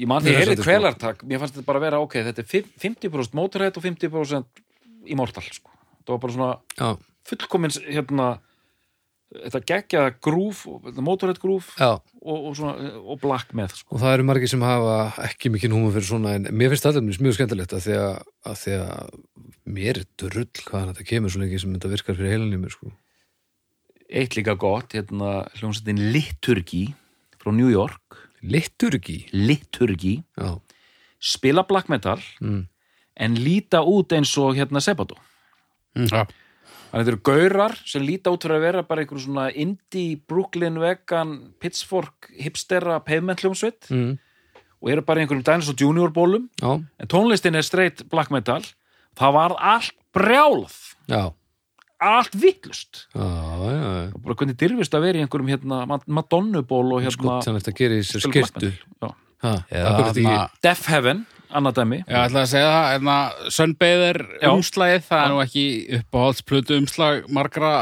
[0.00, 0.68] ég man að heyrði þetta, sko.
[0.70, 4.62] kvelartak mér fannst þetta bara að vera, ok, þetta er fimm- 50% mótorheit og 50%
[5.12, 5.70] immortal sko.
[6.10, 6.88] Það var bara svona já,
[7.30, 8.30] fullkomins hérna
[9.30, 10.64] þetta geggja grúf,
[10.98, 13.94] mótorheit grúf og, og, svona, og black með sko.
[13.94, 14.96] og það eru margir sem hafa
[15.28, 18.16] ekki mikið húma fyrir svona en mér finnst þetta mjög skemmtilegt að því að,
[18.50, 19.12] að, því að
[19.76, 22.74] mér er drull hvaðan þetta kemur svo lengi sem þetta virkar fyrir heilan í mér
[22.74, 22.90] sko.
[24.10, 26.88] eitt líka gott, hérna hljómsveitin Liturgi
[27.38, 28.18] frá New York.
[28.42, 30.58] Liturgi Liturgi, já,
[31.22, 32.62] spila black metal mm.
[33.14, 35.20] en líta út eins og hérna Sebato
[35.96, 36.26] Já,
[36.90, 40.16] Þannig að þetta eru gaurar sem líta út fyrir að vera bara einhverjum svona indie,
[40.26, 44.16] Brooklyn, vegan, Pitchfork, hipstera, pavement hljómsveit Mm.
[44.82, 46.48] og eru bara einhverjum Dinosaur Junior bólum.
[46.60, 48.62] Já, en tónlistin er straight black metal.
[49.18, 50.74] Það var allt brjálað.
[51.08, 51.32] Já,
[52.00, 54.14] allt vittlust já, já, já.
[54.14, 57.54] og bara hvernig dyrfist að vera í einhverjum hérna, Mad- Madonnuból og hérna sko, sem
[57.58, 58.72] þetta gerir í sér skirtu
[60.62, 64.50] Deaf Heaven, annað dæmi Já, ég ætla að segja það, en að Sunbather Já.
[64.50, 65.64] umslagið, það er nú ekki
[66.00, 67.72] uppáhaldsplötu umslag margra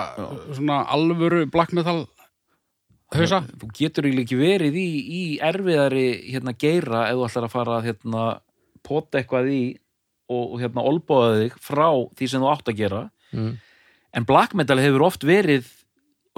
[0.56, 2.00] svona alvöru black metal
[3.14, 3.42] hausa.
[3.60, 7.88] þú getur ekki verið í, í erfiðari hérna geira ef þú ætlar að fara að
[7.90, 8.26] hérna
[8.86, 9.62] pota eitthvað í
[10.28, 11.88] og, hérna olbóða þig frá
[12.18, 13.52] því sem þú átt að gera mm.
[14.18, 15.70] en black metal hefur oft verið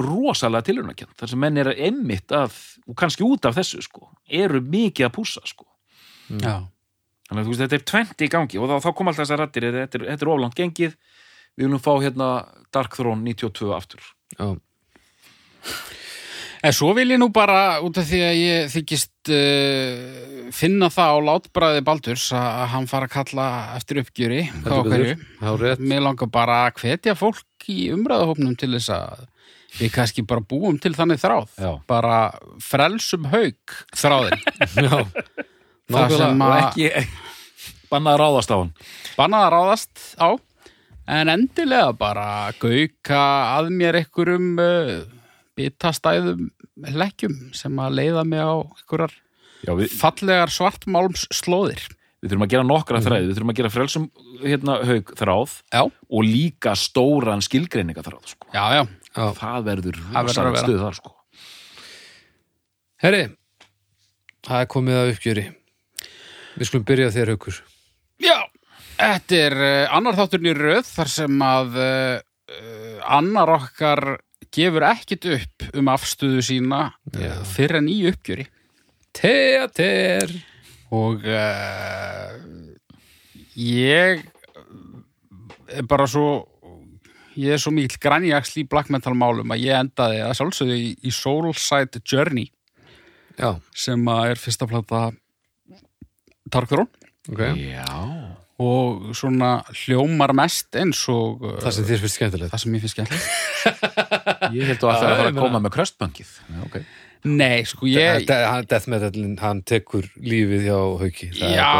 [0.00, 2.54] rosalega tilhörnakjönd þar sem menn er emmitt að,
[2.88, 5.66] og kannski út af þessu sko, eru mikið að pússa sko
[6.38, 6.62] Já.
[7.30, 9.42] Þannig að þú veist, þetta er 20 í gangi og þá, þá kom alltaf þessar
[9.44, 10.98] rættir, þetta er, þetta er oflant gengið
[11.54, 12.28] við viljum fá hérna
[12.74, 14.04] Dark Throne 92 aftur
[14.36, 14.50] já,
[16.60, 21.14] En svo vil ég nú bara, út af því að ég þykist uh, finna það
[21.16, 23.46] á látbræði Baldurs að hann fara að kalla
[23.78, 25.14] eftir uppgjöri, og hverju.
[25.80, 29.24] Mér langar bara að hvetja fólk í umræðahópnum til þess að
[29.78, 31.56] við kannski bara búum til þannig þráð.
[31.56, 31.72] Já.
[31.88, 32.18] Bara
[32.60, 34.44] frelsum haug þráðin.
[34.84, 34.92] já,
[35.90, 36.18] Nákvæmlega.
[36.18, 36.90] sem og að ekki
[37.92, 38.72] bannað að ráðast á hann
[39.18, 40.30] bannað að ráðast á
[41.10, 42.26] en endilega bara
[42.60, 43.22] gauka
[43.58, 44.92] að mér einhverjum uh,
[45.58, 46.50] bitastæðum
[46.80, 49.16] lekkjum sem að leiða mig á einhverjar
[49.60, 51.82] Já, við, fallegar svartmálms slóðir
[52.20, 54.06] við þurfum að gera nokkra þræði, við þurfum að gera frelsum
[54.42, 58.48] hérna haug þráð Já, og líka stóran skilgreininga þráð sko.
[58.52, 58.82] já, já,
[59.16, 59.24] já.
[59.40, 60.62] það verður vera.
[60.64, 61.14] stuð þar sko.
[63.00, 63.22] Herri,
[64.44, 65.46] það er komið að uppgjöri
[66.56, 67.60] Við skulum byrja þér haukur.
[68.20, 68.38] Já
[69.00, 72.16] Þetta er uh, annar þátturinn í röð þar sem að uh,
[73.16, 74.02] annar okkar
[74.52, 76.82] gefur ekkit upp um afstöðu sína
[77.14, 77.30] Já.
[77.30, 78.44] uh, fyrir en í uppgjöri.
[79.16, 80.34] Teater
[80.92, 82.36] og uh,
[83.56, 84.26] ég
[85.70, 86.28] er bara svo
[87.38, 90.88] ég er svo mikill grænjaksl í black metal málum að ég endaði að sjálfsögðu í,
[91.06, 92.50] í Soulside Journey
[93.38, 95.04] Já, sem að er fyrsta plata
[96.52, 96.88] Dark Throne
[97.30, 97.42] ok.
[97.56, 97.90] Já.
[98.60, 102.52] Og svona hljómar mest eins og uh, Það sem þér finnst skemmtilegt.
[102.52, 103.28] Það sem ég finnst skemmtilegt.
[104.56, 106.80] Ég held að það Já, að fara að koma með kröstbankið Já, ok.
[107.30, 111.28] Nei, sko ég Death metalin, hann tekur lífið hjá hauki.
[111.36, 111.74] Er Já,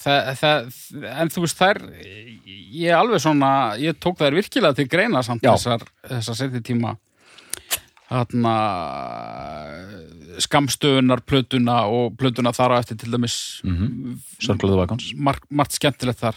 [0.00, 0.70] það, það,
[1.10, 3.50] en þú veist þær ég er alveg svona,
[3.80, 5.52] ég tók þær virkilega til greina samt Já.
[5.52, 6.64] þessar, þessar setið
[8.10, 8.54] þarna
[10.42, 14.16] skamstöðunar plötuna og plötuna þar á eftir til dæmis mm
[14.76, 16.36] Wagons margt, margt skemmtilegt þar.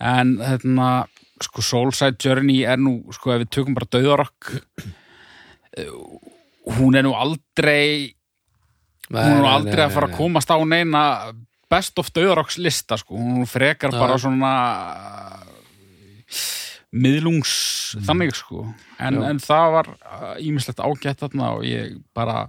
[0.00, 1.06] En þarna
[1.42, 4.52] sko Soulside Journey er nú sko ef við tökum bara döðarokk
[6.78, 8.14] hún er nú aldrei
[9.10, 11.02] Nei, hún er nú nei, aldrei nei, að fara nei, að komast á neina
[11.70, 13.18] best of döðarokks lista sko.
[13.18, 14.52] hún frekar bara svona
[16.94, 17.52] miðlungs
[18.06, 18.64] þannig sko
[19.02, 19.24] en, Já.
[19.30, 19.90] en það var
[20.42, 22.44] ímislegt ágætt þarna og ég bara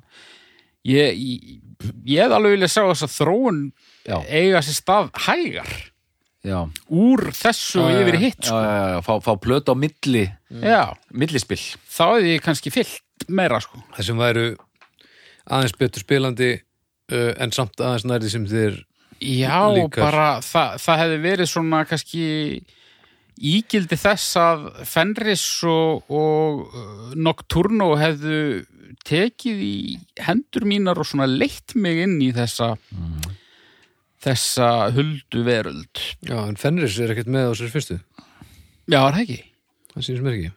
[0.86, 1.58] ég, ég,
[2.06, 3.60] ég hefði alveg vilja sjá þess að þróun
[4.06, 4.18] Já.
[4.30, 5.72] eiga sér stað hægar
[6.46, 6.60] já,
[6.94, 8.22] úr þessu Já, já, yfir já.
[8.22, 8.62] hitt já, sko.
[8.62, 10.26] já, já, fá, fá plötu á milli
[10.62, 13.02] já, millispill þá hefði ég kannski fyllt
[13.34, 13.82] meira sko.
[13.98, 14.48] þessum væru
[15.46, 18.78] aðeins betur spilandi uh, en samt aðeins nærði sem þér
[19.26, 20.06] já, Líkar.
[20.06, 22.26] bara það, það hefði verið svona kannski
[23.38, 28.40] ígildi þess að Fenris og, og uh, Nocturno hefðu
[29.06, 29.76] tekið í
[30.24, 32.74] hendur mínar og svona leitt mig inn í þessa
[34.26, 36.02] þessa huldu veröld.
[36.26, 37.98] Já, en Fenris er ekkert með á sér fyrstu.
[38.90, 39.38] Já, er það ekki?
[39.94, 40.54] Það sýnir mér ekki.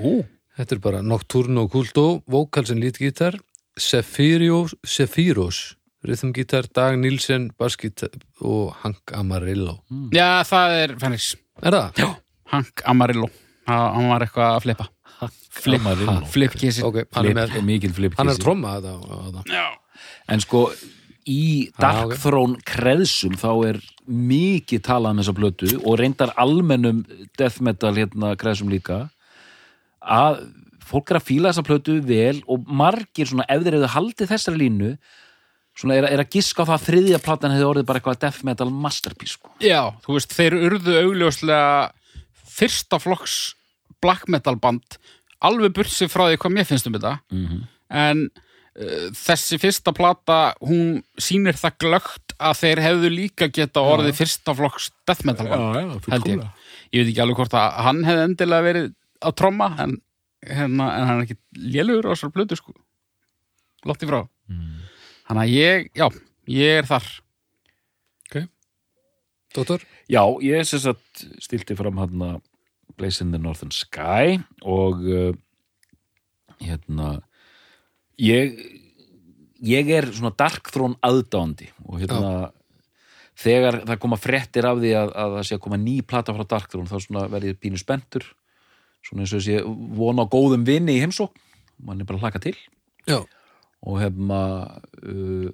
[0.00, 0.12] Ú.
[0.60, 3.36] Þetta er bara Nocturno Culto, Vokalsen lítgítar,
[3.80, 5.60] Sephiros,
[6.04, 9.78] rhythmgítar, Dag Nilsen, bassgítar og Hank Amarillo.
[10.12, 11.92] já, það er Fenris Er það?
[12.00, 12.08] já,
[12.54, 13.28] Hank Amarillo
[13.68, 14.88] Ha- hann var eitthvað að flippa
[15.50, 16.14] flip, Amarillo.
[16.32, 19.44] flipkissi Ok, hann með, mikil flip hann er tromma þetta.
[20.28, 20.70] en sko
[21.28, 22.08] í Ah, ok.
[22.08, 27.04] Dark Throne kreðsum þá er mikið talað um þessa blötu og reyndar almennum
[27.36, 29.10] death metal hérna kreðsum líka
[30.02, 30.40] að
[30.90, 34.58] fólk er að fíla þessa plötu vel og margir svona ef þeir hefðu haldið þessari
[34.64, 34.94] línu
[35.80, 38.44] svona er, er að giska á það að þriðja platan hefði orðið bara eitthvað death
[38.44, 39.50] metal masterpiece sko.
[39.64, 41.90] já, þú veist, þeir urðu augljóslega
[42.60, 43.38] fyrsta flokks
[44.02, 44.98] black metal band
[45.44, 47.60] alveg burt sér frá því hvað mér finnst um þetta Mhm.
[47.90, 54.14] en uh, þessi fyrsta plata hún sýnir það glögt að þeir hefðu líka geta orðið
[54.20, 56.44] fyrsta flokks death metal band held ég.
[56.92, 59.96] ég veit ekki alveg hvort að hann hefði endilega verið að tromma en,
[60.46, 62.72] hérna, en hann er ekki lélugur á þessar plötu sko
[63.88, 64.22] látt í frá
[65.30, 66.06] þannig að ég, já,
[66.50, 67.10] ég er þar.
[69.50, 69.82] Dóttor?
[70.06, 72.36] Já, ég sem sagt stilti fram hann að
[72.98, 75.32] Blaze in the Northern Sky og uh,
[76.62, 77.16] hérna
[78.20, 78.54] ég
[79.66, 82.50] ég er svona Dark Throne aðdáandi og hérna
[83.40, 86.46] þegar það koma fréttir af því að, að það sé að koma ný plata frá
[86.46, 88.26] Dark Throne þá svona verði ég pínu spenntur.
[89.02, 89.60] Svona eins og sé
[89.96, 91.34] vona á góðum vinni í heimsók
[91.80, 92.56] mann er bara að hlaka til.
[93.08, 93.22] Já.
[93.86, 94.42] Og hefma
[95.04, 95.48] uh,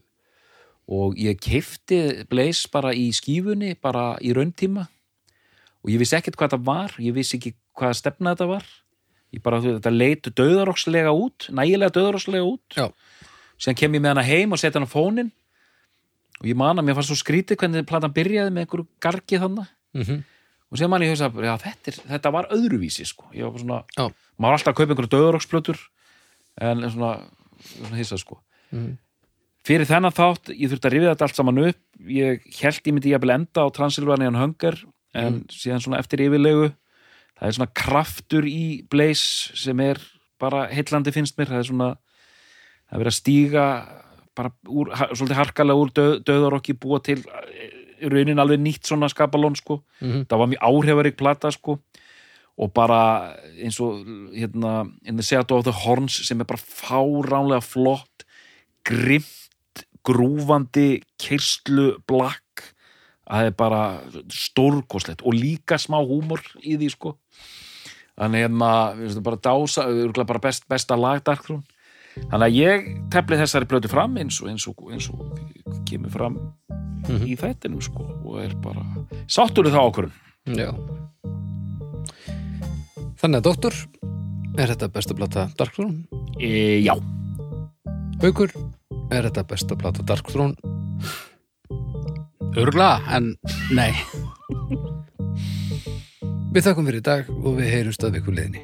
[0.86, 2.00] og ég keifti
[2.30, 4.86] Blaze bara í skífunni bara í rauntíma.
[5.82, 8.68] Og ég vissi ekkert hvað þetta var ég vissi ekki hvaða stefna þetta var.
[9.34, 12.78] Ég bara, þetta leitu döðarokslega út nægilega döðarokslega út.
[12.78, 12.90] Já.
[13.58, 15.32] síðan kem ég með hana heim og setja hana fónin
[16.40, 19.72] og ég man að mér fannst svo skrítið hvernig platan byrjaði með einhverju gargi þannig
[19.96, 20.24] Mm
[20.66, 24.56] og síðan man ég já þetta, þetta var öðruvísi sko, ég var svona maður var
[24.56, 25.82] alltaf að kaupa einhverju döðaroksplötur
[26.66, 27.10] en en svona,
[27.62, 28.40] svona hissa sko.
[28.72, 28.96] Mhm.
[29.66, 31.78] fyrir þennan þátt, ég þurfti að rifja þetta allt saman upp.
[32.06, 34.76] Ég held ég myndi jafnvel enda á Transylvanian Hunger
[35.12, 36.70] en síðan svona eftir yfirlegu
[37.36, 40.00] það er svona kraftur í Blaze sem er
[40.40, 43.66] bara heillandi finnst mér, það er svona það er verið að stíga
[44.36, 49.56] bara úr, svolítið harkalega úr döð, döðarokki búa til eh, raunin alveg nýtt svona skapalón
[49.56, 49.80] sko.
[50.00, 50.26] Mhm.
[50.28, 51.80] það var mjög áhrifarík plata sko
[52.56, 57.60] og bara eins og hérna, in the shadow of the horns sem er bara fáránlega
[57.64, 58.24] flott
[58.86, 62.72] grimt grúfandi kyrslu black
[63.26, 63.82] það er bara
[64.32, 67.16] stórkoslegt og líka smá húmor í því sko.
[68.16, 69.84] Þannig hérna, við bara dása
[70.22, 71.66] bara best, besta lag Darkthrone
[72.30, 76.38] þannig að ég tefli þessari blötu fram eins og, eins og, eins og kemur fram
[77.26, 78.84] í þættinum sko og er bara
[79.30, 80.08] sáttur þá okkur
[80.56, 80.70] Já.
[83.16, 83.76] Þannig að Dóttor,
[84.60, 86.04] er þetta besta plata Dark Throne?
[86.36, 86.92] e, já,
[88.20, 88.52] Haukur,
[89.10, 90.54] er þetta besta plata Dark Throne?
[92.56, 93.34] örgla, en
[93.72, 93.92] nei
[96.52, 98.62] Við þakkum fyrir í dag og við heyrumst að viku liðni.